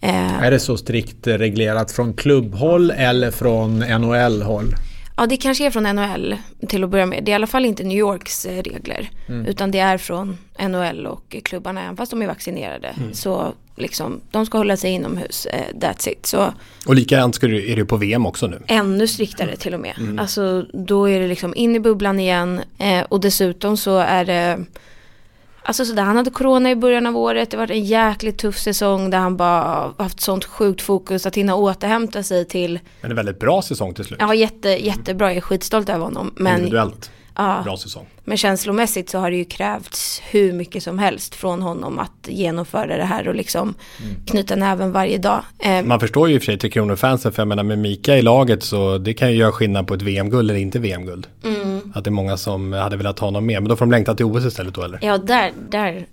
Eh, 0.00 0.42
Är 0.42 0.50
det 0.50 0.60
så 0.60 0.76
strikt 0.76 1.26
reglerat 1.26 1.92
från 1.92 2.14
klubbhåll 2.14 2.90
eller 2.90 3.30
från 3.30 3.78
NHL-håll? 3.78 4.74
Ja, 5.16 5.26
det 5.26 5.36
kanske 5.36 5.66
är 5.66 5.70
från 5.70 5.82
NHL 5.82 6.36
till 6.68 6.84
att 6.84 6.90
börja 6.90 7.06
med. 7.06 7.24
Det 7.24 7.30
är 7.30 7.32
i 7.32 7.34
alla 7.34 7.46
fall 7.46 7.64
inte 7.64 7.84
New 7.84 7.98
Yorks 7.98 8.46
eh, 8.46 8.62
regler. 8.62 9.10
Mm. 9.28 9.46
Utan 9.46 9.70
det 9.70 9.78
är 9.78 9.98
från 9.98 10.38
NHL 10.60 11.06
och 11.06 11.36
klubbarna, 11.44 11.82
även 11.82 11.96
fast 11.96 12.10
de 12.10 12.22
är 12.22 12.26
vaccinerade. 12.26 12.88
Mm. 12.88 13.14
Så 13.14 13.54
liksom, 13.80 14.20
de 14.30 14.46
ska 14.46 14.58
hålla 14.58 14.76
sig 14.76 14.90
inomhus, 14.90 15.46
eh, 15.46 15.74
that's 15.74 16.08
it. 16.08 16.26
Så 16.26 16.54
Och 16.86 16.94
likadant 16.94 17.42
är 17.42 17.76
det 17.76 17.84
på 17.84 17.96
VM 17.96 18.26
också 18.26 18.46
nu. 18.46 18.62
ännu 18.66 19.06
striktare 19.06 19.56
till 19.56 19.74
och 19.74 19.80
med. 19.80 19.94
Mm. 19.98 20.18
Alltså 20.18 20.62
då 20.72 21.08
är 21.08 21.20
det 21.20 21.28
liksom 21.28 21.54
in 21.54 21.76
i 21.76 21.80
bubblan 21.80 22.20
igen. 22.20 22.60
Eh, 22.78 23.04
och 23.08 23.20
dessutom 23.20 23.76
så 23.76 23.98
är 23.98 24.24
det 24.24 24.64
Alltså 25.62 25.84
sådär, 25.84 26.02
han 26.02 26.16
hade 26.16 26.30
corona 26.30 26.70
i 26.70 26.76
början 26.76 27.06
av 27.06 27.16
året, 27.16 27.50
det 27.50 27.56
var 27.56 27.70
en 27.70 27.84
jäkligt 27.84 28.38
tuff 28.38 28.58
säsong 28.58 29.10
där 29.10 29.18
han 29.18 29.36
bara 29.36 29.92
haft 29.98 30.20
sånt 30.20 30.44
sjukt 30.44 30.82
fokus 30.82 31.26
att 31.26 31.36
hinna 31.36 31.54
återhämta 31.54 32.22
sig 32.22 32.44
till 32.44 32.80
Men 33.00 33.10
en 33.10 33.16
väldigt 33.16 33.38
bra 33.38 33.62
säsong 33.62 33.94
till 33.94 34.04
slut. 34.04 34.20
Ja, 34.22 34.34
jätte, 34.34 34.68
jättebra, 34.68 35.28
jag 35.28 35.36
är 35.36 35.40
skitstolt 35.40 35.88
över 35.88 36.04
honom. 36.04 36.32
Men, 36.36 36.56
Individuellt. 36.56 37.10
Ja, 37.36 37.60
Bra 37.64 37.76
säsong. 37.76 38.06
men 38.24 38.36
känslomässigt 38.36 39.10
så 39.10 39.18
har 39.18 39.30
det 39.30 39.36
ju 39.36 39.44
krävts 39.44 40.22
hur 40.30 40.52
mycket 40.52 40.82
som 40.82 40.98
helst 40.98 41.34
från 41.34 41.62
honom 41.62 41.98
att 41.98 42.28
genomföra 42.28 42.96
det 42.96 43.04
här 43.04 43.28
och 43.28 43.34
liksom 43.34 43.74
knyta 44.26 44.56
näven 44.56 44.92
varje 44.92 45.18
dag. 45.18 45.42
Eh, 45.58 45.82
Man 45.82 46.00
förstår 46.00 46.28
ju 46.28 46.34
i 46.34 46.38
och 46.38 46.42
för 46.42 46.46
sig 46.46 46.58
Tre 46.58 46.70
Kronor-fansen, 46.70 47.32
för 47.32 47.42
jag 47.42 47.48
menar 47.48 47.62
med 47.62 47.78
Mika 47.78 48.16
i 48.16 48.22
laget 48.22 48.62
så 48.62 48.98
det 48.98 49.14
kan 49.14 49.30
ju 49.30 49.36
göra 49.36 49.52
skillnad 49.52 49.86
på 49.86 49.94
ett 49.94 50.02
VM-guld 50.02 50.50
eller 50.50 50.60
inte 50.60 50.78
VM-guld. 50.78 51.26
mm. 51.44 51.92
Att 51.94 52.04
det 52.04 52.08
är 52.10 52.12
många 52.12 52.36
som 52.36 52.72
hade 52.72 52.96
velat 52.96 53.18
ha 53.18 53.26
honom 53.26 53.46
med, 53.46 53.62
men 53.62 53.68
då 53.68 53.76
får 53.76 53.86
de 53.86 53.90
längta 53.90 54.14
till 54.14 54.24
OS 54.26 54.44
istället 54.44 54.74
då 54.74 54.82
eller? 54.82 54.98
Ja, 55.02 55.18
där, 55.18 55.52
där, 55.70 56.06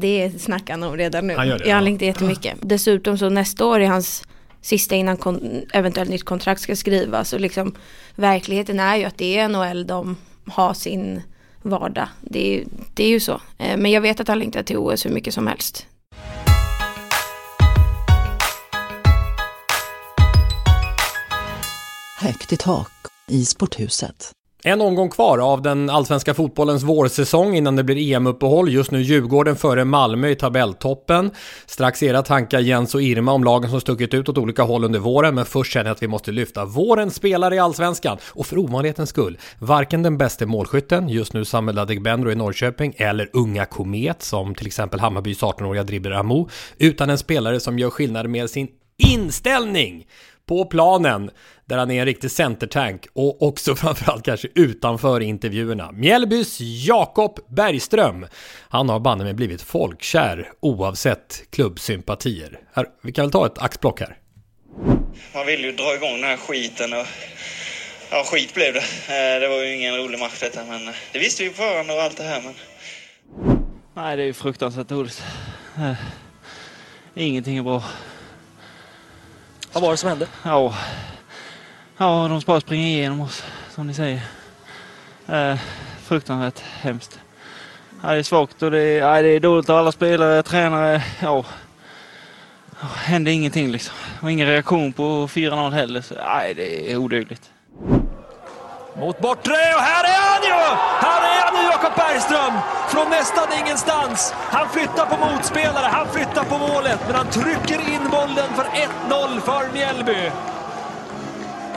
det 0.00 0.40
snackar 0.40 0.74
han 0.74 0.82
om 0.82 0.96
redan 0.96 1.26
nu. 1.26 1.34
Han 1.36 1.48
gör 1.48 1.58
det, 1.58 1.64
ja, 1.68 1.74
han 1.74 1.82
ja. 1.82 1.84
längtar 1.84 2.06
jättemycket. 2.06 2.54
Dessutom 2.60 3.18
så 3.18 3.28
nästa 3.28 3.66
år 3.66 3.80
är 3.80 3.86
hans 3.86 4.22
sista 4.60 4.94
innan 4.94 5.16
kon- 5.16 5.62
eventuellt 5.72 6.10
nytt 6.10 6.24
kontrakt 6.24 6.60
ska 6.60 6.76
skrivas 6.76 7.32
och 7.32 7.40
liksom 7.40 7.74
verkligheten 8.14 8.80
är 8.80 8.96
ju 8.96 9.04
att 9.04 9.18
det 9.18 9.38
är 9.38 9.48
NHL 9.48 9.86
de 9.86 10.16
ha 10.46 10.74
sin 10.74 11.22
vardag. 11.62 12.08
Det 12.20 12.38
är, 12.48 12.58
ju- 12.58 12.66
det 12.94 13.04
är 13.04 13.08
ju 13.08 13.20
så. 13.20 13.40
Eh, 13.58 13.76
men 13.76 13.90
jag 13.90 14.00
vet 14.00 14.20
att 14.20 14.28
han 14.28 14.38
längtar 14.38 14.62
till 14.62 14.76
OS 14.78 15.06
hur 15.06 15.10
mycket 15.10 15.34
som 15.34 15.46
helst. 15.46 15.86
Högt 22.20 22.52
i 22.52 22.56
tak 22.56 22.90
i 23.28 23.44
sporthuset. 23.44 24.32
En 24.66 24.80
omgång 24.80 25.10
kvar 25.10 25.38
av 25.38 25.62
den 25.62 25.90
allsvenska 25.90 26.34
fotbollens 26.34 26.82
vårsäsong 26.82 27.56
innan 27.56 27.76
det 27.76 27.84
blir 27.84 28.14
EM-uppehåll. 28.14 28.68
Just 28.68 28.90
nu 28.90 29.02
Djurgården 29.02 29.56
före 29.56 29.84
Malmö 29.84 30.28
i 30.28 30.34
tabelltoppen. 30.34 31.30
Strax 31.66 32.02
era 32.02 32.22
tankar 32.22 32.60
Jens 32.60 32.94
och 32.94 33.02
Irma 33.02 33.32
om 33.32 33.44
lagen 33.44 33.70
som 33.70 33.80
stuckit 33.80 34.14
ut 34.14 34.28
åt 34.28 34.38
olika 34.38 34.62
håll 34.62 34.84
under 34.84 34.98
våren. 34.98 35.34
Men 35.34 35.44
först 35.44 35.72
känner 35.72 35.86
jag 35.86 35.94
att 35.94 36.02
vi 36.02 36.08
måste 36.08 36.32
lyfta 36.32 36.64
vårens 36.64 37.14
spelare 37.14 37.54
i 37.54 37.58
allsvenskan. 37.58 38.18
Och 38.28 38.46
för 38.46 38.58
ovanlighetens 38.58 39.10
skull, 39.10 39.38
varken 39.58 40.02
den 40.02 40.18
bästa 40.18 40.46
målskytten, 40.46 41.08
just 41.08 41.32
nu 41.32 41.44
Samuel 41.44 41.78
Adegbenro 41.78 42.30
i 42.30 42.34
Norrköping, 42.34 42.94
eller 42.96 43.30
unga 43.32 43.64
Komet 43.64 44.22
som 44.22 44.54
till 44.54 44.66
exempel 44.66 45.00
Hammarbys 45.00 45.42
18-åriga 45.42 45.82
Dribber 45.82 46.10
Amo, 46.10 46.48
utan 46.78 47.10
en 47.10 47.18
spelare 47.18 47.60
som 47.60 47.78
gör 47.78 47.90
skillnad 47.90 48.28
med 48.28 48.50
sin 48.50 48.68
inställning 48.98 50.06
på 50.46 50.64
planen 50.64 51.30
där 51.64 51.78
han 51.78 51.90
är 51.90 52.00
en 52.00 52.06
riktig 52.06 52.30
centertank 52.30 53.06
och 53.12 53.42
också 53.42 53.74
framförallt 53.76 54.24
kanske 54.24 54.48
utanför 54.54 55.20
intervjuerna. 55.20 55.92
Mjällbys 55.92 56.58
Jakob 56.60 57.38
Bergström. 57.48 58.26
Han 58.68 58.88
har 58.88 59.00
banne 59.00 59.24
mig 59.24 59.34
blivit 59.34 59.62
folkkär 59.62 60.52
oavsett 60.60 61.42
klubbsympatier. 61.50 62.58
Här, 62.74 62.86
vi 63.02 63.12
kan 63.12 63.24
väl 63.24 63.32
ta 63.32 63.46
ett 63.46 63.58
axplock 63.58 64.00
här. 64.00 64.16
Man 65.34 65.46
vill 65.46 65.64
ju 65.64 65.72
dra 65.72 65.94
igång 65.94 66.20
den 66.20 66.24
här 66.30 66.36
skiten 66.36 66.92
och 66.92 67.06
ja, 68.10 68.22
skit 68.26 68.54
blev 68.54 68.74
det. 68.74 68.78
Eh, 68.80 69.40
Det 69.40 69.48
var 69.48 69.62
ju 69.62 69.74
ingen 69.76 69.96
rolig 69.96 70.18
match 70.18 70.40
detta, 70.40 70.64
men 70.64 70.88
eh, 70.88 70.94
det 71.12 71.18
visste 71.18 71.42
vi 71.42 71.48
på 71.50 71.56
förhand 71.56 71.90
och 71.90 72.02
allt 72.02 72.16
det 72.16 72.22
här. 72.24 72.42
Men... 72.42 72.54
Nej, 73.94 74.16
det 74.16 74.22
är 74.22 74.26
ju 74.26 74.32
fruktansvärt 74.32 74.88
dåligt. 74.88 75.22
Eh, 75.76 75.92
Ingenting 77.16 77.56
är 77.56 77.62
bra. 77.62 77.82
Vad 79.74 79.82
var 79.82 79.90
det 79.90 79.96
som 79.96 80.08
hände? 80.08 80.26
Ja, 80.42 80.74
ja 81.96 82.28
de 82.28 82.40
bara 82.46 82.60
springer 82.60 82.86
igenom 82.86 83.20
oss, 83.20 83.44
som 83.70 83.86
ni 83.86 83.94
säger. 83.94 84.20
Eh, 85.26 85.56
fruktansvärt 86.02 86.58
hemskt. 86.60 87.20
Ja, 88.02 88.12
det 88.12 88.18
är 88.18 88.22
svagt 88.22 88.62
och 88.62 88.70
det 88.70 88.80
är, 88.80 88.98
ja, 88.98 89.22
det 89.22 89.28
är 89.28 89.40
dåligt 89.40 89.70
av 89.70 89.76
alla 89.78 89.92
spelare, 89.92 90.42
tränare. 90.42 91.02
Ja, 91.22 91.44
Ja, 92.80 92.86
hände 92.86 93.32
ingenting 93.32 93.70
liksom. 93.70 93.94
Och 94.20 94.30
ingen 94.30 94.46
reaktion 94.46 94.92
på 94.92 95.28
4-0 95.28 95.70
heller. 95.70 96.00
Så, 96.00 96.14
nej, 96.14 96.54
det 96.54 96.92
är 96.92 96.96
odugligt. 96.96 97.50
Mot 98.98 99.18
bortre 99.20 99.52
och 99.76 99.82
här 99.90 100.04
är 100.04 100.20
han 100.30 100.42
ju! 100.42 100.76
Här 101.06 101.20
är 101.32 101.40
han 101.44 101.54
nu, 101.54 101.70
Jakob 101.70 101.92
Bergström! 101.96 102.52
Från 102.88 103.10
nästan 103.10 103.46
ingenstans. 103.60 104.34
Han 104.34 104.68
flyttar 104.68 105.06
på 105.06 105.16
motspelare, 105.16 105.86
han 105.86 106.08
flyttar 106.08 106.44
på 106.44 106.58
målet, 106.58 107.00
men 107.06 107.14
han 107.14 107.26
trycker 107.30 107.94
in 107.94 108.10
bollen 108.10 108.48
för 108.54 108.64
1-0 108.64 109.40
för 109.40 109.72
Mjällby. 109.72 110.30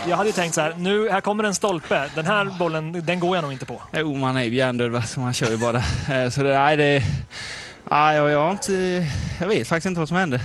Jag 0.07 0.17
hade 0.17 0.29
ju 0.29 0.33
tänkt 0.33 0.55
så 0.55 0.61
här, 0.61 0.73
nu 0.77 1.09
här 1.09 1.21
kommer 1.21 1.43
en 1.43 1.55
stolpe. 1.55 2.09
Den 2.15 2.25
här 2.25 2.45
bollen, 2.59 3.05
den 3.05 3.19
går 3.19 3.37
jag 3.37 3.43
nog 3.43 3.51
inte 3.51 3.65
på. 3.65 3.81
Jo, 3.91 4.15
man 4.15 4.37
är 4.37 4.43
ju 4.43 4.55
hjärndöd 4.55 5.03
så 5.07 5.19
man 5.19 5.33
kör 5.33 5.49
ju 5.49 5.57
bara. 5.57 5.77
Eh, 6.11 6.29
så 6.29 6.43
det, 6.43 6.59
nej, 6.59 6.77
det... 6.77 7.03
Nej, 7.91 8.15
jag, 8.15 8.29
jag, 8.29 8.39
har 8.39 8.51
inte, 8.51 9.05
jag 9.39 9.47
vet 9.47 9.67
faktiskt 9.67 9.85
inte 9.85 9.99
vad 9.99 10.07
som 10.07 10.17
hände. 10.17 10.39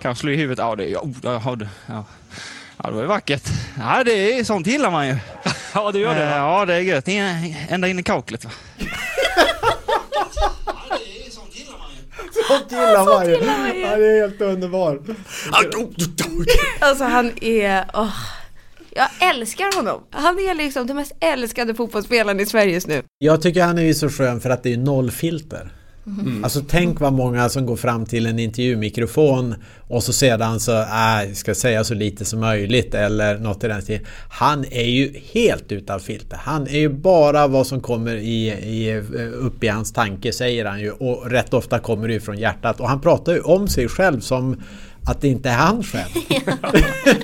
Kanske 0.00 0.20
slog 0.20 0.34
i 0.34 0.36
huvudet. 0.36 0.58
Ja, 0.58 0.76
det, 0.76 0.96
oh, 0.96 1.10
ja, 1.22 1.42
ja, 1.44 1.56
ja 1.86 2.04
ja, 2.82 2.88
det 2.88 2.94
var 2.94 3.02
ju 3.02 3.06
vackert. 3.08 3.42
Ja, 3.78 4.04
det 4.04 4.38
är, 4.38 4.44
sånt 4.44 4.66
gillar 4.66 4.90
man 4.90 5.08
ju. 5.08 5.16
Ja, 5.74 5.92
det 5.92 5.98
gör 5.98 6.14
det, 6.14 6.22
Eh, 6.24 6.30
va? 6.30 6.36
Ja, 6.36 6.64
det 6.64 6.74
är 6.74 6.80
gött. 6.80 7.08
Ända 7.68 7.88
in 7.88 7.98
i 7.98 8.02
kaklet. 8.02 8.44
Va? 8.44 8.50
Sånt 12.48 12.72
gillar 12.72 13.04
man 13.04 13.26
ju. 13.26 13.32
Ja, 13.80 13.96
det 13.96 14.06
är 14.06 14.20
helt 14.20 14.40
underbart. 14.40 15.00
Alltså 16.80 17.04
han 17.04 17.32
är, 17.40 17.84
åh, 17.94 18.14
jag 18.90 19.08
älskar 19.30 19.76
honom. 19.76 20.02
Han 20.10 20.38
är 20.38 20.54
liksom 20.54 20.86
den 20.86 20.96
mest 20.96 21.12
älskade 21.20 21.74
fotbollsspelaren 21.74 22.40
i 22.40 22.46
Sverige 22.46 22.72
just 22.72 22.86
nu. 22.86 23.02
Jag 23.18 23.42
tycker 23.42 23.62
han 23.62 23.78
är 23.78 23.82
ju 23.82 23.94
så 23.94 24.08
skön 24.08 24.40
för 24.40 24.50
att 24.50 24.62
det 24.62 24.72
är 24.72 24.76
noll 24.76 25.10
Mm. 26.20 26.44
Alltså 26.44 26.62
tänk 26.68 27.00
vad 27.00 27.12
många 27.12 27.48
som 27.48 27.66
går 27.66 27.76
fram 27.76 28.06
till 28.06 28.26
en 28.26 28.38
intervjumikrofon 28.38 29.54
och 29.80 30.02
så 30.02 30.12
sedan 30.12 30.60
så, 30.60 30.78
äh, 30.78 31.32
ska 31.34 31.54
säga 31.54 31.84
så 31.84 31.94
lite 31.94 32.24
som 32.24 32.40
möjligt 32.40 32.94
eller 32.94 33.38
något 33.38 33.64
i 33.64 33.68
den 33.68 33.82
stilen. 33.82 34.06
Han 34.30 34.64
är 34.70 34.86
ju 34.86 35.14
helt 35.32 35.72
utan 35.72 36.00
filter. 36.00 36.38
Han 36.42 36.66
är 36.66 36.78
ju 36.78 36.88
bara 36.88 37.46
vad 37.46 37.66
som 37.66 37.80
kommer 37.80 38.16
i, 38.16 38.48
i, 38.48 38.90
eh, 38.90 39.44
upp 39.46 39.64
i 39.64 39.68
hans 39.68 39.92
tanke 39.92 40.32
säger 40.32 40.64
han 40.64 40.80
ju 40.80 40.90
och 40.90 41.30
rätt 41.30 41.54
ofta 41.54 41.78
kommer 41.78 42.08
det 42.08 42.14
ju 42.14 42.20
från 42.20 42.38
hjärtat 42.38 42.80
och 42.80 42.88
han 42.88 43.00
pratar 43.00 43.32
ju 43.32 43.40
om 43.40 43.68
sig 43.68 43.88
själv 43.88 44.20
som 44.20 44.56
att 45.06 45.20
det 45.20 45.28
inte 45.28 45.50
är 45.50 45.54
han 45.56 45.82
själv. 45.82 46.08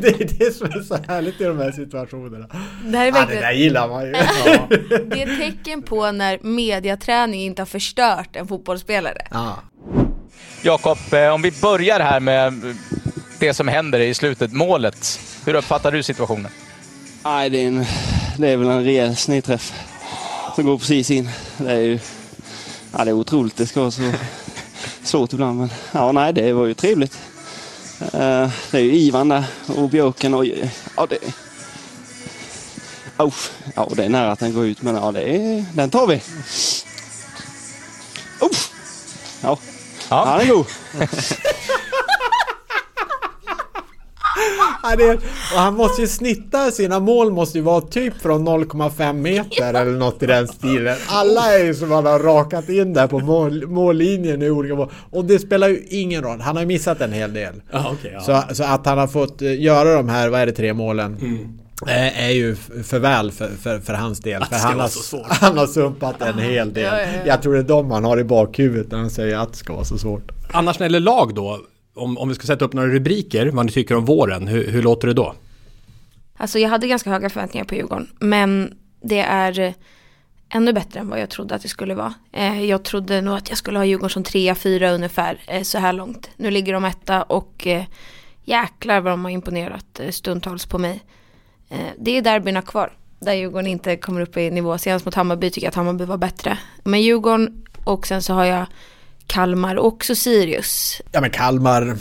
det 0.00 0.08
är 0.08 0.38
det 0.38 0.54
som 0.54 0.66
är 0.66 0.82
så 0.82 0.98
härligt 1.12 1.40
i 1.40 1.44
de 1.44 1.58
här 1.58 1.72
situationerna. 1.72 2.46
Det 2.84 2.98
här 2.98 3.06
är 3.06 3.06
ja, 3.06 3.12
det 3.12 3.18
verkligen- 3.20 3.42
där 3.42 3.52
gillar 3.52 3.88
man 3.88 4.04
ju. 4.06 4.12
Det 5.06 5.22
är 5.22 5.32
ett 5.32 5.38
tecken 5.38 5.82
på 5.82 6.10
när 6.12 6.38
mediaträning 6.42 7.40
inte 7.42 7.62
har 7.62 7.66
förstört 7.66 8.37
en 8.37 8.48
fotbollsspelare. 8.48 9.26
Ja. 9.30 9.56
Jakob, 10.62 10.98
eh, 11.12 11.28
om 11.28 11.42
vi 11.42 11.52
börjar 11.62 12.00
här 12.00 12.20
med 12.20 12.76
det 13.38 13.54
som 13.54 13.68
händer 13.68 14.00
i 14.00 14.14
slutet, 14.14 14.52
målet. 14.52 15.20
Hur 15.46 15.54
uppfattar 15.54 15.92
du 15.92 16.02
situationen? 16.02 16.50
Nej, 17.24 17.50
det 17.50 17.58
är, 17.58 17.66
en, 17.68 17.84
det 18.38 18.48
är 18.48 18.56
väl 18.56 18.68
en 18.68 18.84
rejäl 18.84 19.16
snedträff 19.16 19.72
som 20.54 20.64
går 20.66 20.78
precis 20.78 21.10
in. 21.10 21.30
Det 21.56 21.70
är 21.72 21.80
ju 21.80 21.98
ja, 22.96 23.04
det 23.04 23.10
är 23.10 23.14
otroligt. 23.14 23.56
Det 23.56 23.66
ska 23.66 23.80
vara 23.80 23.90
så 23.90 24.12
svårt 25.02 25.32
ibland. 25.32 25.58
Men 25.58 25.70
ja, 25.92 26.12
nej, 26.12 26.32
det 26.32 26.52
var 26.52 26.66
ju 26.66 26.74
trevligt. 26.74 27.18
Eh, 28.12 28.50
det 28.70 28.78
är 28.78 28.82
ju 28.82 28.94
Ivan 28.94 29.28
där 29.28 29.44
och 29.66 29.88
Björken 29.88 30.34
och 30.34 30.46
ja, 30.96 31.06
det, 31.10 31.18
oh, 33.18 33.34
ja, 33.74 33.88
det 33.96 34.04
är 34.04 34.08
nära 34.08 34.32
att 34.32 34.38
den 34.38 34.54
går 34.54 34.66
ut, 34.66 34.82
men 34.82 34.94
ja, 34.94 35.12
det 35.12 35.22
är, 35.22 35.64
den 35.74 35.90
tar 35.90 36.06
vi. 36.06 36.22
Oh, 38.40 38.56
ja. 39.42 39.58
ja, 40.08 40.36
den 40.38 40.48
är 40.48 40.54
god. 40.54 40.66
Det 44.99 45.05
är, 45.05 45.14
och 45.55 45.61
han 45.61 45.74
måste 45.74 46.03
ju 46.03 46.09
snitta 46.09 46.70
sina 46.70 47.01
mål 47.01 47.32
måste 47.32 47.59
ju 47.59 47.64
vara 47.64 47.80
typ 47.80 48.22
från 48.22 48.49
0,5 48.49 49.12
meter 49.12 49.74
eller 49.74 49.99
något 49.99 50.22
i 50.22 50.26
den 50.26 50.49
stilen. 50.49 50.97
Alla 51.09 51.55
är 51.59 51.64
ju 51.64 51.74
som 51.74 51.91
han 51.93 52.07
har 52.07 52.18
rakat 52.18 52.68
in 52.68 52.93
där 52.93 53.07
på 53.07 53.18
mål, 53.18 53.66
mållinjen 53.66 54.43
i 54.43 54.51
olika 54.51 54.74
mål. 54.74 54.91
Och 55.11 55.24
det 55.24 55.39
spelar 55.39 55.68
ju 55.68 55.82
ingen 55.89 56.22
roll. 56.22 56.41
Han 56.41 56.57
har 56.57 56.62
ju 56.62 56.66
missat 56.68 57.01
en 57.01 57.12
hel 57.12 57.32
del. 57.35 57.55
Ja, 57.72 57.91
okej, 57.93 58.11
ja. 58.14 58.20
så, 58.49 58.55
så 58.55 58.64
att 58.64 58.87
han 58.87 58.99
har 58.99 59.07
fått 59.07 59.43
eh, 59.43 59.61
göra 59.62 59.95
de 59.95 60.09
här, 60.09 60.28
vad 60.28 60.41
är 60.41 60.47
det, 60.47 60.53
tre 60.53 60.74
målen. 60.74 61.16
eh, 61.89 62.24
Är 62.26 62.30
ju 62.30 62.57
för 62.85 62.99
väl 62.99 63.30
för, 63.32 63.49
för, 63.62 63.78
för 63.78 63.93
hans 63.95 64.20
del. 64.20 64.43
Att 64.43 64.51
det 64.51 64.57
För 64.57 64.68
han 64.68 64.80
har, 64.80 64.89
så 64.89 64.99
svårt. 65.01 65.26
han 65.28 65.59
har 65.59 65.66
sumpat 65.66 66.22
en 66.22 66.39
hel 66.39 66.72
del. 66.72 66.85
Ja, 66.85 67.01
ja, 67.01 67.07
ja. 67.14 67.20
Jag 67.26 67.43
tror 67.43 67.53
det 67.55 67.59
är 67.61 67.62
de 67.62 67.91
han 67.91 68.05
har 68.05 68.20
i 68.20 68.24
bakhuvudet 68.24 68.91
när 68.93 68.99
han 68.99 69.11
säger 69.11 69.37
att 69.39 69.53
det 69.53 69.59
ska 69.59 69.72
vara 69.72 69.85
så 69.85 69.99
svårt. 69.99 70.32
Annars 70.53 70.78
när 70.78 70.89
det 70.89 70.93
gäller 70.95 71.01
lag 71.05 71.35
då, 71.35 71.59
om, 71.95 72.18
om 72.18 72.28
vi 72.28 72.34
ska 72.34 72.47
sätta 72.47 72.64
upp 72.64 72.72
några 72.72 72.88
rubriker, 72.88 73.47
vad 73.47 73.66
ni 73.66 73.72
tycker 73.72 73.97
om 73.97 74.05
våren, 74.05 74.49
hur, 74.49 74.70
hur 74.70 74.82
låter 74.82 75.09
det 75.09 75.14
då? 75.14 75.34
Alltså 76.36 76.59
jag 76.59 76.68
hade 76.68 76.86
ganska 76.86 77.11
höga 77.11 77.30
förväntningar 77.30 77.64
på 77.64 77.74
Djurgården. 77.74 78.09
Men 78.20 78.74
det 79.01 79.20
är 79.20 79.74
ännu 80.49 80.72
bättre 80.72 81.01
än 81.01 81.09
vad 81.09 81.20
jag 81.20 81.30
trodde 81.30 81.55
att 81.55 81.62
det 81.62 81.68
skulle 81.68 81.95
vara. 81.95 82.14
Eh, 82.32 82.64
jag 82.64 82.82
trodde 82.82 83.20
nog 83.20 83.36
att 83.36 83.49
jag 83.49 83.59
skulle 83.59 83.78
ha 83.78 83.84
Djurgården 83.84 84.11
som 84.11 84.24
trea, 84.24 84.55
fyra 84.55 84.90
ungefär 84.90 85.40
eh, 85.47 85.62
så 85.62 85.78
här 85.78 85.92
långt. 85.92 86.30
Nu 86.36 86.51
ligger 86.51 86.72
de 86.72 86.84
etta 86.84 87.22
och 87.22 87.66
eh, 87.66 87.84
jäklar 88.45 89.01
vad 89.01 89.12
de 89.12 89.24
har 89.24 89.30
imponerat 89.30 90.01
eh, 90.01 90.11
stundtals 90.11 90.66
på 90.66 90.78
mig. 90.78 91.03
Eh, 91.68 91.78
det 91.99 92.16
är 92.16 92.22
derbyna 92.22 92.62
kvar. 92.62 92.92
Där 93.18 93.34
Djurgården 93.34 93.66
inte 93.66 93.97
kommer 93.97 94.20
upp 94.20 94.36
i 94.36 94.51
nivå. 94.51 94.78
Senast 94.78 95.05
mot 95.05 95.14
Hammarby 95.14 95.51
tycker 95.51 95.66
jag 95.66 95.70
att 95.70 95.74
Hammarby 95.74 96.05
var 96.05 96.16
bättre. 96.16 96.59
Men 96.84 97.03
Djurgården 97.03 97.64
och 97.84 98.07
sen 98.07 98.22
så 98.22 98.34
har 98.34 98.45
jag 98.45 98.66
Kalmar 99.27 99.77
och 99.77 99.87
också 99.87 100.14
Sirius. 100.14 101.03
Ja 101.12 101.20
men 101.20 101.31
Kalmar 101.31 101.97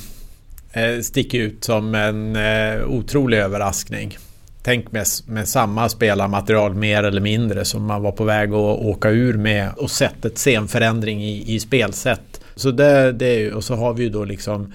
eh, 0.74 1.00
sticker 1.02 1.40
ut 1.40 1.64
som 1.64 1.96
en 1.96 2.36
eh, 2.36 2.88
otrolig 2.88 3.38
överraskning. 3.38 4.18
Tänk 4.64 4.92
med, 4.92 5.06
med 5.26 5.48
samma 5.48 5.90
spelarmaterial 5.90 6.74
mer 6.74 7.04
eller 7.04 7.22
mindre 7.22 7.66
som 7.66 7.86
man 7.86 8.02
var 8.02 8.12
på 8.12 8.24
väg 8.24 8.50
att 8.50 8.80
åka 8.80 9.10
ur 9.10 9.34
med 9.34 9.70
och 9.78 9.92
sett 9.92 10.26
ett 10.26 10.38
scenförändring 10.38 11.24
i, 11.24 11.56
i 11.56 11.60
spelsätt. 11.60 12.42
Så 12.56 12.72
det, 12.72 13.12
det, 13.12 13.52
och 13.52 13.64
så 13.64 13.76
har 13.76 13.94
vi 13.94 14.04
ju 14.04 14.10
då 14.10 14.26
liksom 14.26 14.74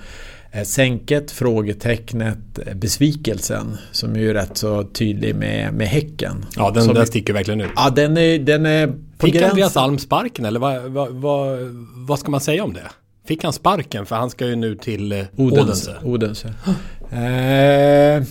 eh, 0.53 0.63
sänket, 0.63 1.31
frågetecknet, 1.31 2.39
besvikelsen 2.75 3.77
som 3.93 4.15
är 4.15 4.21
ju 4.21 4.33
rätt 4.33 4.57
så 4.57 4.85
tydlig 4.85 5.35
med, 5.35 5.75
med 5.75 5.87
Häcken. 5.87 6.47
Ja, 6.57 6.71
den, 6.71 6.95
den 6.95 7.07
sticker 7.07 7.33
verkligen 7.33 7.61
ut. 7.61 7.71
Ja, 7.77 7.91
den 7.91 8.17
är, 8.17 8.39
den 8.39 8.67
är 8.67 8.95
Fick 9.21 9.33
gränsen. 9.35 9.51
Andreas 9.51 9.77
Alm 9.77 9.99
sparken 9.99 10.45
eller 10.45 10.61
vad, 10.61 10.83
vad, 10.83 11.09
vad, 11.09 11.59
vad 11.95 12.19
ska 12.19 12.31
man 12.31 12.41
säga 12.41 12.65
om 12.65 12.73
det? 12.73 12.91
Fick 13.27 13.45
han 13.45 13.53
sparken 13.53 14.07
för 14.07 14.17
han 14.17 14.31
ska 14.31 14.47
ju 14.47 14.57
nu 14.57 14.75
till 14.75 15.13
eh, 15.13 15.25
Odense. 15.37 15.95
Odense. 16.05 16.55
eh, 17.11 18.25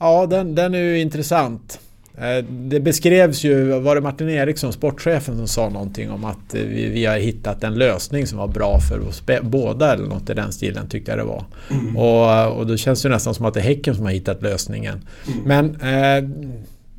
Ja, 0.00 0.26
den, 0.26 0.54
den 0.54 0.74
är 0.74 0.78
ju 0.78 1.00
intressant. 1.00 1.80
Eh, 2.18 2.44
det 2.50 2.80
beskrevs 2.80 3.44
ju, 3.44 3.80
var 3.80 3.94
det 3.94 4.00
Martin 4.00 4.28
Eriksson, 4.28 4.72
sportchefen, 4.72 5.36
som 5.36 5.48
sa 5.48 5.68
någonting 5.68 6.10
om 6.10 6.24
att 6.24 6.54
eh, 6.54 6.60
vi, 6.60 6.88
vi 6.88 7.04
har 7.06 7.16
hittat 7.18 7.64
en 7.64 7.74
lösning 7.74 8.26
som 8.26 8.38
var 8.38 8.48
bra 8.48 8.78
för 8.80 9.08
oss 9.08 9.22
båda 9.42 9.92
eller 9.92 10.06
något 10.06 10.30
i 10.30 10.34
den 10.34 10.52
stilen 10.52 10.88
tyckte 10.88 11.10
jag 11.10 11.18
det 11.18 11.24
var. 11.24 11.44
Mm. 11.70 11.96
Och, 11.96 12.58
och 12.58 12.66
då 12.66 12.76
känns 12.76 13.02
det 13.02 13.08
nästan 13.08 13.34
som 13.34 13.46
att 13.46 13.54
det 13.54 13.60
är 13.60 13.64
Häcken 13.64 13.94
som 13.94 14.04
har 14.04 14.12
hittat 14.12 14.42
lösningen. 14.42 15.04
Mm. 15.26 15.42
Men 15.44 15.80
eh, 15.80 16.30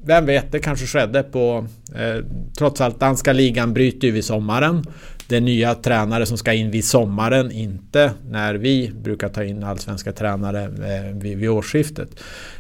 vem 0.06 0.26
vet, 0.26 0.52
det 0.52 0.60
kanske 0.60 0.86
skedde 0.86 1.24
på... 1.24 1.68
Eh, 1.96 2.26
trots 2.58 2.82
allt, 2.82 3.00
danska 3.00 3.34
ligan 3.34 3.74
bryter 3.74 4.08
ju 4.08 4.14
vid 4.14 4.26
sommaren 4.26 4.86
det 5.30 5.38
är 5.38 5.42
nya 5.42 5.76
tränare 5.76 6.26
som 6.26 6.38
ska 6.38 6.54
in 6.54 6.72
vid 6.72 6.86
sommaren, 6.86 7.52
inte 7.52 8.12
när 8.30 8.54
vi 8.56 8.92
brukar 9.02 9.30
ta 9.30 9.44
in 9.44 9.64
allsvenska 9.64 10.12
tränare 10.12 10.64
eh, 10.64 11.16
vid, 11.16 11.38
vid 11.38 11.50
årsskiftet. 11.50 12.10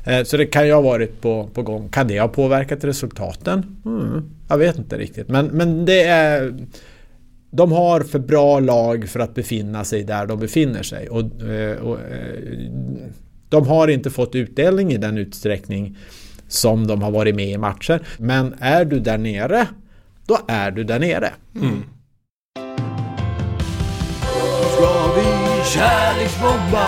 Eh, 0.05 0.23
så 0.23 0.37
det 0.37 0.45
kan 0.45 0.67
ju 0.67 0.73
ha 0.73 0.81
varit 0.81 1.21
på, 1.21 1.49
på 1.53 1.63
gång. 1.63 1.89
Kan 1.89 2.07
det 2.07 2.19
ha 2.19 2.27
påverkat 2.27 2.83
resultaten? 2.83 3.81
Mm, 3.85 4.29
jag 4.49 4.57
vet 4.57 4.77
inte 4.77 4.97
riktigt. 4.97 5.29
Men, 5.29 5.45
men 5.45 5.85
det 5.85 6.03
är... 6.03 6.53
De 7.51 7.71
har 7.71 8.01
för 8.01 8.19
bra 8.19 8.59
lag 8.59 9.09
för 9.09 9.19
att 9.19 9.35
befinna 9.35 9.83
sig 9.83 10.03
där 10.03 10.25
de 10.25 10.39
befinner 10.39 10.83
sig. 10.83 11.09
Och, 11.09 11.41
eh, 11.41 11.77
och, 11.77 11.99
eh, 11.99 12.69
de 13.49 13.67
har 13.67 13.87
inte 13.87 14.09
fått 14.09 14.35
utdelning 14.35 14.91
i 14.91 14.97
den 14.97 15.17
utsträckning 15.17 15.97
som 16.49 16.87
de 16.87 17.01
har 17.01 17.11
varit 17.11 17.35
med 17.35 17.47
i 17.49 17.57
matcher. 17.57 18.01
Men 18.17 18.55
är 18.59 18.85
du 18.85 18.99
där 18.99 19.17
nere, 19.17 19.67
då 20.25 20.37
är 20.47 20.71
du 20.71 20.83
där 20.83 20.99
nere. 20.99 21.33
Mm. 21.55 21.83
kärleksbomba 25.73 26.87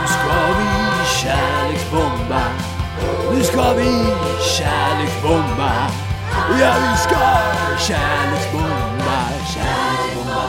Nu 0.00 0.06
ska 0.06 0.46
vi 0.58 0.68
kärleksbomba 1.20 2.42
Nu 3.32 3.42
ska 3.42 3.72
vi 3.72 3.90
kärleksbomba 4.58 5.72
Ja, 6.60 6.74
vi 6.80 6.96
ska 6.96 7.18
kärleksbomba 7.88 9.18
Kärleksbomba 9.54 10.42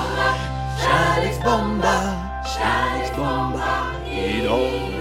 Kärleksbomba 0.84 1.96
Kärleksbomba 2.58 3.68
idag 4.12 4.97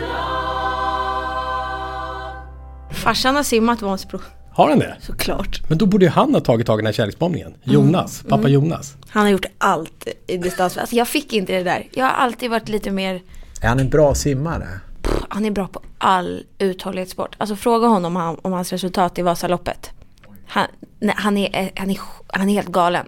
Farsan 3.07 3.37
har 3.37 3.43
simmat 3.43 3.83
Vansbro. 3.83 4.21
Har 4.51 4.69
han 4.69 4.79
det? 4.79 4.97
Såklart. 5.01 5.61
Men 5.69 5.79
då 5.79 5.87
borde 5.87 6.05
ju 6.05 6.11
han 6.11 6.35
ha 6.35 6.41
tagit 6.41 6.67
tag 6.67 6.79
i 6.79 6.83
den 6.83 6.87
här 6.87 6.93
kärleksbombningen. 6.93 7.49
Mm. 7.49 7.75
Jonas, 7.75 8.21
mm. 8.21 8.31
pappa 8.31 8.41
mm. 8.41 8.53
Jonas. 8.53 8.97
Han 9.09 9.23
har 9.23 9.31
gjort 9.31 9.45
allt 9.59 10.09
i 10.27 10.37
distans. 10.37 10.77
Alltså 10.77 10.97
jag 10.97 11.09
fick 11.09 11.33
inte 11.33 11.53
det 11.53 11.63
där. 11.63 11.89
Jag 11.93 12.05
har 12.05 12.13
alltid 12.13 12.51
varit 12.51 12.69
lite 12.69 12.91
mer... 12.91 13.23
Är 13.61 13.69
han 13.69 13.81
en 13.81 13.89
bra 13.89 14.15
simmare? 14.15 14.69
han 15.29 15.45
är 15.45 15.51
bra 15.51 15.67
på 15.67 15.81
all 15.99 16.45
uthållighetssport. 16.59 17.37
Alltså 17.39 17.57
fråga 17.57 17.87
honom 17.87 18.17
om, 18.17 18.39
om 18.43 18.53
hans 18.53 18.73
resultat 18.73 19.19
i 19.19 19.23
Vasaloppet. 19.23 19.91
Han, 20.47 20.67
nej, 21.01 21.15
han, 21.19 21.37
är, 21.37 21.73
han, 21.77 21.91
är, 21.91 21.99
han 22.27 22.49
är 22.49 22.55
helt 22.55 22.69
galen. 22.69 23.07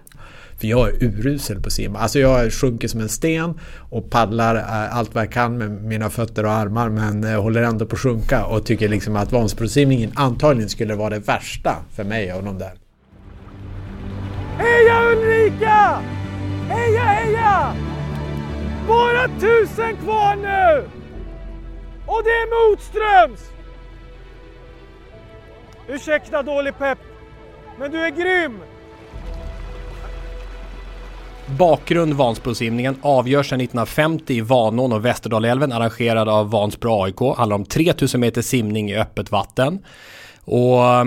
För 0.59 0.67
jag 0.67 0.89
är 0.89 1.03
urusel 1.03 1.61
på 1.61 1.67
att 1.67 1.73
simma. 1.73 1.99
Alltså 1.99 2.19
jag 2.19 2.53
sjunker 2.53 2.87
som 2.87 2.99
en 2.99 3.09
sten 3.09 3.59
och 3.89 4.09
paddlar 4.09 4.55
eh, 4.55 4.97
allt 4.97 5.15
vad 5.15 5.23
jag 5.23 5.31
kan 5.31 5.57
med 5.57 5.71
mina 5.71 6.09
fötter 6.09 6.45
och 6.45 6.51
armar 6.51 6.89
men 6.89 7.23
eh, 7.23 7.41
håller 7.41 7.63
ändå 7.63 7.85
på 7.85 7.95
att 7.95 8.01
sjunka 8.01 8.45
och 8.45 8.65
tycker 8.65 8.89
liksom 8.89 9.15
att 9.15 9.31
Vansbrosimningen 9.31 10.11
antagligen 10.15 10.69
skulle 10.69 10.95
vara 10.95 11.09
det 11.09 11.19
värsta 11.19 11.75
för 11.95 12.03
mig 12.03 12.31
av 12.31 12.43
de 12.43 12.57
där. 12.57 12.71
Heja 14.57 15.11
Ulrika! 15.11 15.99
Heja 16.69 17.03
heja! 17.03 17.73
Bara 18.87 19.27
tusen 19.27 19.95
kvar 20.03 20.35
nu! 20.35 20.89
Och 22.05 22.21
det 22.23 22.29
är 22.29 22.71
motströms! 22.71 23.51
Ursäkta 25.87 26.43
dålig 26.43 26.77
pepp, 26.77 26.99
men 27.79 27.91
du 27.91 27.97
är 27.97 28.09
grym! 28.09 28.59
Bakgrund 31.57 32.13
Vansbrosimningen 32.13 32.95
avgörs 33.01 33.49
sedan 33.49 33.61
1950 33.61 34.33
i 34.33 34.41
Vanån 34.41 34.93
och 34.93 35.05
Västerdalälven 35.05 35.71
arrangerad 35.71 36.29
av 36.29 36.51
Vansbro 36.51 37.03
AIK. 37.03 37.37
Handlar 37.37 37.55
om 37.55 37.65
3000 37.65 38.21
meter 38.21 38.41
simning 38.41 38.89
i 38.89 38.97
öppet 38.97 39.31
vatten. 39.31 39.79
Och 40.39 40.85
eh, 40.85 41.05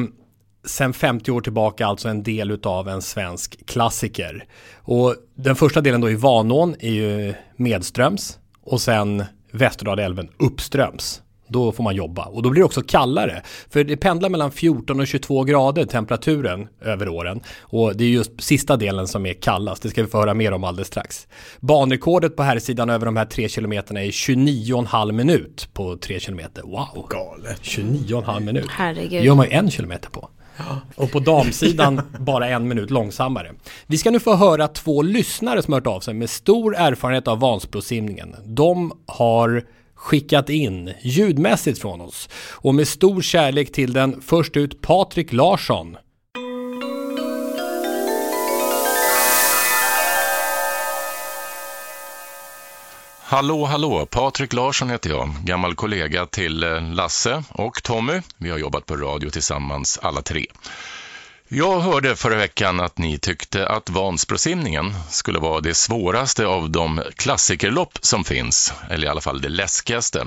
sen 0.65 0.93
50 0.93 1.31
år 1.31 1.41
tillbaka 1.41 1.87
alltså 1.87 2.09
en 2.09 2.23
del 2.23 2.51
utav 2.51 2.89
en 2.89 3.03
svensk 3.03 3.67
klassiker. 3.67 4.45
Och 4.77 5.15
den 5.35 5.57
första 5.57 5.81
delen 5.81 6.01
då 6.01 6.11
i 6.11 6.15
Vanån 6.15 6.75
är 6.81 6.93
ju 6.93 7.35
medströms 7.57 8.39
och 8.63 8.81
sen 8.81 9.25
Västerdalälven 9.51 10.29
uppströms 10.39 11.23
då 11.53 11.73
får 11.73 11.85
man 11.85 11.95
jobba. 11.95 12.25
Och 12.25 12.43
då 12.43 12.51
blir 12.51 12.61
det 12.61 12.65
också 12.65 12.83
kallare. 12.83 13.43
För 13.71 13.85
det 13.85 13.97
pendlar 13.97 14.29
mellan 14.29 14.53
14 14.53 15.01
och 15.01 15.07
22 15.07 15.45
grader 15.45 15.85
temperaturen 15.85 16.69
över 16.81 17.09
åren. 17.09 17.41
Och 17.61 17.97
det 17.97 18.05
är 18.05 18.09
just 18.09 18.43
sista 18.43 18.77
delen 18.77 19.09
som 19.09 19.27
är 19.27 19.33
kallast. 19.33 19.83
Det 19.83 19.89
ska 19.89 20.03
vi 20.03 20.09
få 20.09 20.19
höra 20.19 20.35
mer 20.35 20.53
om 20.53 20.65
alldeles 20.65 20.89
strax. 20.89 21.29
Banrekordet 21.61 22.37
på 22.37 22.43
här 22.43 22.59
sidan 22.59 22.91
över 22.91 23.07
de 23.07 23.17
här 23.17 23.25
tre 23.25 23.49
kilometerna 23.49 24.03
är 24.03 24.11
29,5 24.11 25.13
minut 25.13 25.69
på 25.73 25.97
tre 25.97 26.21
kilometer. 26.21 26.63
Wow! 26.63 27.07
Galet. 27.11 27.61
29,5 27.63 28.41
minut. 28.41 28.67
Herregud. 28.71 29.11
Det 29.11 29.27
gör 29.27 29.35
man 29.35 29.47
ju 29.47 29.53
en 29.53 29.71
kilometer 29.71 30.11
på. 30.11 30.29
Och 30.97 31.11
på 31.13 31.21
damsidan 31.21 32.01
bara 32.19 32.49
en 32.49 32.69
minut 32.69 32.91
långsammare. 32.91 33.53
Vi 33.87 33.99
ska 33.99 34.11
nu 34.11 34.21
få 34.21 34.35
höra 34.35 34.69
två 34.69 35.03
lyssnare 35.03 35.63
som 35.63 35.73
har 35.73 35.81
hört 35.81 35.87
av 35.87 36.01
sig 36.01 36.15
med 36.15 36.31
stor 36.31 36.77
erfarenhet 36.77 37.29
av 37.29 37.41
Vansbrosimningen. 37.41 38.37
De 38.45 38.93
har 39.07 39.65
skickat 40.03 40.51
in 40.51 40.93
ljudmässigt 41.03 41.81
från 41.81 42.01
oss. 42.01 42.29
Och 42.53 42.75
med 42.75 42.89
stor 42.89 43.23
kärlek 43.23 43.73
till 43.73 43.93
den 43.93 44.21
först 44.21 44.57
ut 44.57 44.81
Patrik 44.81 45.33
Larsson. 45.33 45.97
Hallå, 53.21 53.65
hallå! 53.65 54.07
Patrik 54.11 54.53
Larsson 54.53 54.91
heter 54.91 55.11
jag, 55.11 55.31
gammal 55.45 55.75
kollega 55.75 56.27
till 56.27 56.63
eh, 56.63 56.83
Lasse 56.93 57.45
och 57.49 57.83
Tommy. 57.83 58.21
Vi 58.37 58.51
har 58.51 58.59
jobbat 58.59 58.87
på 58.87 58.97
radio 58.97 59.31
tillsammans 59.31 59.99
alla 60.03 60.23
tre. 60.23 60.47
Jag 61.55 61.81
hörde 61.81 62.17
förra 62.17 62.37
veckan 62.37 62.81
att 62.81 62.99
ni 62.99 63.19
tyckte 63.19 63.67
att 63.69 63.91
Vansbrosimningen 63.91 64.95
skulle 65.11 65.39
vara 65.39 65.61
det 65.61 65.75
svåraste 65.75 66.47
av 66.47 66.71
de 66.71 67.03
klassikerlopp 67.17 67.99
som 68.01 68.25
finns, 68.25 68.73
eller 68.91 69.07
i 69.07 69.11
alla 69.11 69.21
fall 69.21 69.41
det 69.41 69.49
läskigaste. 69.49 70.27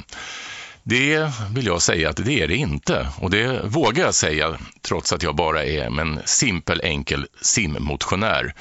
Det 0.84 1.32
vill 1.55 1.65
jag 1.65 1.82
säga 1.82 2.09
att 2.09 2.26
det 2.26 2.41
är 2.41 2.47
det 2.47 2.55
inte 2.55 3.07
och 3.19 3.30
det 3.30 3.61
vågar 3.63 4.05
jag 4.05 4.15
säga 4.15 4.57
trots 4.82 5.13
att 5.13 5.23
jag 5.23 5.36
bara 5.36 5.63
är 5.63 5.99
en 5.99 6.19
simpel 6.26 6.82
enkel 6.84 7.28
simmotionär. 7.41 8.53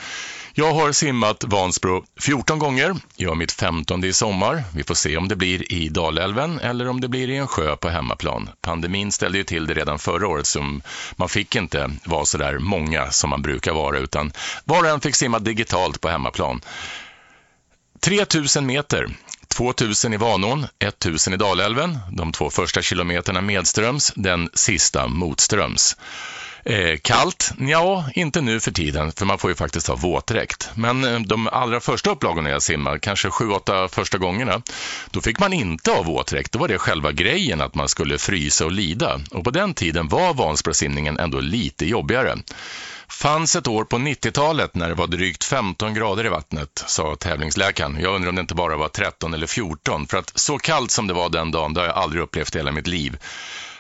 Jag 0.56 0.74
har 0.74 0.92
simmat 0.92 1.44
Vansbro 1.44 2.04
14 2.20 2.58
gånger, 2.58 2.96
gör 3.16 3.34
mitt 3.34 3.52
15 3.52 4.04
i 4.04 4.12
sommar. 4.12 4.64
Vi 4.74 4.84
får 4.84 4.94
se 4.94 5.16
om 5.16 5.28
det 5.28 5.36
blir 5.36 5.72
i 5.72 5.88
Dalälven 5.88 6.60
eller 6.60 6.88
om 6.88 7.00
det 7.00 7.08
blir 7.08 7.30
i 7.30 7.36
en 7.36 7.46
sjö 7.46 7.76
på 7.76 7.88
hemmaplan. 7.88 8.50
Pandemin 8.60 9.12
ställde 9.12 9.38
ju 9.38 9.44
till 9.44 9.66
det 9.66 9.74
redan 9.74 9.98
förra 9.98 10.28
året 10.28 10.46
så 10.46 10.80
man 11.16 11.28
fick 11.28 11.56
inte 11.56 11.90
vara 12.04 12.24
så 12.24 12.38
där 12.38 12.58
många 12.58 13.10
som 13.10 13.30
man 13.30 13.42
brukar 13.42 13.72
vara 13.72 13.98
utan 13.98 14.32
var 14.64 14.84
och 14.84 14.90
en 14.90 15.00
fick 15.00 15.14
simma 15.14 15.38
digitalt 15.38 16.00
på 16.00 16.08
hemmaplan. 16.08 16.60
3000 18.00 18.66
meter 18.66 19.08
2000 19.48 20.14
i 20.14 20.16
Vanån, 20.16 20.66
1000 20.78 21.34
i 21.34 21.36
Dalälven, 21.36 21.98
de 22.12 22.32
två 22.32 22.50
första 22.50 22.82
kilometerna 22.82 23.40
medströms, 23.40 24.12
den 24.16 24.48
sista 24.54 25.08
motströms. 25.08 25.96
Eh, 26.66 26.98
kallt? 27.02 27.52
Ja, 27.58 28.04
inte 28.14 28.40
nu 28.40 28.60
för 28.60 28.70
tiden, 28.70 29.12
för 29.12 29.26
man 29.26 29.38
får 29.38 29.50
ju 29.50 29.54
faktiskt 29.54 29.88
ha 29.88 29.94
våtdräkt. 29.94 30.70
Men 30.74 31.04
eh, 31.04 31.20
de 31.20 31.48
allra 31.48 31.80
första 31.80 32.10
upplagorna 32.10 32.50
jag 32.50 32.62
simmade, 32.62 32.98
kanske 32.98 33.30
sju, 33.30 33.50
åtta 33.50 33.88
första 33.88 34.18
gångerna, 34.18 34.62
då 35.10 35.20
fick 35.20 35.38
man 35.38 35.52
inte 35.52 35.90
ha 35.90 36.02
våtdräkt. 36.02 36.52
Då 36.52 36.58
var 36.58 36.68
det 36.68 36.78
själva 36.78 37.12
grejen 37.12 37.60
att 37.60 37.74
man 37.74 37.88
skulle 37.88 38.18
frysa 38.18 38.64
och 38.64 38.72
lida. 38.72 39.20
Och 39.30 39.44
på 39.44 39.50
den 39.50 39.74
tiden 39.74 40.08
var 40.08 40.34
Vansbrosimningen 40.34 41.18
ändå 41.18 41.40
lite 41.40 41.86
jobbigare. 41.86 42.38
Fanns 43.08 43.56
ett 43.56 43.68
år 43.68 43.84
på 43.84 43.96
90-talet 43.96 44.74
när 44.74 44.88
det 44.88 44.94
var 44.94 45.06
drygt 45.06 45.44
15 45.44 45.94
grader 45.94 46.26
i 46.26 46.28
vattnet, 46.28 46.84
sa 46.86 47.16
tävlingsläkaren. 47.16 47.98
Jag 48.00 48.14
undrar 48.14 48.28
om 48.28 48.34
det 48.34 48.40
inte 48.40 48.54
bara 48.54 48.76
var 48.76 48.88
13 48.88 49.34
eller 49.34 49.46
14, 49.46 50.06
för 50.06 50.18
att 50.18 50.32
så 50.34 50.58
kallt 50.58 50.90
som 50.90 51.06
det 51.06 51.14
var 51.14 51.30
den 51.30 51.50
dagen, 51.50 51.74
det 51.74 51.80
har 51.80 51.86
jag 51.86 51.96
aldrig 51.96 52.22
upplevt 52.22 52.54
i 52.54 52.58
hela 52.58 52.72
mitt 52.72 52.86
liv. 52.86 53.16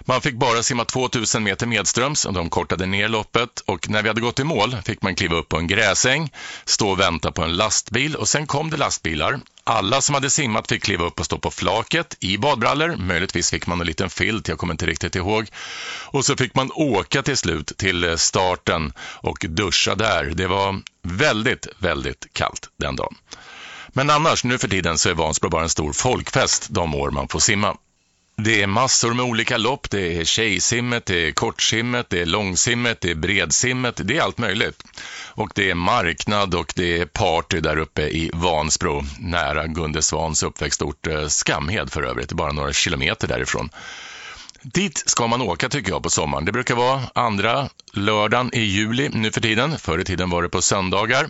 Man 0.06 0.20
fick 0.20 0.34
bara 0.34 0.62
simma 0.62 0.84
2000 0.84 1.42
meter 1.42 1.66
medströms 1.66 2.24
och 2.24 2.32
de 2.32 2.50
kortade 2.50 2.86
ner 2.86 3.08
loppet 3.08 3.60
och 3.66 3.88
när 3.88 4.02
vi 4.02 4.08
hade 4.08 4.20
gått 4.20 4.40
i 4.40 4.44
mål 4.44 4.76
fick 4.84 5.02
man 5.02 5.14
kliva 5.14 5.36
upp 5.36 5.48
på 5.48 5.58
en 5.58 5.66
gräsäng, 5.66 6.32
stå 6.64 6.90
och 6.90 7.00
vänta 7.00 7.32
på 7.32 7.42
en 7.42 7.56
lastbil 7.56 8.16
och 8.16 8.28
sen 8.28 8.46
kom 8.46 8.70
det 8.70 8.76
lastbilar. 8.76 9.40
Alla 9.64 10.00
som 10.00 10.14
hade 10.14 10.30
simmat 10.30 10.68
fick 10.68 10.82
kliva 10.82 11.04
upp 11.04 11.20
och 11.20 11.26
stå 11.26 11.38
på 11.38 11.50
flaket 11.50 12.16
i 12.20 12.38
badbrallor. 12.38 12.96
Möjligtvis 12.96 13.50
fick 13.50 13.66
man 13.66 13.80
en 13.80 13.86
liten 13.86 14.10
filt, 14.10 14.48
jag 14.48 14.58
kommer 14.58 14.74
inte 14.74 14.86
riktigt 14.86 15.16
ihåg. 15.16 15.48
Och 16.04 16.24
så 16.24 16.36
fick 16.36 16.54
man 16.54 16.70
åka 16.74 17.22
till 17.22 17.36
slut 17.36 17.72
till 17.76 18.04
eh, 18.04 18.16
starten 18.16 18.92
och 18.98 19.46
duscha 19.48 19.94
där. 19.94 20.24
Det 20.24 20.46
var 20.46 20.80
väldigt, 21.02 21.66
väldigt 21.78 22.26
kallt 22.32 22.68
den 22.76 22.96
dagen. 22.96 23.14
Men 23.88 24.10
annars, 24.10 24.44
nu 24.44 24.58
för 24.58 24.68
tiden, 24.68 24.98
så 24.98 25.10
är 25.10 25.14
Vansbro 25.14 25.48
bara 25.48 25.62
en 25.62 25.68
stor 25.68 25.92
folkfest 25.92 26.66
de 26.70 26.94
år 26.94 27.10
man 27.10 27.28
får 27.28 27.40
simma. 27.40 27.76
Det 28.36 28.62
är 28.62 28.66
massor 28.66 29.14
med 29.14 29.24
olika 29.24 29.56
lopp. 29.56 29.90
Det 29.90 30.20
är 30.20 30.24
tjejsimmet, 30.24 31.06
det 31.06 31.28
är 31.28 31.32
kortsimmet, 31.32 32.10
det 32.10 32.20
är 32.20 32.26
långsimmet, 32.26 33.00
det 33.00 33.10
är 33.10 33.14
bredsimmet. 33.14 34.00
Det 34.04 34.16
är 34.16 34.22
allt 34.22 34.38
möjligt. 34.38 34.82
Och 35.28 35.50
det 35.54 35.70
är 35.70 35.74
marknad 35.74 36.54
och 36.54 36.72
det 36.76 36.98
är 36.98 37.06
party 37.06 37.60
där 37.60 37.76
uppe 37.76 38.02
i 38.02 38.30
Vansbro, 38.34 39.04
nära 39.18 39.66
Gunde 39.66 40.02
Svans 40.02 40.42
uppväxtort 40.42 41.06
eh, 41.06 41.28
Skamhed 41.28 41.92
för 41.92 42.02
övrigt, 42.02 42.32
bara 42.32 42.52
några 42.52 42.72
kilometer 42.72 43.28
därifrån. 43.28 43.70
Dit 44.62 45.02
ska 45.06 45.26
man 45.26 45.42
åka 45.42 45.68
tycker 45.68 45.90
jag 45.90 46.02
på 46.02 46.10
sommaren. 46.10 46.44
Det 46.44 46.52
brukar 46.52 46.74
vara 46.74 47.02
andra 47.14 47.68
lördagen 47.92 48.50
i 48.54 48.60
juli 48.60 49.08
nu 49.08 49.30
för 49.30 49.40
tiden. 49.40 49.78
Förr 49.78 49.98
i 49.98 50.04
tiden 50.04 50.30
var 50.30 50.42
det 50.42 50.48
på 50.48 50.62
söndagar. 50.62 51.28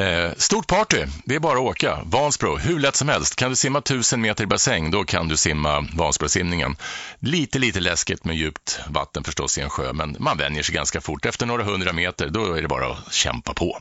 Eh, 0.00 0.32
stort 0.36 0.66
party, 0.66 1.06
det 1.24 1.34
är 1.34 1.40
bara 1.40 1.58
att 1.58 1.64
åka. 1.64 1.98
Vansbro, 2.04 2.56
hur 2.56 2.78
lätt 2.78 2.96
som 2.96 3.08
helst. 3.08 3.36
Kan 3.36 3.50
du 3.50 3.56
simma 3.56 3.78
1000 3.78 4.20
meter 4.20 4.44
i 4.44 4.46
bassäng, 4.46 4.90
då 4.90 5.04
kan 5.04 5.28
du 5.28 5.36
simma 5.36 5.86
Vansbrosimningen. 5.94 6.76
Lite, 7.18 7.58
lite 7.58 7.80
läskigt 7.80 8.24
med 8.24 8.36
djupt 8.36 8.80
vatten 8.88 9.24
förstås 9.24 9.58
i 9.58 9.60
en 9.60 9.70
sjö, 9.70 9.92
men 9.92 10.16
man 10.18 10.38
vänjer 10.38 10.62
sig 10.62 10.74
ganska 10.74 11.00
fort. 11.00 11.26
Efter 11.26 11.46
några 11.46 11.64
hundra 11.64 11.92
meter, 11.92 12.28
då 12.28 12.54
är 12.54 12.62
det 12.62 12.68
bara 12.68 12.86
att 12.86 13.12
kämpa 13.12 13.54
på. 13.54 13.78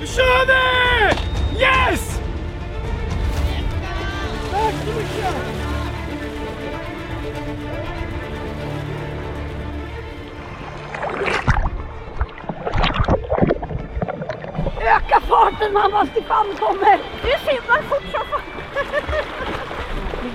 Nu 0.00 0.06
kör 0.06 0.46
vi! 0.46 1.14
Yes! 1.60 2.20
Tack 4.50 4.74
så 4.84 4.92
mycket! 4.92 5.36
Öka 14.86 15.20
farten 15.20 15.72
mamma, 15.72 16.06
Stefan 16.06 16.46
kommer! 16.58 16.98
Du 17.22 17.30
simmar 17.50 17.82
fort 17.82 18.02
som 18.12 18.26
fan! 18.30 18.56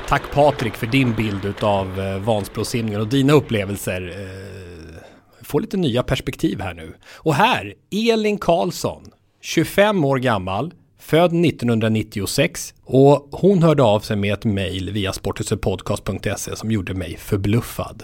Tack 0.08 0.32
Patrik 0.32 0.76
för 0.76 0.88
din 0.88 1.14
bild 1.14 1.64
av 1.64 2.00
eh, 2.00 2.18
Vansbrosimningen 2.18 3.02
och 3.02 3.08
dina 3.08 3.34
upplevelser. 3.34 4.14
Eh, 4.16 5.44
får 5.44 5.62
lite 5.62 5.78
nya 5.78 6.04
perspektiv 6.04 6.62
här 6.62 6.74
nu. 6.74 6.94
Och 7.16 7.36
här, 7.36 7.74
Elin 7.92 8.38
Karlsson, 8.38 9.12
25 9.42 10.06
år 10.06 10.18
gammal, 10.18 10.74
född 11.00 11.46
1996 11.46 12.74
och 12.86 13.28
hon 13.32 13.64
hörde 13.64 13.84
av 13.84 14.00
sig 14.00 14.16
med 14.16 14.34
ett 14.34 14.46
mejl 14.46 14.92
via 14.92 15.14
sporthusetpodcast.se 15.14 16.56
som 16.56 16.72
gjorde 16.72 16.94
mig 16.94 17.18
förbluffad. 17.18 18.04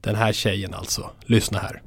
Den 0.00 0.14
här 0.14 0.32
tjejen 0.32 0.74
alltså. 0.74 1.10
Lyssna 1.26 1.58
här. 1.58 1.82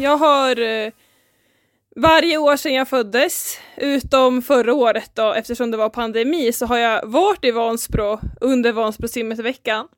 Jag 0.00 0.16
har 0.16 0.60
eh, 0.60 0.92
varje 1.96 2.38
år 2.38 2.56
sedan 2.56 2.74
jag 2.74 2.88
föddes, 2.88 3.58
utom 3.76 4.42
förra 4.42 4.74
året 4.74 5.10
då, 5.14 5.32
eftersom 5.32 5.70
det 5.70 5.76
var 5.76 5.88
pandemi, 5.88 6.52
så 6.52 6.66
har 6.66 6.78
jag 6.78 7.06
varit 7.06 7.44
i 7.44 7.50
Vansbro 7.50 8.20
under 8.40 8.72
Vansbrosimmet-veckan. 8.72 9.88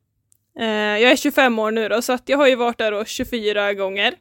Eh, 0.59 0.65
jag 0.67 1.11
är 1.11 1.15
25 1.15 1.59
år 1.59 1.71
nu 1.71 1.89
då, 1.89 2.01
så 2.01 2.13
att 2.13 2.29
jag 2.29 2.37
har 2.37 2.47
ju 2.47 2.55
varit 2.55 2.77
där 2.77 2.91
då 2.91 3.05
24 3.05 3.73
gånger. 3.73 4.13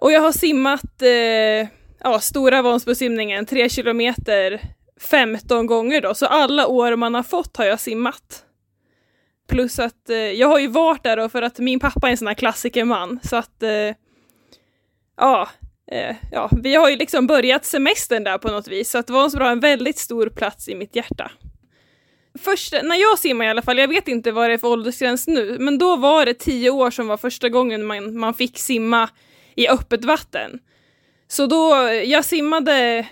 Och 0.00 0.12
jag 0.12 0.20
har 0.20 0.32
simmat 0.32 1.02
eh, 1.02 1.68
ja, 2.04 2.20
stora 2.20 2.62
Vansbrosimningen, 2.62 3.46
3 3.46 3.68
kilometer, 3.68 4.60
15 5.00 5.66
gånger 5.66 6.00
då, 6.00 6.14
så 6.14 6.26
alla 6.26 6.66
år 6.66 6.96
man 6.96 7.14
har 7.14 7.22
fått 7.22 7.56
har 7.56 7.64
jag 7.64 7.80
simmat. 7.80 8.44
Plus 9.48 9.78
att 9.78 10.10
eh, 10.10 10.16
jag 10.16 10.48
har 10.48 10.58
ju 10.58 10.68
varit 10.68 11.02
där 11.02 11.16
då 11.16 11.28
för 11.28 11.42
att 11.42 11.58
min 11.58 11.80
pappa 11.80 12.06
är 12.06 12.10
en 12.10 12.16
sån 12.16 12.28
här 12.28 12.34
klassikerman, 12.34 13.20
så 13.22 13.36
att 13.36 13.62
eh, 13.62 13.94
ja, 15.16 15.48
eh, 15.92 16.16
ja, 16.32 16.50
vi 16.62 16.74
har 16.74 16.90
ju 16.90 16.96
liksom 16.96 17.26
börjat 17.26 17.64
semestern 17.64 18.24
där 18.24 18.38
på 18.38 18.48
något 18.48 18.68
vis, 18.68 18.90
så 18.90 18.98
att 18.98 19.10
Vansbro 19.10 19.44
har 19.44 19.52
en 19.52 19.60
väldigt 19.60 19.98
stor 19.98 20.28
plats 20.28 20.68
i 20.68 20.74
mitt 20.74 20.96
hjärta. 20.96 21.30
Först, 22.38 22.72
när 22.82 22.96
jag 22.96 23.18
simmar 23.18 23.44
i 23.44 23.48
alla 23.48 23.62
fall, 23.62 23.78
jag 23.78 23.88
vet 23.88 24.08
inte 24.08 24.32
vad 24.32 24.50
det 24.50 24.54
är 24.54 24.58
för 24.58 24.68
åldersgräns 24.68 25.26
nu, 25.28 25.56
men 25.60 25.78
då 25.78 25.96
var 25.96 26.26
det 26.26 26.34
tio 26.34 26.70
år 26.70 26.90
som 26.90 27.08
var 27.08 27.16
första 27.16 27.48
gången 27.48 27.86
man, 27.86 28.18
man 28.18 28.34
fick 28.34 28.58
simma 28.58 29.08
i 29.56 29.68
öppet 29.68 30.04
vatten. 30.04 30.58
Så 31.28 31.46
då, 31.46 31.88
jag 32.04 32.24
simmade, 32.24 33.06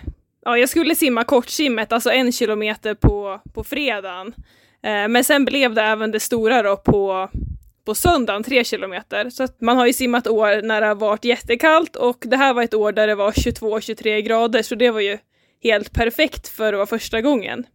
ja 0.45 0.57
jag 0.57 0.69
skulle 0.69 0.95
simma 0.95 1.23
kortsimmet, 1.23 1.91
alltså 1.91 2.11
en 2.11 2.31
kilometer 2.31 2.93
på, 2.93 3.41
på 3.53 3.63
fredagen. 3.63 4.33
Eh, 4.83 5.07
men 5.07 5.23
sen 5.23 5.45
blev 5.45 5.73
det 5.73 5.81
även 5.81 6.11
det 6.11 6.19
stora 6.19 6.63
då 6.63 6.77
på, 6.77 7.29
på 7.85 7.95
söndagen, 7.95 8.43
tre 8.43 8.63
kilometer. 8.63 9.29
Så 9.29 9.43
att 9.43 9.61
man 9.61 9.77
har 9.77 9.85
ju 9.85 9.93
simmat 9.93 10.27
år 10.27 10.61
när 10.61 10.81
det 10.81 10.87
har 10.87 10.95
varit 10.95 11.25
jättekallt 11.25 11.95
och 11.95 12.23
det 12.27 12.37
här 12.37 12.53
var 12.53 12.63
ett 12.63 12.73
år 12.73 12.91
där 12.91 13.07
det 13.07 13.15
var 13.15 13.31
22-23 13.31 14.19
grader, 14.19 14.61
så 14.61 14.75
det 14.75 14.91
var 14.91 14.99
ju 14.99 15.17
helt 15.63 15.93
perfekt 15.93 16.47
för 16.47 16.73
att 16.73 16.77
vara 16.77 16.85
första 16.85 17.21
gången. 17.21 17.65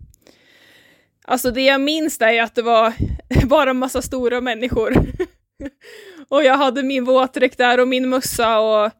Alltså 1.24 1.50
det 1.50 1.62
jag 1.62 1.80
minns 1.80 2.20
är 2.20 2.42
att 2.42 2.54
det 2.54 2.62
var 2.62 2.92
bara 3.46 3.70
en 3.70 3.78
massa 3.78 4.02
stora 4.02 4.40
människor. 4.40 4.94
och 6.28 6.44
jag 6.44 6.56
hade 6.56 6.82
min 6.82 7.04
våtdräkt 7.04 7.58
där 7.58 7.80
och 7.80 7.88
min 7.88 8.08
mössa 8.08 8.58
och, 8.58 8.90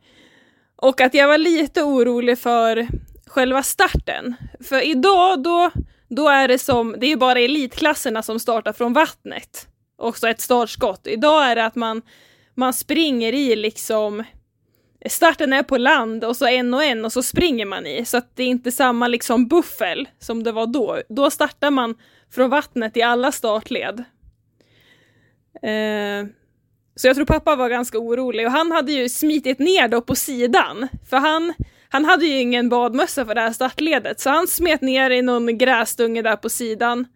och 0.77 1.01
att 1.01 1.15
jag 1.15 1.29
var 1.29 1.39
lite 1.39 1.83
orolig 1.83 2.39
för 2.39 2.89
själva 3.27 3.63
starten. 3.63 4.35
För 4.61 4.87
idag 4.87 5.43
då, 5.43 5.71
då 6.09 6.29
är 6.29 6.49
det 6.49 6.59
som, 6.59 6.97
det 6.99 7.07
är 7.07 7.17
bara 7.17 7.39
elitklasserna 7.41 8.23
som 8.23 8.41
startar 8.41 8.73
från 8.73 8.93
vattnet 8.93 9.69
också 9.97 10.29
ett 10.29 10.41
startskott. 10.41 11.07
Idag 11.07 11.51
är 11.51 11.57
det 11.57 11.65
att 11.65 11.75
man, 11.75 12.03
man 12.55 12.73
springer 12.73 13.33
i 13.33 13.57
liksom 13.57 14.25
Starten 15.09 15.53
är 15.53 15.63
på 15.63 15.79
land 15.79 16.25
och 16.25 16.37
så 16.37 16.47
en 16.47 16.75
och 16.75 16.85
en 16.85 17.05
och 17.05 17.13
så 17.13 17.23
springer 17.23 17.67
man 17.67 17.87
i, 17.87 18.05
så 18.05 18.17
att 18.17 18.37
det 18.37 18.43
är 18.43 18.47
inte 18.47 18.73
samma 18.73 19.09
liksom 19.09 19.49
buffel 19.49 20.09
som 20.19 20.43
det 20.43 20.53
var 20.53 20.67
då. 20.67 21.01
Då 21.09 21.31
startar 21.31 21.71
man 21.71 21.95
från 22.31 22.51
vattnet 22.51 22.97
i 22.97 23.03
alla 23.03 23.33
startled. 23.33 24.05
Eh, 25.63 26.27
så 26.97 27.07
jag 27.07 27.17
tror 27.17 27.27
pappa 27.27 27.57
var 27.57 27.69
ganska 27.69 27.99
orolig 27.99 28.47
och 28.47 28.53
han 28.53 28.73
hade 28.73 28.93
ju 28.93 29.09
smitit 29.09 29.59
ner 29.59 29.89
då 29.89 30.01
på 30.01 30.15
sidan, 30.15 30.89
för 31.11 31.17
han, 31.17 31.55
han 31.89 32.05
hade 32.05 32.27
ju 32.27 32.41
ingen 32.41 32.69
badmössa 32.69 33.27
för 33.27 33.35
det 33.35 33.41
här 33.41 33.53
startledet, 33.53 34.21
så 34.21 34.31
han 34.31 34.47
smet 34.47 34.81
ner 34.81 35.11
i 35.11 35.23
någon 35.23 35.59
gräsdunge 35.59 36.23
där 36.23 36.37
på 36.37 36.49
sidan 36.49 37.07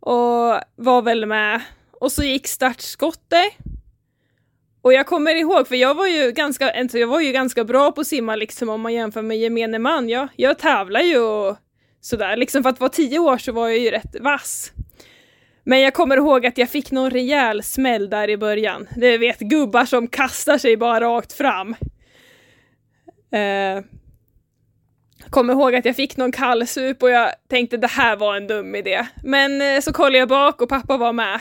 och 0.00 0.60
var 0.76 1.02
väl 1.02 1.26
med 1.26 1.60
och 2.00 2.12
så 2.12 2.22
gick 2.22 2.46
startskottet. 2.46 3.52
Och 4.82 4.92
jag 4.92 5.06
kommer 5.06 5.34
ihåg, 5.34 5.68
för 5.68 5.76
jag 5.76 5.94
var 5.94 6.06
ju 6.06 6.32
ganska, 6.32 6.70
alltså 6.70 6.98
jag 6.98 7.06
var 7.06 7.20
ju 7.20 7.32
ganska 7.32 7.64
bra 7.64 7.92
på 7.92 8.00
att 8.00 8.06
simma 8.06 8.36
liksom 8.36 8.68
om 8.68 8.80
man 8.80 8.92
jämför 8.92 9.22
med 9.22 9.38
gemene 9.38 9.78
man. 9.78 10.08
Jag, 10.08 10.28
jag 10.36 10.58
tävlar 10.58 11.00
ju 11.00 11.18
och 11.18 11.56
sådär, 12.00 12.36
liksom 12.36 12.62
för 12.62 12.70
att 12.70 12.80
vara 12.80 12.90
tio 12.90 13.18
år 13.18 13.38
så 13.38 13.52
var 13.52 13.68
jag 13.68 13.78
ju 13.78 13.90
rätt 13.90 14.16
vass. 14.20 14.72
Men 15.64 15.80
jag 15.80 15.94
kommer 15.94 16.16
ihåg 16.16 16.46
att 16.46 16.58
jag 16.58 16.70
fick 16.70 16.90
någon 16.90 17.10
rejäl 17.10 17.62
smäll 17.62 18.10
där 18.10 18.30
i 18.30 18.36
början. 18.36 18.88
Det 18.96 19.18
vet 19.18 19.38
gubbar 19.38 19.84
som 19.84 20.08
kastar 20.08 20.58
sig 20.58 20.76
bara 20.76 21.00
rakt 21.00 21.32
fram. 21.32 21.76
Eh, 23.32 23.84
kommer 25.30 25.52
ihåg 25.52 25.74
att 25.74 25.84
jag 25.84 25.96
fick 25.96 26.16
någon 26.16 26.32
kallsup 26.32 27.02
och 27.02 27.10
jag 27.10 27.30
tänkte 27.48 27.76
det 27.76 27.86
här 27.86 28.16
var 28.16 28.36
en 28.36 28.46
dum 28.46 28.74
idé. 28.74 29.06
Men 29.22 29.62
eh, 29.62 29.80
så 29.80 29.92
kollade 29.92 30.18
jag 30.18 30.28
bak 30.28 30.62
och 30.62 30.68
pappa 30.68 30.96
var 30.96 31.12
med. 31.12 31.40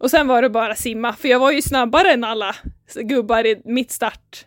Och 0.00 0.10
sen 0.10 0.26
var 0.26 0.42
det 0.42 0.50
bara 0.50 0.74
simma, 0.74 1.12
för 1.12 1.28
jag 1.28 1.38
var 1.38 1.50
ju 1.50 1.62
snabbare 1.62 2.10
än 2.12 2.24
alla 2.24 2.56
gubbar 2.94 3.46
i 3.46 3.62
mitt 3.64 3.90
start, 3.90 4.46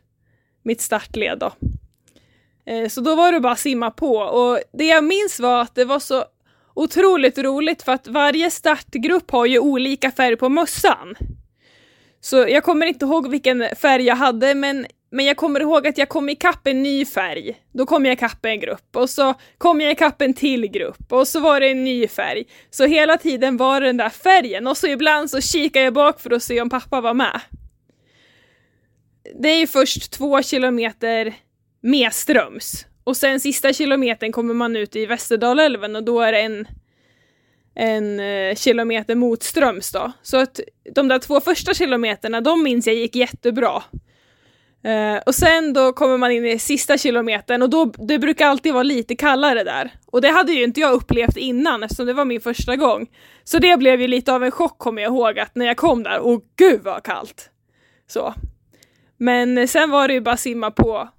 mitt 0.63 0.81
startled 0.81 1.39
då. 1.39 1.51
Eh, 2.65 2.89
så 2.89 3.01
då 3.01 3.15
var 3.15 3.31
det 3.31 3.39
bara 3.39 3.53
att 3.53 3.59
simma 3.59 3.91
på 3.91 4.15
och 4.17 4.59
det 4.73 4.85
jag 4.85 5.03
minns 5.03 5.39
var 5.39 5.61
att 5.61 5.75
det 5.75 5.85
var 5.85 5.99
så 5.99 6.25
otroligt 6.73 7.37
roligt 7.37 7.83
för 7.83 7.91
att 7.91 8.07
varje 8.07 8.51
startgrupp 8.51 9.31
har 9.31 9.45
ju 9.45 9.59
olika 9.59 10.11
färg 10.11 10.35
på 10.35 10.49
mössan. 10.49 11.15
Så 12.21 12.37
jag 12.37 12.63
kommer 12.63 12.85
inte 12.85 13.05
ihåg 13.05 13.29
vilken 13.29 13.65
färg 13.75 14.03
jag 14.03 14.15
hade 14.15 14.55
men, 14.55 14.85
men 15.13 15.25
jag 15.25 15.37
kommer 15.37 15.59
ihåg 15.59 15.87
att 15.87 15.97
jag 15.97 16.09
kom 16.09 16.29
ikapp 16.29 16.67
en 16.67 16.83
ny 16.83 17.05
färg. 17.05 17.55
Då 17.71 17.85
kom 17.85 18.05
jag 18.05 18.13
ikapp 18.13 18.45
en 18.45 18.59
grupp 18.59 18.95
och 18.95 19.09
så 19.09 19.33
kom 19.57 19.81
jag 19.81 19.91
ikapp 19.91 20.21
en 20.21 20.33
till 20.33 20.67
grupp 20.67 21.11
och 21.11 21.27
så 21.27 21.39
var 21.39 21.59
det 21.59 21.67
en 21.67 21.83
ny 21.83 22.07
färg. 22.07 22.43
Så 22.69 22.85
hela 22.85 23.17
tiden 23.17 23.57
var 23.57 23.81
det 23.81 23.87
den 23.87 23.97
där 23.97 24.09
färgen 24.09 24.67
och 24.67 24.77
så 24.77 24.87
ibland 24.87 25.29
så 25.29 25.41
kikade 25.41 25.85
jag 25.85 25.93
bak 25.93 26.19
för 26.19 26.33
att 26.33 26.43
se 26.43 26.61
om 26.61 26.69
pappa 26.69 27.01
var 27.01 27.13
med. 27.13 27.41
Det 29.39 29.49
är 29.49 29.59
ju 29.59 29.67
först 29.67 30.11
två 30.11 30.41
kilometer 30.41 31.33
medströms 31.81 32.85
och 33.03 33.17
sen 33.17 33.39
sista 33.39 33.73
kilometern 33.73 34.31
kommer 34.31 34.53
man 34.53 34.75
ut 34.75 34.95
i 34.95 35.05
Västerdalälven 35.05 35.95
och 35.95 36.03
då 36.03 36.21
är 36.21 36.31
det 36.31 36.39
en, 36.39 36.67
en 37.75 38.19
eh, 38.19 38.55
kilometer 38.55 39.15
motströms 39.15 39.91
då. 39.91 40.11
Så 40.21 40.37
att 40.37 40.59
de 40.95 41.07
där 41.07 41.19
två 41.19 41.41
första 41.41 41.73
kilometerna, 41.73 42.41
de 42.41 42.63
minns 42.63 42.87
jag 42.87 42.95
gick 42.95 43.15
jättebra. 43.15 43.83
Uh, 44.87 45.21
och 45.25 45.35
sen 45.35 45.73
då 45.73 45.93
kommer 45.93 46.17
man 46.17 46.31
in 46.31 46.45
i 46.45 46.59
sista 46.59 46.97
kilometern 46.97 47.61
och 47.61 47.69
då, 47.69 47.85
det 47.85 48.19
brukar 48.19 48.47
alltid 48.47 48.73
vara 48.73 48.83
lite 48.83 49.15
kallare 49.15 49.63
där. 49.63 49.91
Och 50.05 50.21
det 50.21 50.29
hade 50.29 50.51
ju 50.51 50.63
inte 50.63 50.79
jag 50.79 50.93
upplevt 50.93 51.37
innan 51.37 51.83
eftersom 51.83 52.05
det 52.05 52.13
var 52.13 52.25
min 52.25 52.41
första 52.41 52.75
gång. 52.75 53.07
Så 53.43 53.57
det 53.57 53.77
blev 53.77 54.01
ju 54.01 54.07
lite 54.07 54.33
av 54.33 54.43
en 54.43 54.51
chock 54.51 54.77
kommer 54.77 55.01
jag 55.01 55.09
ihåg 55.09 55.39
att 55.39 55.55
när 55.55 55.65
jag 55.65 55.77
kom 55.77 56.03
där, 56.03 56.19
åh 56.21 56.39
gud 56.55 56.81
vad 56.83 57.03
kallt. 57.03 57.49
Så. 58.07 58.33
Men 59.17 59.67
sen 59.67 59.89
var 59.89 60.07
det 60.07 60.13
ju 60.13 60.21
bara 60.21 60.37
simma 60.37 60.71
på 60.71 61.09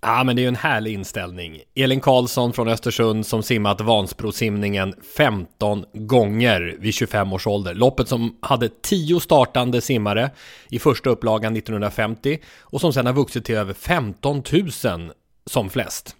Ja, 0.00 0.24
men 0.24 0.36
det 0.36 0.40
är 0.40 0.44
ju 0.44 0.48
en 0.48 0.56
härlig 0.56 0.92
inställning. 0.94 1.60
Elin 1.74 2.00
Karlsson 2.00 2.52
från 2.52 2.68
Östersund 2.68 3.26
som 3.26 3.42
simmat 3.42 3.80
Vansbrosimningen 3.80 4.94
15 5.16 5.84
gånger 5.92 6.76
vid 6.78 6.94
25 6.94 7.32
års 7.32 7.46
ålder. 7.46 7.74
Loppet 7.74 8.08
som 8.08 8.36
hade 8.40 8.68
10 8.82 9.20
startande 9.20 9.80
simmare 9.80 10.30
i 10.70 10.78
första 10.78 11.10
upplagan 11.10 11.56
1950 11.56 12.38
och 12.60 12.80
som 12.80 12.92
sedan 12.92 13.06
har 13.06 13.12
vuxit 13.12 13.44
till 13.44 13.54
över 13.54 13.74
15 13.74 14.42
000 14.84 15.12
som 15.50 15.70
flest. 15.70 16.16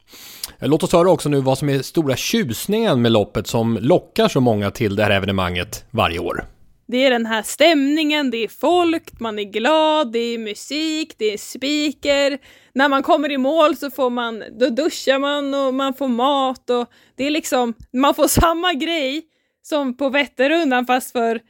Låt 0.58 0.82
oss 0.82 0.92
höra 0.92 1.10
också 1.10 1.28
nu 1.28 1.40
vad 1.40 1.58
som 1.58 1.68
är 1.68 1.82
stora 1.82 2.16
tjusningen 2.16 3.02
med 3.02 3.12
loppet 3.12 3.46
som 3.46 3.78
lockar 3.80 4.28
så 4.28 4.40
många 4.40 4.70
till 4.70 4.96
det 4.96 5.02
här 5.02 5.10
evenemanget 5.10 5.84
varje 5.90 6.18
år. 6.18 6.44
Det 6.88 7.04
är 7.04 7.10
den 7.10 7.26
här 7.26 7.42
stämningen, 7.42 8.30
det 8.30 8.36
är 8.36 8.48
folk, 8.48 9.20
man 9.20 9.38
är 9.38 9.44
glad, 9.44 10.12
det 10.12 10.18
är 10.18 10.38
musik, 10.38 11.14
det 11.18 11.32
är 11.32 11.38
speaker. 11.38 12.38
När 12.72 12.88
man 12.88 13.02
kommer 13.02 13.32
i 13.32 13.38
mål 13.38 13.76
så 13.76 13.90
får 13.90 14.10
man, 14.10 14.44
då 14.60 14.68
duschar 14.68 15.18
man 15.18 15.54
och 15.54 15.74
man 15.74 15.94
får 15.94 16.08
mat 16.08 16.70
och 16.70 16.90
det 17.16 17.26
är 17.26 17.30
liksom, 17.30 17.74
man 17.92 18.14
får 18.14 18.28
samma 18.40 18.72
grej 18.72 19.22
som 19.62 19.96
på 19.96 20.08
Vätternrundan 20.08 20.86
fast 20.86 21.12
för 21.12 21.40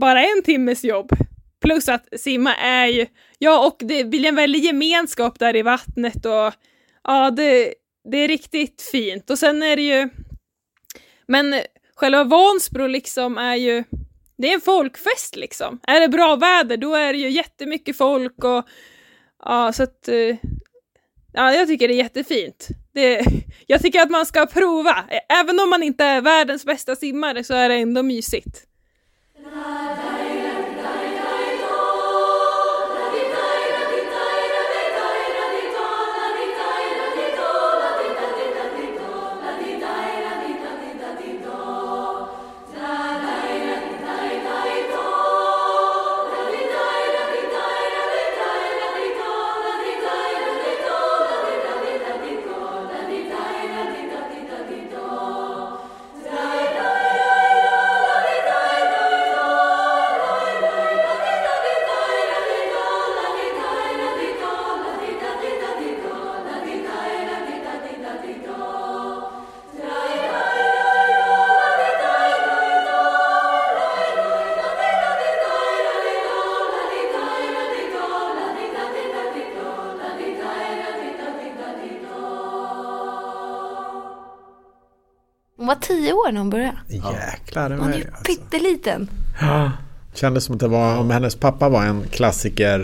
bara 0.00 0.20
en 0.20 0.42
timmes 0.42 0.84
jobb. 0.84 1.10
Plus 1.60 1.88
att 1.88 2.06
simma 2.20 2.54
är 2.54 2.86
ju, 2.86 3.06
ja 3.38 3.66
och 3.66 3.76
det 3.78 4.04
blir 4.04 4.26
en 4.26 4.34
väldig 4.34 4.64
gemenskap 4.64 5.38
där 5.38 5.56
i 5.56 5.62
vattnet 5.62 6.26
och 6.26 6.52
ja, 7.04 7.30
det, 7.30 7.74
det 8.10 8.18
är 8.18 8.28
riktigt 8.28 8.82
fint. 8.92 9.30
Och 9.30 9.38
sen 9.38 9.62
är 9.62 9.76
det 9.76 9.82
ju, 9.82 10.08
men 11.28 11.54
själva 11.96 12.24
Vansbro 12.24 12.86
liksom 12.86 13.38
är 13.38 13.56
ju, 13.56 13.84
det 14.38 14.50
är 14.50 14.54
en 14.54 14.60
folkfest 14.60 15.36
liksom. 15.36 15.80
Är 15.82 16.00
det 16.00 16.08
bra 16.08 16.36
väder 16.36 16.76
då 16.76 16.94
är 16.94 17.12
det 17.12 17.18
ju 17.18 17.30
jättemycket 17.30 17.96
folk 17.96 18.44
och 18.44 18.64
ja, 19.44 19.72
så 19.72 19.82
att 19.82 20.08
eh, 20.08 20.36
ja, 21.32 21.52
jag 21.52 21.68
tycker 21.68 21.88
det 21.88 21.94
är 21.94 21.98
jättefint. 21.98 22.68
Det, 22.92 23.24
jag 23.66 23.82
tycker 23.82 24.00
att 24.00 24.10
man 24.10 24.26
ska 24.26 24.46
prova. 24.46 25.04
Även 25.28 25.60
om 25.60 25.70
man 25.70 25.82
inte 25.82 26.04
är 26.04 26.20
världens 26.20 26.64
bästa 26.64 26.96
simmare 26.96 27.44
så 27.44 27.54
är 27.54 27.68
det 27.68 27.74
ändå 27.74 28.02
mysigt. 28.02 28.66
Tio 86.06 86.12
år 86.12 86.32
när 86.32 86.38
hon 86.40 86.50
började. 86.50 86.76
Jäklar. 86.88 87.68
det 87.70 87.76
Hon 87.76 87.92
är 87.92 87.96
ju- 87.98 88.04
ju 88.04 88.10
pytteliten. 88.26 89.10
Ja. 89.40 89.70
Kändes 90.14 90.44
som 90.44 90.54
att 90.54 90.60
det 90.60 90.68
var, 90.68 90.98
om 90.98 91.10
hennes 91.10 91.34
pappa 91.34 91.68
var 91.68 91.84
en 91.84 92.04
klassiker 92.10 92.80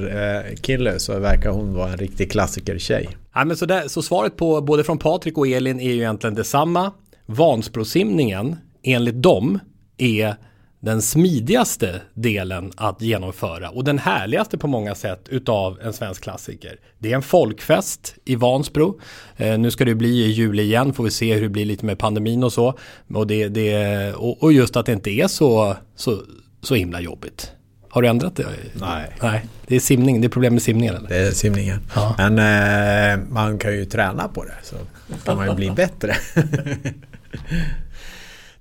eh, 0.47 0.55
kille 0.57 0.99
så 0.99 1.19
verkar 1.19 1.51
hon 1.51 1.75
vara 1.75 1.91
en 1.91 1.97
riktig 1.97 2.31
klassiker 2.33 2.79
tjej. 2.79 3.09
Ja, 3.35 3.45
men 3.45 3.57
så, 3.57 3.67
där, 3.67 3.89
så 3.89 4.03
svaret 4.03 4.37
på 4.37 4.61
både 4.61 4.85
från 4.85 4.99
Patrik 4.99 5.39
och 5.39 5.49
Elin 5.49 5.81
är 5.81 5.91
ju 5.93 5.97
egentligen 5.97 6.35
detsamma. 6.35 6.93
Vansbrosimningen, 7.27 8.57
enligt 8.83 9.23
dem, 9.23 9.59
är 9.99 10.35
den 10.83 11.03
smidigaste 11.03 12.01
delen 12.15 12.73
att 12.77 13.03
genomföra 13.03 13.71
och 13.71 13.85
den 13.85 13.99
härligaste 13.99 14.59
på 14.59 14.67
många 14.67 14.95
sätt 14.95 15.29
utav 15.29 15.79
en 15.83 15.93
svensk 15.93 16.23
klassiker. 16.23 16.77
Det 16.99 17.13
är 17.13 17.17
en 17.17 17.23
folkfest 17.23 18.15
i 18.25 18.37
Vansbro. 18.37 19.01
Eh, 19.37 19.59
nu 19.59 19.71
ska 19.71 19.85
det 19.85 19.95
bli 19.95 20.09
i 20.09 20.31
juli 20.31 20.63
igen, 20.63 20.93
får 20.93 21.05
vi 21.05 21.11
se 21.11 21.35
hur 21.35 21.43
det 21.43 21.49
blir 21.49 21.65
lite 21.65 21.87
med 21.87 21.99
pandemin 21.99 22.45
och 22.45 22.53
så. 22.53 22.79
Och, 23.15 23.27
det, 23.27 23.49
det, 23.49 24.13
och, 24.15 24.43
och 24.43 24.53
just 24.53 24.77
att 24.77 24.87
det 24.87 24.93
inte 24.93 25.11
är 25.11 25.29
så, 25.29 25.77
så, 25.97 26.23
så 26.63 26.75
himla 26.75 27.01
jobbigt. 27.01 27.53
Har 27.89 28.03
du 28.03 28.09
ändrat 28.09 28.37
det? 28.37 28.47
Nej. 28.75 29.17
Nej, 29.23 29.45
det 29.67 29.77
är 29.77 29.81
simning, 29.81 30.21
det 30.21 30.27
är 30.27 30.29
problem 30.29 30.53
med 30.53 30.63
simningen 30.63 30.95
eller? 30.95 31.09
Det 31.09 31.17
är 31.17 31.31
simningen. 31.31 31.81
Ja. 31.95 32.15
Men 32.19 32.39
eh, 32.39 33.29
man 33.29 33.59
kan 33.59 33.73
ju 33.73 33.85
träna 33.85 34.29
på 34.29 34.45
det 34.45 34.57
så 34.63 34.77
kan 35.25 35.37
man 35.37 35.49
ju 35.49 35.55
bli 35.55 35.71
bättre. 35.71 36.17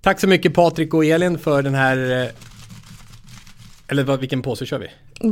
Tack 0.01 0.19
så 0.19 0.27
mycket 0.27 0.53
Patrik 0.53 0.93
och 0.93 1.05
Elin 1.05 1.37
för 1.39 1.61
den 1.63 1.75
här... 1.75 2.21
eh, 2.23 2.27
Eller 3.87 4.03
vad, 4.03 4.19
vilken 4.19 4.41
påse 4.41 4.65
kör 4.65 4.79
vi? 4.79 4.87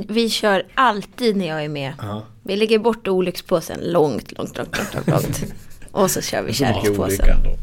Vi 0.07 0.30
kör 0.30 0.63
alltid 0.76 1.36
när 1.38 1.47
jag 1.47 1.63
är 1.65 1.70
med. 1.70 1.93
Ja. 2.01 2.24
Vi 2.43 2.55
lägger 2.55 2.80
bort 2.80 3.07
olyckspåsen 3.07 3.80
långt, 3.84 4.32
långt, 4.38 4.57
långt, 4.57 4.78
långt, 4.78 4.93
långt, 4.93 5.07
långt. 5.07 5.43
Och 5.91 6.11
så 6.11 6.22
kör 6.22 6.41
vi 6.43 6.53
kärlekspåsen. 6.53 7.01
olycka 7.03 7.34
ändå. 7.34 7.57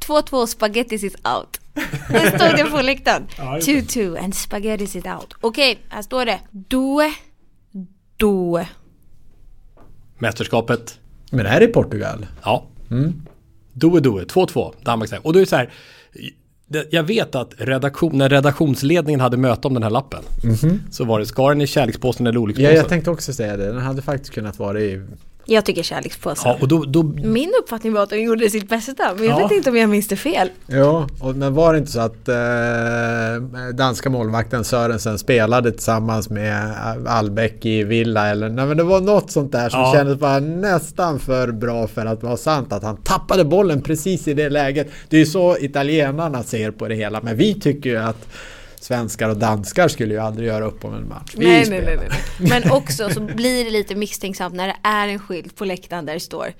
2-2 0.00 0.46
spaghettis 0.46 1.04
is 1.04 1.14
out. 1.14 1.60
Det 2.10 2.28
stod 2.38 2.56
det 2.56 2.70
på 2.70 2.82
läktaren. 2.82 3.26
Ja, 3.38 3.54
just 3.56 3.66
det. 3.94 4.00
2-2 4.00 4.24
and 4.24 4.34
spaghettis 4.34 4.96
is 4.96 5.04
out. 5.04 5.34
Okej, 5.40 5.78
här 5.88 6.02
står 6.02 6.24
det. 6.24 6.40
Due, 6.50 7.12
due. 8.16 8.68
Mästerskapet. 10.18 10.98
Men 11.30 11.44
det 11.44 11.50
här 11.50 11.60
är 11.60 11.66
Portugal. 11.66 12.26
Ja. 12.42 12.66
Mm. 12.90 13.22
Doe 13.78 14.00
Doe, 14.00 14.24
2-2, 14.24 14.72
Danmarks 14.84 15.12
väg. 15.12 15.20
Och 15.22 15.32
då 15.32 15.38
är 15.38 15.40
det 15.40 15.48
så 15.48 15.56
här, 15.56 15.70
jag 16.90 17.02
vet 17.02 17.34
att 17.34 17.54
redaktion, 17.58 18.18
när 18.18 18.28
redaktionsledningen 18.28 19.20
hade 19.20 19.36
möte 19.36 19.68
om 19.68 19.74
den 19.74 19.82
här 19.82 19.90
lappen 19.90 20.22
Mhm. 20.42 20.80
så 20.90 21.04
var 21.04 21.18
det, 21.20 21.26
ska 21.26 21.48
den 21.48 21.60
i 21.60 21.66
kärlekspåsen 21.66 22.26
eller 22.26 22.36
Ja, 22.38 22.40
olyckspåsen? 22.42 22.74
jag 22.76 22.88
tänkte 22.88 23.10
också 23.10 23.32
säga 23.32 23.56
det. 23.56 23.66
Den 23.66 23.78
hade 23.78 24.02
faktiskt 24.02 24.34
kunnat 24.34 24.58
vara 24.58 24.80
i... 24.80 25.02
Jag 25.50 25.64
tycker 25.64 25.82
kärlekspåsen. 25.82 26.50
Ja, 26.50 26.58
och 26.60 26.68
då, 26.68 26.84
då, 26.84 27.02
Min 27.02 27.52
uppfattning 27.62 27.92
var 27.92 28.02
att 28.02 28.10
de 28.10 28.16
gjorde 28.20 28.50
sitt 28.50 28.68
bästa, 28.68 29.14
men 29.16 29.24
jag 29.24 29.40
Ja. 29.40 29.46
vet 29.48 29.56
inte 29.56 29.70
om 29.70 29.76
jag 29.76 29.88
minns 29.90 30.08
det 30.08 30.16
fel. 30.16 30.48
Ja, 30.66 31.08
och, 31.20 31.34
men 31.36 31.54
var 31.54 31.72
det 31.72 31.78
inte 31.78 31.92
så 31.92 32.00
att 32.00 32.28
eh, 32.28 33.74
danska 33.74 34.10
målvakten 34.10 34.64
Sörensen 34.64 35.18
spelade 35.18 35.72
tillsammans 35.72 36.30
med 36.30 36.72
Albeck 37.06 37.66
i 37.66 37.84
Villa 37.84 38.28
eller 38.28 38.48
nej 38.48 38.66
men 38.66 38.76
det 38.76 38.82
var 38.82 39.00
något 39.00 39.30
sånt 39.30 39.52
där 39.52 39.68
som 39.68 39.80
Ja. 39.80 39.92
kändes 39.96 40.18
bara 40.18 40.38
nästan 40.40 41.18
för 41.18 41.52
bra 41.52 41.86
för 41.86 42.06
att 42.06 42.22
vara 42.22 42.36
sant 42.36 42.72
att 42.72 42.82
han 42.82 42.96
tappade 42.96 43.44
bollen 43.44 43.82
precis 43.82 44.28
i 44.28 44.34
det 44.34 44.48
läget. 44.50 44.88
Det 45.08 45.16
är 45.16 45.20
ju 45.20 45.26
så 45.26 45.56
italienarna 45.58 46.42
ser 46.42 46.70
på 46.70 46.88
det 46.88 46.94
hela 46.94 47.20
men 47.20 47.36
vi 47.36 47.60
tycker 47.60 47.90
ju 47.90 47.96
att 47.98 48.26
svenskar 48.88 49.28
och 49.28 49.36
danskar 49.36 49.88
skulle 49.88 50.14
ju 50.14 50.20
aldrig 50.20 50.48
göra 50.48 50.64
upp 50.64 50.84
om 50.84 50.94
en 50.94 51.08
match. 51.08 51.34
Vi 51.36 51.46
Nej, 51.46 51.70
nej, 51.70 51.82
nej, 51.84 51.96
nej. 51.96 52.50
Men 52.50 52.70
också 52.70 53.10
så 53.10 53.20
blir 53.20 53.64
det 53.64 53.70
lite 53.70 53.94
misstänksamt 53.94 54.54
när 54.54 54.66
det 54.66 54.76
är 54.82 55.08
en 55.08 55.18
skylt 55.18 55.56
på 55.56 55.64
läktaren 55.64 56.06
där 56.06 56.14
det 56.14 56.20
står 56.20 56.52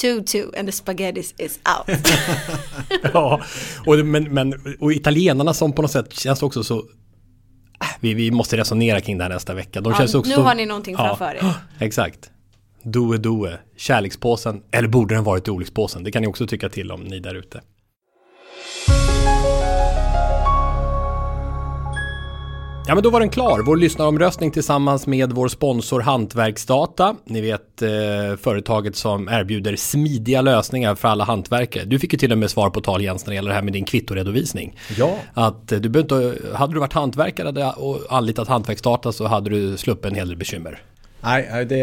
2-2 0.00 0.58
and 0.58 0.68
the 0.68 0.72
spaghettis 0.72 1.34
is 1.38 1.60
out. 1.78 1.98
ja, 3.14 3.40
och, 3.86 3.98
men, 3.98 4.34
men, 4.34 4.76
och 4.80 4.92
italienarna 4.92 5.54
som 5.54 5.72
på 5.72 5.82
något 5.82 5.90
sätt 5.90 6.12
känns 6.12 6.42
också 6.42 6.64
så... 6.64 6.78
Äh, 6.78 7.86
Vi, 8.00 8.14
vi 8.14 8.30
måste 8.30 8.56
resonera 8.56 9.00
kring 9.00 9.18
det 9.18 9.24
här 9.24 9.30
nästa 9.30 9.54
vecka. 9.54 9.80
De 9.80 9.92
Ja, 9.92 9.98
känns 9.98 10.14
också, 10.14 10.36
nu 10.36 10.42
har 10.42 10.54
ni 10.54 10.66
någonting 10.66 10.96
framför 10.96 11.34
er. 11.34 11.54
Exakt. 11.78 12.30
Doe 12.82 13.18
Doe, 13.18 13.58
kärlekspåsen, 13.76 14.62
eller 14.70 14.88
borde 14.88 15.14
den 15.14 15.24
varit 15.24 15.48
olyckspåsen? 15.48 16.04
Det 16.04 16.10
kan 16.12 16.22
ni 16.22 16.28
också 16.28 16.46
tycka 16.46 16.68
till 16.68 16.92
om 16.92 17.00
ni 17.00 17.20
där 17.20 17.34
ute. 17.34 17.60
Ja 22.86 22.94
men 22.94 23.02
då 23.02 23.10
var 23.10 23.20
den 23.20 23.30
klar, 23.30 23.60
vår 23.60 23.76
lyssnaromröstning 23.76 24.50
tillsammans 24.50 25.06
med 25.06 25.32
vår 25.32 25.48
sponsor 25.48 26.00
Hantverksdata. 26.00 27.16
Ni 27.24 27.40
vet 27.40 27.82
eh, 27.82 27.88
företaget 28.40 28.96
som 28.96 29.28
erbjuder 29.28 29.76
smidiga 29.76 30.42
lösningar 30.42 30.94
för 30.94 31.08
alla 31.08 31.24
hantverkare. 31.24 31.84
Du 31.84 31.98
fick 31.98 32.12
ju 32.12 32.18
till 32.18 32.32
och 32.32 32.38
med 32.38 32.50
svar 32.50 32.70
på 32.70 32.80
tal 32.80 33.02
Jens 33.02 33.26
när 33.26 33.30
det 33.30 33.34
gäller 33.34 33.48
det 33.48 33.54
här 33.54 33.62
med 33.62 33.72
din 33.72 33.84
kvittoredovisning. 33.84 34.76
Ja. 34.98 35.14
Att 35.34 35.72
eh, 35.72 35.78
du 35.78 36.00
inte, 36.00 36.34
hade 36.54 36.72
du 36.72 36.80
varit 36.80 36.92
hantverkare 36.92 37.72
och 37.76 37.98
anlitat 38.10 38.48
Hantverksdata 38.48 39.12
så 39.12 39.26
hade 39.26 39.50
du 39.50 39.76
sluppit 39.76 40.06
en 40.06 40.14
hel 40.14 40.28
del 40.28 40.36
bekymmer. 40.36 40.82
Nej, 41.24 41.66
det, 41.68 41.78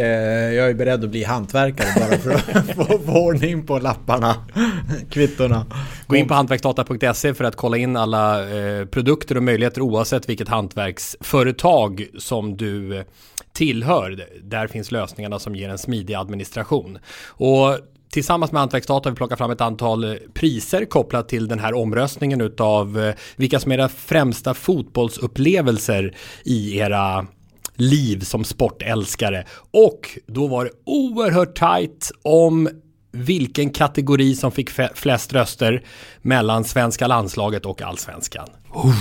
jag 0.53 0.69
är 0.69 0.73
beredd 0.73 1.03
att 1.03 1.09
bli 1.09 1.23
hantverkare 1.23 2.09
bara 2.09 2.17
för 2.19 2.31
att 2.31 2.75
få, 2.75 2.99
få 2.99 3.11
ordning 3.11 3.65
på 3.65 3.79
lapparna, 3.79 4.35
kvittorna. 5.09 5.65
Gå 6.07 6.15
in 6.15 6.27
på 6.27 6.33
hantverksdata.se 6.33 7.33
för 7.33 7.43
att 7.43 7.55
kolla 7.55 7.77
in 7.77 7.97
alla 7.97 8.49
eh, 8.49 8.85
produkter 8.85 9.37
och 9.37 9.43
möjligheter 9.43 9.81
oavsett 9.81 10.29
vilket 10.29 10.47
hantverksföretag 10.47 12.07
som 12.17 12.57
du 12.57 12.97
eh, 12.97 13.03
tillhör. 13.53 14.25
Där 14.43 14.67
finns 14.67 14.91
lösningarna 14.91 15.39
som 15.39 15.55
ger 15.55 15.69
en 15.69 15.77
smidig 15.77 16.13
administration. 16.13 16.99
Och 17.27 17.77
Tillsammans 18.11 18.51
med 18.51 18.59
Hantverksdata 18.59 19.09
har 19.09 19.11
vi 19.11 19.17
plockat 19.17 19.37
fram 19.37 19.51
ett 19.51 19.61
antal 19.61 20.03
eh, 20.03 20.13
priser 20.33 20.85
kopplat 20.85 21.29
till 21.29 21.47
den 21.47 21.59
här 21.59 21.73
omröstningen 21.73 22.41
utav 22.41 22.99
eh, 22.99 23.15
vilka 23.35 23.59
som 23.59 23.71
är 23.71 23.75
era 23.75 23.89
främsta 23.89 24.53
fotbollsupplevelser 24.53 26.15
i 26.43 26.77
era 26.77 27.27
liv 27.81 28.19
som 28.19 28.43
sportälskare. 28.43 29.45
Och 29.71 30.19
då 30.27 30.47
var 30.47 30.65
det 30.65 30.71
oerhört 30.85 31.55
tajt 31.55 32.11
om 32.21 32.69
vilken 33.11 33.69
kategori 33.69 34.35
som 34.35 34.51
fick 34.51 34.69
flest 34.95 35.33
röster 35.33 35.83
mellan 36.21 36.63
svenska 36.63 37.07
landslaget 37.07 37.65
och 37.65 37.81
allsvenskan. 37.81 38.49
Oh. 38.73 38.95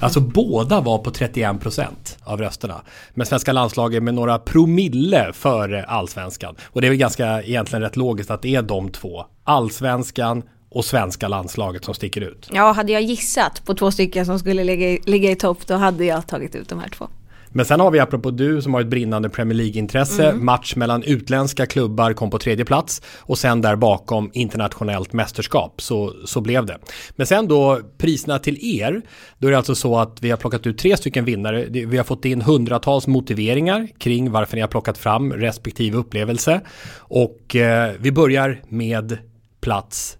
alltså 0.00 0.20
båda 0.20 0.80
var 0.80 0.98
på 0.98 1.10
31% 1.10 1.88
av 2.24 2.40
rösterna. 2.40 2.82
Men 3.14 3.26
svenska 3.26 3.52
landslaget 3.52 4.02
med 4.02 4.14
några 4.14 4.38
promille 4.38 5.32
före 5.32 5.84
allsvenskan. 5.84 6.56
Och 6.64 6.80
det 6.80 6.86
är 6.86 6.88
väl 6.88 6.98
ganska 6.98 7.42
egentligen 7.42 7.82
rätt 7.82 7.96
logiskt 7.96 8.30
att 8.30 8.42
det 8.42 8.54
är 8.54 8.62
de 8.62 8.90
två. 8.90 9.26
Allsvenskan 9.44 10.42
och 10.70 10.84
svenska 10.84 11.28
landslaget 11.28 11.84
som 11.84 11.94
sticker 11.94 12.20
ut. 12.20 12.48
Ja, 12.52 12.72
hade 12.72 12.92
jag 12.92 13.02
gissat 13.02 13.66
på 13.66 13.74
två 13.74 13.90
stycken 13.90 14.26
som 14.26 14.38
skulle 14.38 14.64
ligga 14.64 14.90
i, 14.90 15.00
ligga 15.04 15.30
i 15.30 15.36
topp 15.36 15.66
då 15.66 15.74
hade 15.74 16.04
jag 16.04 16.26
tagit 16.26 16.54
ut 16.54 16.68
de 16.68 16.78
här 16.78 16.88
två. 16.88 17.08
Men 17.56 17.64
sen 17.64 17.80
har 17.80 17.90
vi 17.90 17.98
apropå 17.98 18.30
du 18.30 18.62
som 18.62 18.74
har 18.74 18.80
ett 18.80 18.86
brinnande 18.86 19.28
Premier 19.28 19.56
League-intresse, 19.56 20.30
mm. 20.30 20.44
match 20.44 20.76
mellan 20.76 21.02
utländska 21.02 21.66
klubbar 21.66 22.12
kom 22.12 22.30
på 22.30 22.38
tredje 22.38 22.64
plats 22.64 23.02
och 23.20 23.38
sen 23.38 23.60
där 23.60 23.76
bakom 23.76 24.30
internationellt 24.32 25.12
mästerskap. 25.12 25.80
Så, 25.80 26.12
så 26.24 26.40
blev 26.40 26.66
det. 26.66 26.78
Men 27.16 27.26
sen 27.26 27.48
då 27.48 27.80
priserna 27.98 28.38
till 28.38 28.80
er, 28.80 29.02
då 29.38 29.46
är 29.46 29.50
det 29.50 29.56
alltså 29.56 29.74
så 29.74 29.98
att 29.98 30.22
vi 30.22 30.30
har 30.30 30.36
plockat 30.36 30.66
ut 30.66 30.78
tre 30.78 30.96
stycken 30.96 31.24
vinnare. 31.24 31.66
Vi 31.70 31.96
har 31.96 32.04
fått 32.04 32.24
in 32.24 32.42
hundratals 32.42 33.06
motiveringar 33.06 33.88
kring 33.98 34.30
varför 34.30 34.56
ni 34.56 34.60
har 34.60 34.68
plockat 34.68 34.98
fram 34.98 35.32
respektive 35.32 35.96
upplevelse. 35.96 36.60
Och 36.98 37.56
eh, 37.56 37.92
vi 37.98 38.12
börjar 38.12 38.62
med 38.68 39.18
plats 39.60 40.18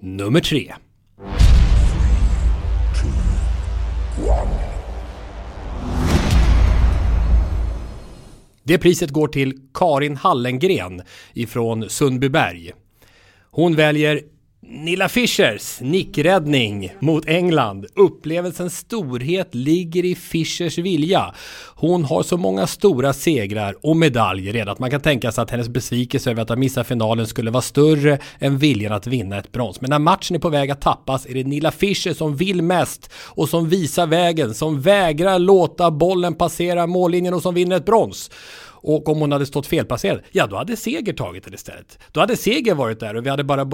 nummer 0.00 0.40
tre. 0.40 0.72
Det 8.64 8.78
priset 8.78 9.10
går 9.10 9.28
till 9.28 9.58
Karin 9.74 10.16
Hallengren 10.16 11.02
ifrån 11.34 11.90
Sundbyberg. 11.90 12.72
Hon 13.50 13.76
väljer 13.76 14.20
Nilla 14.66 15.08
Fischers 15.08 15.80
nickräddning 15.80 16.92
mot 16.98 17.28
England. 17.28 17.86
Upplevelsens 17.94 18.78
storhet 18.78 19.54
ligger 19.54 20.04
i 20.04 20.14
Fischers 20.14 20.78
vilja. 20.78 21.34
Hon 21.74 22.04
har 22.04 22.22
så 22.22 22.36
många 22.36 22.66
stora 22.66 23.12
segrar 23.12 23.76
och 23.82 23.96
medaljer 23.96 24.52
redan 24.52 24.72
att 24.72 24.78
man 24.78 24.90
kan 24.90 25.00
tänka 25.00 25.32
sig 25.32 25.42
att 25.42 25.50
hennes 25.50 25.68
besvikelse 25.68 26.30
över 26.30 26.42
att 26.42 26.48
ha 26.48 26.56
missat 26.56 26.86
finalen 26.86 27.26
skulle 27.26 27.50
vara 27.50 27.62
större 27.62 28.18
än 28.38 28.58
viljan 28.58 28.92
att 28.92 29.06
vinna 29.06 29.38
ett 29.38 29.52
brons. 29.52 29.80
Men 29.80 29.90
när 29.90 29.98
matchen 29.98 30.36
är 30.36 30.40
på 30.40 30.48
väg 30.48 30.70
att 30.70 30.80
tappas 30.80 31.26
är 31.26 31.34
det 31.34 31.44
Nilla 31.44 31.70
Fischer 31.70 32.14
som 32.14 32.36
vill 32.36 32.62
mest 32.62 33.10
och 33.14 33.48
som 33.48 33.68
visar 33.68 34.06
vägen, 34.06 34.54
som 34.54 34.80
vägrar 34.80 35.38
låta 35.38 35.90
bollen 35.90 36.34
passera 36.34 36.86
mållinjen 36.86 37.34
och 37.34 37.42
som 37.42 37.54
vinner 37.54 37.76
ett 37.76 37.86
brons. 37.86 38.30
Och 38.82 39.08
om 39.08 39.18
hon 39.20 39.32
hade 39.32 39.46
stått 39.46 39.66
felplacerad, 39.66 40.20
ja 40.30 40.46
då 40.46 40.56
hade 40.56 40.76
Seger 40.76 41.12
tagit 41.12 41.44
det 41.44 41.54
istället. 41.54 41.98
Då 42.12 42.20
hade 42.20 42.36
Seger 42.36 42.74
varit 42.74 43.00
där 43.00 43.16
och 43.16 43.26
vi 43.26 43.30
hade 43.30 43.44
bara 43.44 43.66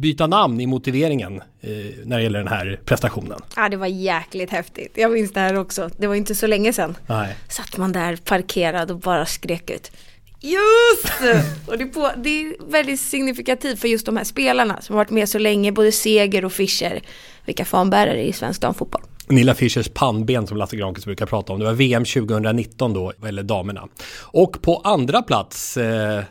byta 0.00 0.26
namn 0.26 0.60
i 0.60 0.66
motiveringen 0.66 1.40
eh, 1.60 1.70
när 2.04 2.16
det 2.16 2.22
gäller 2.22 2.38
den 2.38 2.48
här 2.48 2.80
prestationen. 2.84 3.40
Ja, 3.56 3.68
det 3.68 3.76
var 3.76 3.86
jäkligt 3.86 4.50
häftigt. 4.50 4.92
Jag 4.94 5.12
minns 5.12 5.32
det 5.32 5.40
här 5.40 5.58
också. 5.58 5.90
Det 5.98 6.06
var 6.06 6.14
inte 6.14 6.34
så 6.34 6.46
länge 6.46 6.72
sedan. 6.72 6.96
Nej. 7.06 7.36
Satt 7.48 7.76
man 7.76 7.92
där 7.92 8.16
parkerad 8.16 8.90
och 8.90 8.98
bara 8.98 9.26
skrek 9.26 9.70
ut 9.70 9.92
Just! 10.40 11.22
och 11.66 11.78
det, 11.78 11.86
på, 11.86 12.10
det 12.16 12.30
är 12.30 12.70
väldigt 12.70 13.00
signifikativt 13.00 13.80
för 13.80 13.88
just 13.88 14.06
de 14.06 14.16
här 14.16 14.24
spelarna 14.24 14.80
som 14.80 14.94
har 14.94 15.04
varit 15.04 15.10
med 15.10 15.28
så 15.28 15.38
länge, 15.38 15.72
både 15.72 15.92
Seger 15.92 16.44
och 16.44 16.52
Fischer, 16.52 17.00
vilka 17.44 17.64
fanbärare 17.64 18.22
i 18.22 18.32
svensk 18.32 18.60
damfotboll. 18.60 19.02
Nilla 19.28 19.54
Fischers 19.54 19.88
pannben 19.88 20.46
som 20.46 20.56
Lasse 20.56 20.76
Granqvist 20.76 21.06
brukar 21.06 21.26
prata 21.26 21.52
om. 21.52 21.58
Det 21.58 21.64
var 21.64 21.72
VM 21.72 22.04
2019 22.04 22.92
då, 22.92 23.12
eller 23.26 23.42
damerna. 23.42 23.88
Och 24.20 24.62
på 24.62 24.80
andra 24.84 25.22
plats 25.22 25.76
eh... 25.76 26.22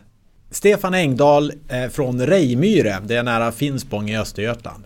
Stefan 0.51 0.93
Engdahl 0.93 1.51
eh, 1.69 1.89
från 1.89 2.21
Rejmyre, 2.21 2.99
det 3.03 3.15
är 3.15 3.23
nära 3.23 3.51
Finspång 3.51 4.09
i 4.09 4.17
Östergötland. 4.17 4.83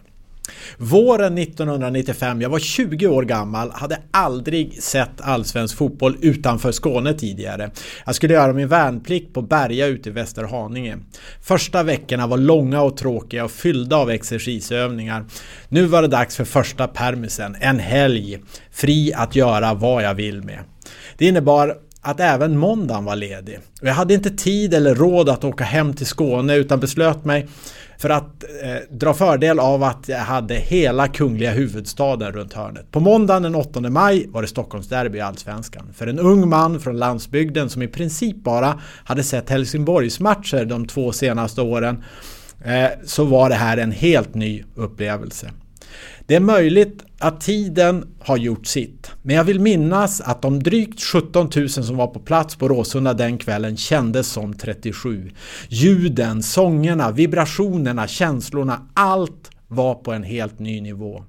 Våren 0.77 1.37
1995, 1.37 2.41
jag 2.41 2.49
var 2.49 2.59
20 2.59 3.07
år 3.07 3.23
gammal, 3.23 3.71
hade 3.71 3.99
aldrig 4.11 4.83
sett 4.83 5.21
allsvensk 5.21 5.77
fotboll 5.77 6.17
utanför 6.21 6.71
Skåne 6.71 7.13
tidigare. 7.13 7.71
Jag 8.05 8.15
skulle 8.15 8.33
göra 8.33 8.53
min 8.53 8.67
värnplikt 8.67 9.33
på 9.33 9.41
Berga 9.41 9.85
ute 9.85 10.09
i 10.09 10.11
Västerhaninge. 10.11 10.97
Första 11.41 11.83
veckorna 11.83 12.27
var 12.27 12.37
långa 12.37 12.81
och 12.81 12.97
tråkiga 12.97 13.43
och 13.43 13.51
fyllda 13.51 13.95
av 13.95 14.09
exercisövningar. 14.09 15.25
Nu 15.69 15.85
var 15.85 16.01
det 16.01 16.07
dags 16.07 16.35
för 16.35 16.45
första 16.45 16.87
permisen, 16.87 17.55
en 17.59 17.79
helg, 17.79 18.39
fri 18.71 19.13
att 19.13 19.35
göra 19.35 19.73
vad 19.73 20.03
jag 20.03 20.13
vill 20.13 20.43
med. 20.43 20.59
Det 21.17 21.25
innebar 21.25 21.75
att 22.01 22.19
även 22.19 22.57
måndagen 22.57 23.05
var 23.05 23.15
ledig. 23.15 23.59
Jag 23.81 23.93
hade 23.93 24.13
inte 24.13 24.29
tid 24.29 24.73
eller 24.73 24.95
råd 24.95 25.29
att 25.29 25.43
åka 25.43 25.63
hem 25.63 25.93
till 25.93 26.05
Skåne 26.05 26.55
utan 26.55 26.79
beslöt 26.79 27.25
mig 27.25 27.47
för 27.97 28.09
att 28.09 28.43
eh, 28.43 28.97
dra 28.97 29.13
fördel 29.13 29.59
av 29.59 29.83
att 29.83 30.07
jag 30.07 30.19
hade 30.19 30.55
hela 30.55 31.07
kungliga 31.07 31.51
huvudstaden 31.51 32.31
runt 32.31 32.53
hörnet. 32.53 32.91
På 32.91 32.99
måndagen 32.99 33.43
den 33.43 33.55
8 33.55 33.81
maj 33.81 34.27
var 34.27 34.41
det 34.41 34.47
Stockholmsderby 34.47 35.17
i 35.17 35.21
Allsvenskan. 35.21 35.93
För 35.93 36.07
en 36.07 36.19
ung 36.19 36.49
man 36.49 36.79
från 36.79 36.97
landsbygden 36.97 37.69
som 37.69 37.81
i 37.81 37.87
princip 37.87 38.43
bara 38.43 38.79
hade 39.03 39.23
sett 39.23 39.49
Helsingborgsmatcher 39.49 40.65
de 40.65 40.87
två 40.87 41.11
senaste 41.11 41.61
åren 41.61 42.03
eh, 42.65 42.89
så 43.05 43.23
var 43.23 43.49
det 43.49 43.55
här 43.55 43.77
en 43.77 43.91
helt 43.91 44.35
ny 44.35 44.63
upplevelse. 44.75 45.51
Det 46.29 46.35
är 46.35 46.39
möjligt 46.39 47.03
att 47.19 47.41
tiden 47.41 48.15
har 48.19 48.37
gjort 48.37 48.65
sitt. 48.67 49.11
Men 49.21 49.35
jag 49.35 49.43
vill 49.43 49.59
minnas 49.59 50.21
att 50.21 50.41
de 50.41 50.63
drygt 50.63 51.01
17 51.01 51.49
000 51.55 51.69
som 51.69 51.97
var 51.97 52.07
på 52.07 52.19
plats 52.19 52.55
på 52.55 52.67
Råsunda 52.67 53.13
den 53.13 53.37
kvällen 53.37 53.77
kändes 53.77 54.27
som 54.27 54.53
37. 54.53 55.31
Ljuden, 55.69 56.43
sångerna, 56.43 57.11
vibrationerna, 57.11 58.07
känslorna, 58.07 58.87
allt 58.93 59.51
var 59.67 59.95
på 59.95 60.11
en 60.11 60.23
helt 60.23 60.59
ny 60.59 60.81
nivå. 60.81 61.23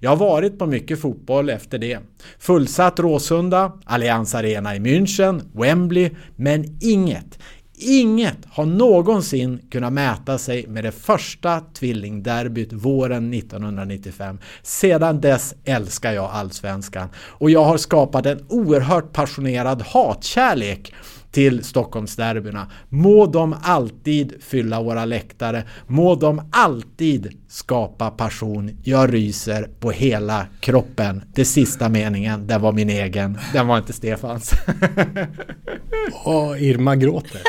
Jag 0.00 0.10
har 0.10 0.16
varit 0.16 0.58
på 0.58 0.66
mycket 0.66 1.00
fotboll 1.00 1.50
efter 1.50 1.78
det. 1.78 1.98
Fullsatt 2.38 2.98
Råsunda, 2.98 3.72
Allianz 3.84 4.34
Arena 4.34 4.76
i 4.76 4.78
München, 4.78 5.42
Wembley, 5.52 6.10
men 6.36 6.78
inget, 6.80 7.38
Inget 7.82 8.36
har 8.50 8.66
någonsin 8.66 9.60
kunnat 9.70 9.92
mäta 9.92 10.38
sig 10.38 10.66
med 10.66 10.84
det 10.84 10.92
första 10.92 11.60
tvillingderbyt 11.60 12.72
våren 12.72 13.34
1995. 13.34 14.38
Sedan 14.62 15.20
dess 15.20 15.54
älskar 15.64 16.12
jag 16.12 16.30
Allsvenskan 16.32 17.08
och 17.16 17.50
jag 17.50 17.64
har 17.64 17.76
skapat 17.76 18.26
en 18.26 18.44
oerhört 18.48 19.12
passionerad 19.12 19.82
hatkärlek 19.82 20.92
till 21.30 21.64
Stockholmsderbyna. 21.64 22.70
Må 22.88 23.26
de 23.26 23.56
alltid 23.62 24.42
fylla 24.42 24.82
våra 24.82 25.04
läktare. 25.04 25.64
Må 25.86 26.14
de 26.14 26.42
alltid 26.52 27.38
skapa 27.48 28.10
passion. 28.10 28.78
Jag 28.82 29.14
ryser 29.14 29.68
på 29.80 29.90
hela 29.90 30.46
kroppen. 30.60 31.22
Det 31.34 31.44
sista 31.44 31.88
meningen, 31.88 32.46
den 32.46 32.60
var 32.60 32.72
min 32.72 32.90
egen. 32.90 33.38
Den 33.52 33.66
var 33.66 33.78
inte 33.78 33.92
Stefans. 33.92 34.52
Och 36.24 36.58
Irma 36.58 36.96
gråter 36.96 37.40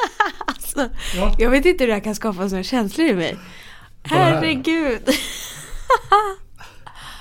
alltså, 0.75 1.35
Jag 1.41 1.49
vet 1.49 1.65
inte 1.65 1.83
hur 1.83 1.87
det 1.87 1.93
här 1.93 2.01
kan 2.03 2.15
skapa 2.15 2.49
sådana 2.49 2.63
känslor 2.63 3.07
i 3.07 3.13
mig. 3.13 3.37
Herregud. 4.03 5.01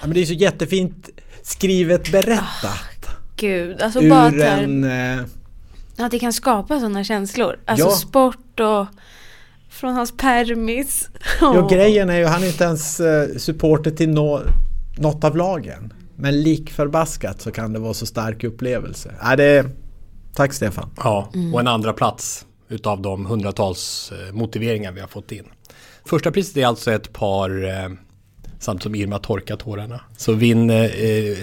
ja, 0.01 0.07
men 0.07 0.11
det 0.15 0.21
är 0.21 0.27
så 0.27 0.33
jättefint 0.33 1.09
skrivet 1.43 2.13
berättat. 2.13 3.07
Gud, 3.37 3.83
alltså 3.83 4.01
Ur 4.03 4.11
bara 4.11 4.23
att, 4.23 4.35
här, 4.35 4.63
en... 4.63 4.85
Eh, 4.85 5.25
att 5.99 6.11
det 6.11 6.19
kan 6.19 6.33
skapa 6.33 6.79
sådana 6.81 7.05
känslor. 7.05 7.59
Alltså 7.67 7.87
Ja. 7.87 7.91
sport 7.93 8.61
och 8.61 8.87
från 9.71 9.95
hans 9.95 10.13
permis. 10.17 11.09
Ja, 11.41 11.59
Åh. 11.59 11.69
grejen 11.71 12.11
är 12.11 12.17
ju 12.19 12.25
han 12.25 12.43
är 12.43 12.47
inte 12.47 12.65
ens 12.65 13.01
eh, 13.01 13.29
supporter 13.37 13.91
till 13.91 14.09
nå 14.09 14.41
något 14.99 15.25
av 15.25 15.37
lagen. 15.37 15.93
Men 16.17 16.43
lik 16.43 16.71
förbaskat 16.71 17.41
så 17.41 17.51
kan 17.51 17.73
det 17.73 17.79
vara 17.79 17.95
så 17.95 18.07
stark 18.07 18.45
upplevelse. 18.45 19.15
Ja, 19.23 19.37
det 19.37 19.45
är... 19.45 19.71
Tack 20.35 20.53
Stefan. 20.53 20.91
Ja, 20.97 21.31
Mm. 21.35 21.55
och 21.55 21.61
en 21.61 21.69
andra 21.69 21.93
plats 21.93 22.47
utav 22.71 23.03
de 23.03 23.27
hundratals 23.27 24.13
eh, 24.13 24.35
motiveringar 24.35 24.93
vi 24.93 25.01
har 25.01 25.09
fått 25.09 25.33
in. 25.33 25.45
Första 26.05 26.31
priset 26.31 26.57
är 26.57 26.67
alltså 26.67 26.93
ett 26.93 27.13
par, 27.13 27.65
eh, 27.69 27.89
samtidigt 28.59 28.83
som 28.83 28.95
Irma 28.95 29.19
torkar 29.19 29.57
tårarna, 29.57 30.01
så 30.17 30.33
vinn 30.33 30.71
eh, 30.71 30.85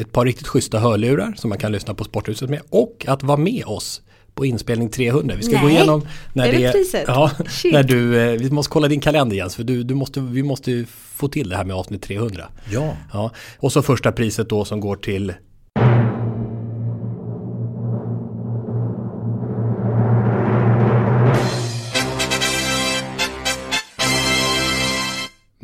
ett 0.01 0.11
par 0.11 0.25
riktigt 0.25 0.47
schyssta 0.47 0.79
hörlurar 0.79 1.33
som 1.37 1.49
man 1.49 1.59
kan 1.59 1.71
lyssna 1.71 1.93
på 1.93 2.03
Sporthuset 2.03 2.49
med 2.49 2.61
och 2.69 3.05
att 3.07 3.23
vara 3.23 3.37
med 3.37 3.65
oss 3.65 4.01
på 4.33 4.45
inspelning 4.45 4.89
300. 4.89 5.35
Vi 5.37 5.43
ska 5.43 5.57
gå 5.57 5.67
Nej, 5.67 5.75
igenom 5.75 6.07
när 6.33 6.47
är 6.47 6.59
det 6.59 6.71
priset? 6.71 7.03
Ja, 7.07 7.31
Shit. 7.49 7.73
när 7.73 7.83
du, 7.83 8.37
vi 8.37 8.51
måste 8.51 8.71
kolla 8.71 8.87
din 8.87 8.99
kalender 8.99 9.35
Jens, 9.35 9.55
för 9.55 9.63
du, 9.63 9.83
du 9.83 9.95
måste, 9.95 10.19
vi 10.19 10.43
måste 10.43 10.71
ju 10.71 10.85
få 11.15 11.27
till 11.27 11.49
det 11.49 11.55
här 11.55 11.65
med 11.65 11.75
avsnitt 11.75 12.01
300. 12.01 12.49
Ja. 12.71 12.93
ja. 13.13 13.31
Och 13.57 13.71
så 13.71 13.81
första 13.81 14.11
priset 14.11 14.49
då 14.49 14.65
som 14.65 14.79
går 14.79 14.95
till 14.95 15.33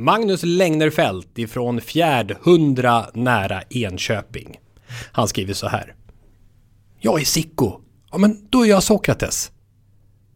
Magnus 0.03 0.43
Längnerfelt 0.43 1.37
ifrån 1.37 1.81
Fjärd 1.81 2.37
100 2.45 3.05
nära 3.13 3.61
Enköping. 3.69 4.59
Han 5.11 5.27
skriver 5.27 5.53
så 5.53 5.67
här. 5.67 5.95
Jag 6.99 7.21
är 7.21 7.25
Sicko. 7.25 7.81
Ja 8.11 8.17
men 8.17 8.47
då 8.49 8.65
är 8.65 8.69
jag 8.69 8.83
Sokrates. 8.83 9.51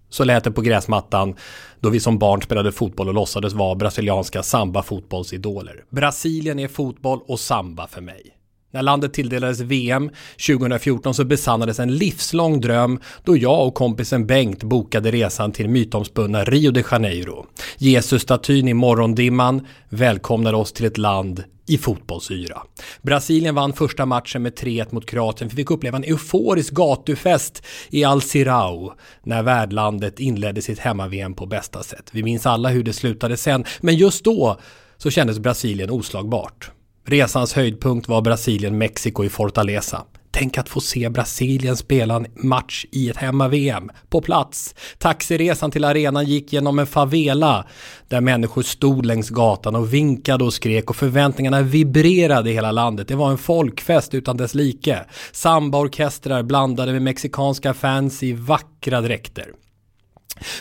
Så 0.09 0.24
lät 0.24 0.43
det 0.43 0.51
på 0.51 0.61
gräsmattan 0.61 1.36
då 1.80 1.89
vi 1.89 1.99
som 1.99 2.18
barn 2.20 2.41
spelade 2.41 2.72
fotboll 2.72 3.07
och 3.07 3.13
låtsades 3.13 3.53
vara 3.53 3.76
brasilianska 3.76 4.43
samba-fotbollsidoler. 4.43 5.84
Brasilien 5.89 6.59
är 6.59 6.68
fotboll 6.68 7.20
och 7.28 7.39
samba 7.39 7.88
för 7.88 8.01
mig. 8.01 8.37
När 8.72 8.82
landet 8.82 9.13
tilldelades 9.13 9.59
VM 9.59 10.09
2014 10.47 11.13
så 11.13 11.26
besannades 11.26 11.80
en 11.80 11.95
livslång 11.95 12.61
dröm 12.61 12.99
då 13.24 13.38
jag 13.38 13.68
och 13.68 13.74
kompisen 13.74 14.28
Bengt 14.28 14.63
bokade 14.63 15.11
resan 15.11 15.51
till 15.51 15.70
mytomspunna 15.70 16.43
Rio 16.43 16.72
de 16.72 16.84
Janeiro. 16.91 17.45
Jesusstatyn 17.78 18.68
i 18.68 18.74
morgondimman 18.74 19.68
välkomnade 19.89 20.57
oss 20.57 20.74
till 20.74 20.86
ett 20.86 20.97
land 20.97 21.43
i 21.68 21.78
fotbollsyra. 21.78 22.61
Brasilien 23.01 23.55
vann 23.55 23.74
första 23.74 24.05
matchen 24.05 24.41
med 24.43 24.53
3-1 24.53 24.88
mot 24.91 25.05
Kroatien. 25.05 25.49
Vi 25.49 25.55
fick 25.55 25.72
uppleva 25.72 25.97
en 25.97 26.03
euforisk 26.03 26.74
gatufest 26.74 27.65
i 27.89 28.03
Alcirao 28.03 28.93
när 29.24 29.43
värdlandet 29.43 30.20
inledde 30.20 30.61
sitt 30.61 30.80
hemma-VM 30.80 31.34
på 31.34 31.45
bästa 31.45 31.84
sätt. 31.84 32.09
Vi 32.11 32.24
minns 32.24 32.45
alla 32.45 32.70
hur 32.70 32.84
det 32.84 32.93
slutade 32.93 33.38
sen, 33.38 33.65
men 33.82 33.95
just 33.95 34.24
då 34.24 34.59
så 34.97 35.09
kändes 35.09 35.39
Brasilien 35.39 35.89
oslagbart. 35.89 36.72
Resans 37.10 37.53
höjdpunkt 37.53 38.08
var 38.08 38.22
Brasilien-Mexiko 38.22 39.24
i 39.24 39.30
Fortaleza. 39.30 40.03
Tänk 40.32 40.58
att 40.58 40.70
få 40.70 40.82
se 40.82 41.10
Brasilien 41.10 41.78
spela 41.78 42.16
en 42.16 42.28
match 42.36 42.86
i 42.91 43.10
ett 43.10 43.18
hemma-VM 43.18 43.89
på 44.10 44.22
plats. 44.22 44.76
Taxiresan 44.97 45.72
till 45.72 45.84
arenan 45.86 46.26
gick 46.26 46.53
genom 46.53 46.80
en 46.80 46.88
favela 46.88 47.66
där 48.08 48.22
människor 48.22 48.62
stod 48.62 49.05
längs 49.05 49.30
gatan 49.30 49.76
och 49.76 49.93
vinkade 49.93 50.43
och 50.43 50.53
skrek 50.53 50.89
och 50.89 50.95
förväntningarna 50.95 51.62
vibrerade 51.62 52.49
i 52.49 52.53
hela 52.53 52.72
landet. 52.72 53.08
Det 53.08 53.16
var 53.16 53.32
en 53.32 53.38
folkfest 53.38 54.14
utan 54.14 54.38
dess 54.38 54.55
like. 54.55 54.99
Sambaorkestrar 55.32 56.43
blandade 56.43 56.91
med 56.91 57.01
mexikanska 57.01 57.74
fans 57.74 58.24
i 58.24 58.34
vackra 58.34 59.01
dräkter. 59.01 59.45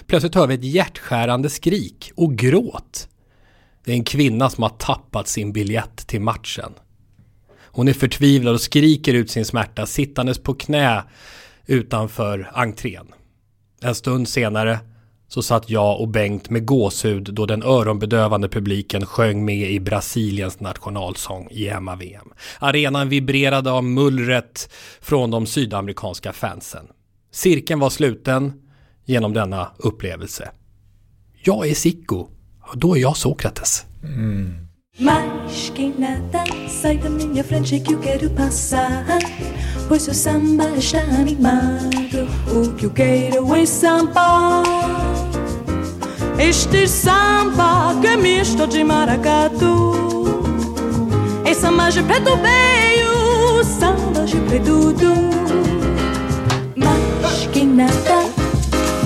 Plötsligt 0.06 0.34
hör 0.34 0.46
vi 0.46 0.54
ett 0.54 0.64
hjärtskärande 0.64 1.50
skrik 1.50 2.12
och 2.16 2.36
gråt. 2.36 3.08
Det 3.86 3.92
är 3.92 3.96
en 3.96 4.04
kvinna 4.04 4.50
som 4.50 4.62
har 4.62 4.70
tappat 4.70 5.28
sin 5.28 5.52
biljett 5.52 5.96
till 5.96 6.20
matchen. 6.20 6.72
Hon 7.58 7.88
är 7.88 7.92
förtvivlad 7.92 8.54
och 8.54 8.60
skriker 8.60 9.14
ut 9.14 9.30
sin 9.30 9.44
smärta 9.44 9.86
sittandes 9.86 10.38
på 10.38 10.54
knä 10.54 11.04
utanför 11.66 12.50
entrén. 12.54 13.06
En 13.82 13.94
stund 13.94 14.28
senare 14.28 14.78
så 15.28 15.42
satt 15.42 15.70
jag 15.70 16.00
och 16.00 16.08
Bengt 16.08 16.50
med 16.50 16.66
gåshud 16.66 17.34
då 17.34 17.46
den 17.46 17.62
öronbedövande 17.62 18.48
publiken 18.48 19.06
sjöng 19.06 19.44
med 19.44 19.70
i 19.70 19.80
Brasiliens 19.80 20.60
nationalsång 20.60 21.48
i 21.50 21.68
hemma-VM. 21.68 22.32
Arenan 22.58 23.08
vibrerade 23.08 23.70
av 23.70 23.84
mullret 23.84 24.72
från 25.00 25.30
de 25.30 25.46
sydamerikanska 25.46 26.32
fansen. 26.32 26.86
Cirkeln 27.32 27.80
var 27.80 27.90
sluten 27.90 28.52
genom 29.04 29.32
denna 29.32 29.70
upplevelse. 29.78 30.50
Jag 31.42 31.68
är 31.68 31.74
Sicko, 31.74 32.28
då 32.74 32.96
är 32.96 33.00
jag 33.00 33.16
Sokrates. 33.16 33.84
Mas 34.98 35.72
quem 35.74 35.92
nada 35.98 36.44
sai 36.82 36.96
da 36.98 37.10
minha 37.10 37.44
frente 37.44 37.80
que 37.80 37.94
eu 37.94 38.00
quero 38.00 38.30
passar. 38.30 39.04
Pois 39.88 40.02
seu 40.02 40.14
samba 40.14 40.64
está 40.78 40.98
animado 40.98 42.26
O 42.50 42.72
que 42.76 42.86
eu 42.86 42.90
quero 42.90 43.54
é 43.54 43.66
samba. 43.66 44.62
Este 46.38 46.88
samba 46.88 47.94
que 48.00 48.06
é 48.08 48.16
misto 48.16 48.66
de 48.66 48.84
maracatu 48.84 49.94
É 51.44 51.54
samba 51.54 51.88
de 51.90 52.02
preto 52.02 52.36
veio, 52.36 53.64
samba 53.64 54.24
de 54.26 54.36
preto 54.40 54.94
Mas 56.76 57.46
quem 57.52 57.66
nada 57.68 58.26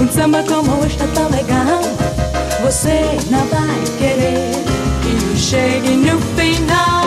um 0.00 0.08
samba 0.08 0.42
como 0.44 0.84
este 0.86 1.02
é 1.02 1.06
tão 1.08 1.28
legal 1.30 1.89
Você 2.71 3.01
não 3.31 3.47
vai 3.47 3.85
querer 3.99 4.53
que 5.03 5.27
eu 5.27 5.37
chegue 5.37 5.97
no 5.97 6.21
final 6.21 7.01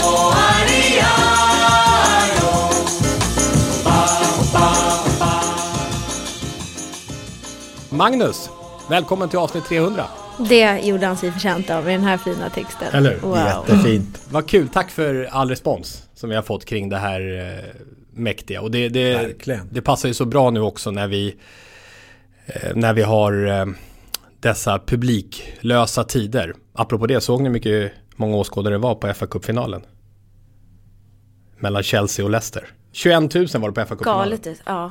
Oh, 0.00 0.32
ariano. 0.32 1.68
Magnus, 7.90 8.50
välkommen 8.88 9.28
till 9.28 9.38
avsnitt 9.38 9.64
300. 9.64 10.04
Det 10.48 10.80
gjorde 10.80 11.06
han 11.06 11.16
sig 11.16 11.32
förtjänt 11.32 11.70
av 11.70 11.84
med 11.84 11.94
den 11.94 12.04
här 12.04 12.18
fina 12.18 12.50
texten. 12.50 12.88
Eller 12.92 13.10
hur? 13.10 13.20
Wow. 13.20 13.36
Jättefint. 13.36 14.20
Vad 14.30 14.48
kul, 14.48 14.68
tack 14.68 14.90
för 14.90 15.28
all 15.32 15.48
respons 15.48 16.02
som 16.14 16.28
vi 16.30 16.36
har 16.36 16.42
fått 16.42 16.64
kring 16.64 16.88
det 16.88 16.96
här 16.98 17.20
eh, 17.38 17.64
mäktiga. 18.18 18.60
Och 18.60 18.70
det, 18.70 18.88
det, 18.88 19.14
Verkligen. 19.14 19.68
det 19.72 19.82
passar 19.82 20.08
ju 20.08 20.14
så 20.14 20.24
bra 20.24 20.50
nu 20.50 20.60
också 20.60 20.90
när 20.90 21.08
vi, 21.08 21.36
eh, 22.46 22.74
när 22.74 22.92
vi 22.92 23.02
har 23.02 23.46
eh, 23.46 23.66
dessa 24.40 24.78
publiklösa 24.78 26.04
tider. 26.04 26.54
Apropå 26.72 27.06
det, 27.06 27.20
såg 27.20 27.40
ni 27.40 27.48
hur 27.48 27.52
mycket 27.52 27.92
många 28.16 28.36
åskådare 28.36 28.74
det 28.74 28.78
var 28.78 28.94
på 28.94 29.14
fa 29.14 29.26
Cup-finalen? 29.26 29.82
Mellan 31.58 31.82
Chelsea 31.82 32.24
och 32.24 32.30
Leicester. 32.30 32.68
21 32.92 33.34
000 33.34 33.46
var 33.46 33.68
det 33.68 33.74
på 33.74 33.86
fa 33.86 33.96
Cup-finalen. 33.96 34.38
Galet, 34.44 34.60
ja. 34.66 34.90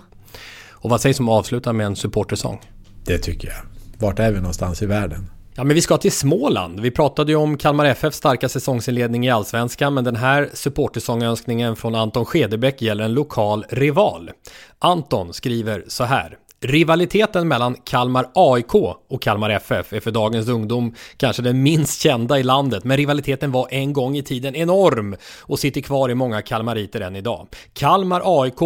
Och 0.79 0.89
vad 0.89 1.01
sägs 1.01 1.19
om 1.19 1.29
att 1.29 1.39
avsluta 1.39 1.73
med 1.73 1.85
en 1.85 1.95
supportersång? 1.95 2.61
Det 3.05 3.17
tycker 3.17 3.47
jag. 3.47 3.57
Vart 3.99 4.19
är 4.19 4.31
vi 4.31 4.37
någonstans 4.37 4.81
i 4.81 4.85
världen? 4.85 5.29
Ja, 5.59 5.63
men 5.63 5.75
vi 5.75 5.81
ska 5.81 5.97
till 5.97 6.11
Småland. 6.11 6.79
Vi 6.79 6.91
pratade 6.91 7.31
ju 7.31 7.35
om 7.35 7.57
Kalmar 7.57 7.85
FFs 7.85 8.17
starka 8.17 8.49
säsongsinledning 8.49 9.25
i 9.25 9.29
Allsvenskan, 9.29 9.93
men 9.93 10.03
den 10.03 10.15
här 10.15 10.49
supportersångönskningen 10.53 11.75
från 11.75 11.95
Anton 11.95 12.25
Skedebäck 12.25 12.81
gäller 12.81 13.03
en 13.03 13.13
lokal 13.13 13.65
rival. 13.69 14.31
Anton 14.79 15.33
skriver 15.33 15.83
så 15.87 16.03
här. 16.03 16.37
Rivaliteten 16.61 17.47
mellan 17.47 17.75
Kalmar 17.75 18.29
AIK 18.33 18.75
och 19.09 19.21
Kalmar 19.21 19.49
FF 19.49 19.93
är 19.93 19.99
för 19.99 20.11
dagens 20.11 20.47
ungdom 20.47 20.95
kanske 21.17 21.41
den 21.41 21.63
minst 21.63 22.01
kända 22.01 22.39
i 22.39 22.43
landet, 22.43 22.83
men 22.83 22.97
rivaliteten 22.97 23.51
var 23.51 23.67
en 23.71 23.93
gång 23.93 24.17
i 24.17 24.23
tiden 24.23 24.55
enorm 24.55 25.15
och 25.41 25.59
sitter 25.59 25.81
kvar 25.81 26.09
i 26.09 26.15
många 26.15 26.41
kalmariter 26.41 27.01
än 27.01 27.15
idag. 27.15 27.47
Kalmar 27.73 28.21
AIK 28.41 28.59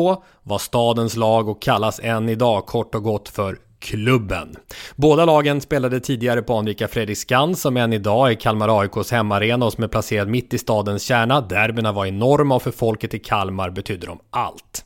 var 0.44 0.58
stadens 0.58 1.16
lag 1.16 1.50
och 1.50 1.62
kallas 1.62 2.00
än 2.04 2.30
idag 2.30 2.66
kort 2.66 2.96
och 2.96 3.04
gott 3.04 3.30
för 3.30 3.58
klubben. 3.82 4.56
Båda 4.96 5.26
lagen 5.26 5.62
spelade 5.62 6.00
tidigare 6.00 6.42
på 6.42 6.58
anrika 6.58 6.88
Fredriksskans 6.88 7.62
som 7.62 7.78
än 7.78 7.94
idag 7.94 8.32
är 8.32 8.36
Kalmar 8.36 8.82
AIKs 8.82 9.12
hemmaarena 9.12 9.66
och 9.66 9.74
som 9.74 9.84
är 9.84 9.88
placerad 9.88 10.28
mitt 10.28 10.54
i 10.54 10.58
stadens 10.58 11.04
kärna. 11.04 11.42
Derbyna 11.42 11.92
var 11.92 12.06
enorma 12.06 12.56
och 12.56 12.62
för 12.62 12.72
folket 12.72 13.14
i 13.14 13.20
Kalmar 13.20 13.70
betydde 13.70 14.08
de 14.08 14.20
allt. 14.30 14.86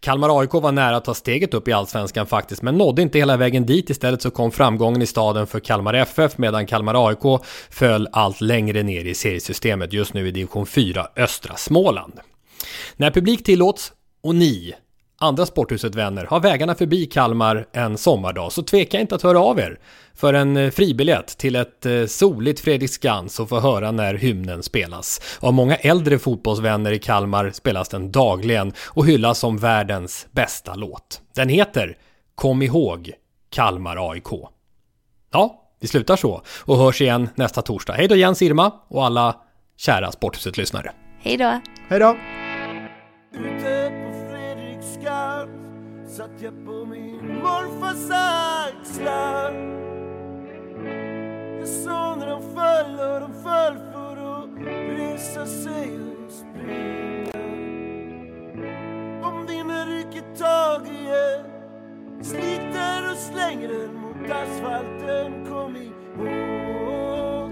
Kalmar 0.00 0.40
AIK 0.40 0.52
var 0.52 0.72
nära 0.72 0.96
att 0.96 1.04
ta 1.04 1.14
steget 1.14 1.54
upp 1.54 1.68
i 1.68 1.72
Allsvenskan 1.72 2.26
faktiskt, 2.26 2.62
men 2.62 2.78
nådde 2.78 3.02
inte 3.02 3.18
hela 3.18 3.36
vägen 3.36 3.66
dit. 3.66 3.90
Istället 3.90 4.22
så 4.22 4.30
kom 4.30 4.50
framgången 4.50 5.02
i 5.02 5.06
staden 5.06 5.46
för 5.46 5.60
Kalmar 5.60 5.94
FF, 5.94 6.38
medan 6.38 6.66
Kalmar 6.66 7.08
AIK 7.08 7.42
föll 7.70 8.08
allt 8.12 8.40
längre 8.40 8.82
ner 8.82 9.04
i 9.04 9.14
seriesystemet, 9.14 9.92
just 9.92 10.14
nu 10.14 10.28
i 10.28 10.30
division 10.30 10.66
4 10.66 11.08
östra 11.16 11.56
Småland. 11.56 12.12
När 12.96 13.10
publik 13.10 13.44
tillåts, 13.44 13.92
och 14.22 14.34
ni, 14.34 14.74
andra 15.20 15.46
Sporthuset-vänner, 15.46 16.24
har 16.24 16.40
vägarna 16.40 16.74
förbi 16.74 17.06
Kalmar 17.06 17.66
en 17.72 17.98
sommardag 17.98 18.52
så 18.52 18.62
tveka 18.62 19.00
inte 19.00 19.14
att 19.14 19.22
höra 19.22 19.40
av 19.40 19.58
er 19.58 19.78
för 20.14 20.34
en 20.34 20.56
eh, 20.56 20.70
fribiljett 20.70 21.38
till 21.38 21.56
ett 21.56 21.86
eh, 21.86 22.06
soligt 22.06 22.60
Fredriksskans 22.60 23.40
och 23.40 23.48
få 23.48 23.60
höra 23.60 23.90
när 23.90 24.14
hymnen 24.14 24.62
spelas. 24.62 25.38
Av 25.40 25.52
många 25.52 25.76
äldre 25.76 26.18
fotbollsvänner 26.18 26.92
i 26.92 26.98
Kalmar 26.98 27.50
spelas 27.50 27.88
den 27.88 28.12
dagligen 28.12 28.72
och 28.86 29.06
hyllas 29.06 29.38
som 29.38 29.58
världens 29.58 30.26
bästa 30.30 30.74
låt. 30.74 31.20
Den 31.34 31.48
heter 31.48 31.96
Kom 32.34 32.62
ihåg 32.62 33.12
Kalmar 33.50 34.10
AIK. 34.10 34.28
Ja, 35.32 35.62
vi 35.80 35.88
slutar 35.88 36.16
så 36.16 36.42
och 36.64 36.76
hörs 36.76 37.00
igen 37.00 37.28
nästa 37.34 37.62
torsdag. 37.62 37.92
Hej 37.92 38.08
då 38.08 38.16
Jens 38.16 38.42
Irma 38.42 38.72
och 38.88 39.04
alla 39.04 39.36
kära 39.76 40.12
Sporthuset-lyssnare. 40.12 40.92
Hej 41.22 41.36
då! 41.36 41.60
Hej 41.88 42.00
då! 42.00 42.16
Ute 45.00 45.48
satt 46.06 46.42
jag 46.42 46.64
på 46.64 46.84
min 46.84 47.38
morfars 47.42 48.10
axlar. 48.10 49.52
Jag 51.58 51.68
såg 51.68 52.18
när 52.18 52.26
de 52.26 52.42
föll 52.42 53.00
och 53.00 53.20
de 53.20 53.32
föll 53.42 53.78
för 53.92 54.16
att 54.16 54.48
resa 54.98 55.46
sig 55.46 55.98
och 56.26 56.32
springa 56.32 57.30
Om 59.22 59.46
vinden 59.46 59.86
rycker 59.88 60.22
tag 60.38 60.86
i 60.88 61.08
en 61.08 62.24
sliter 62.24 63.10
och 63.12 63.18
slänger 63.18 63.68
den 63.68 63.94
mot 63.94 64.30
asfalten. 64.30 65.46
Kom 65.48 65.76
ihåg 65.76 67.50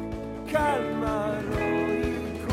Kalmar 0.50 1.42
AIK 1.58 2.48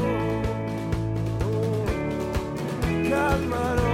Kalmar 3.10 3.85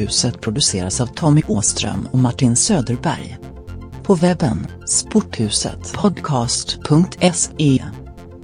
Sporthuset 0.00 0.40
produceras 0.40 1.00
av 1.00 1.06
Tommy 1.06 1.42
Åström 1.48 2.08
och 2.12 2.18
Martin 2.18 2.56
Söderberg. 2.56 3.38
På 4.02 4.14
webben 4.14 4.66
sporthusetpodcast.se 4.86 7.84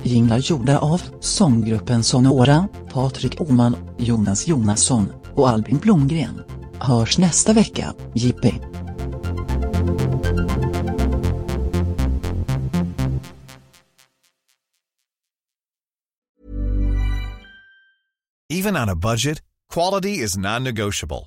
Jinglar 0.03 0.39
gjorda 0.39 0.79
av 0.79 1.03
sånggruppen 1.21 2.05
Sonora, 2.05 2.69
Patrik 2.93 3.41
Oman, 3.41 3.77
Jonas 3.99 4.49
Jonasson 4.49 5.13
och 5.35 5.49
Albin 5.49 5.79
Blomgren. 5.79 6.43
Hörs 6.81 7.19
nästa 7.19 7.53
vecka, 7.53 7.95
Jippi. 8.15 8.55
Even 18.51 18.77
on 18.77 18.89
a 18.89 18.97
budget, 18.97 19.43
quality 19.75 20.19
is 20.19 20.37
non-negotiable. 20.37 21.27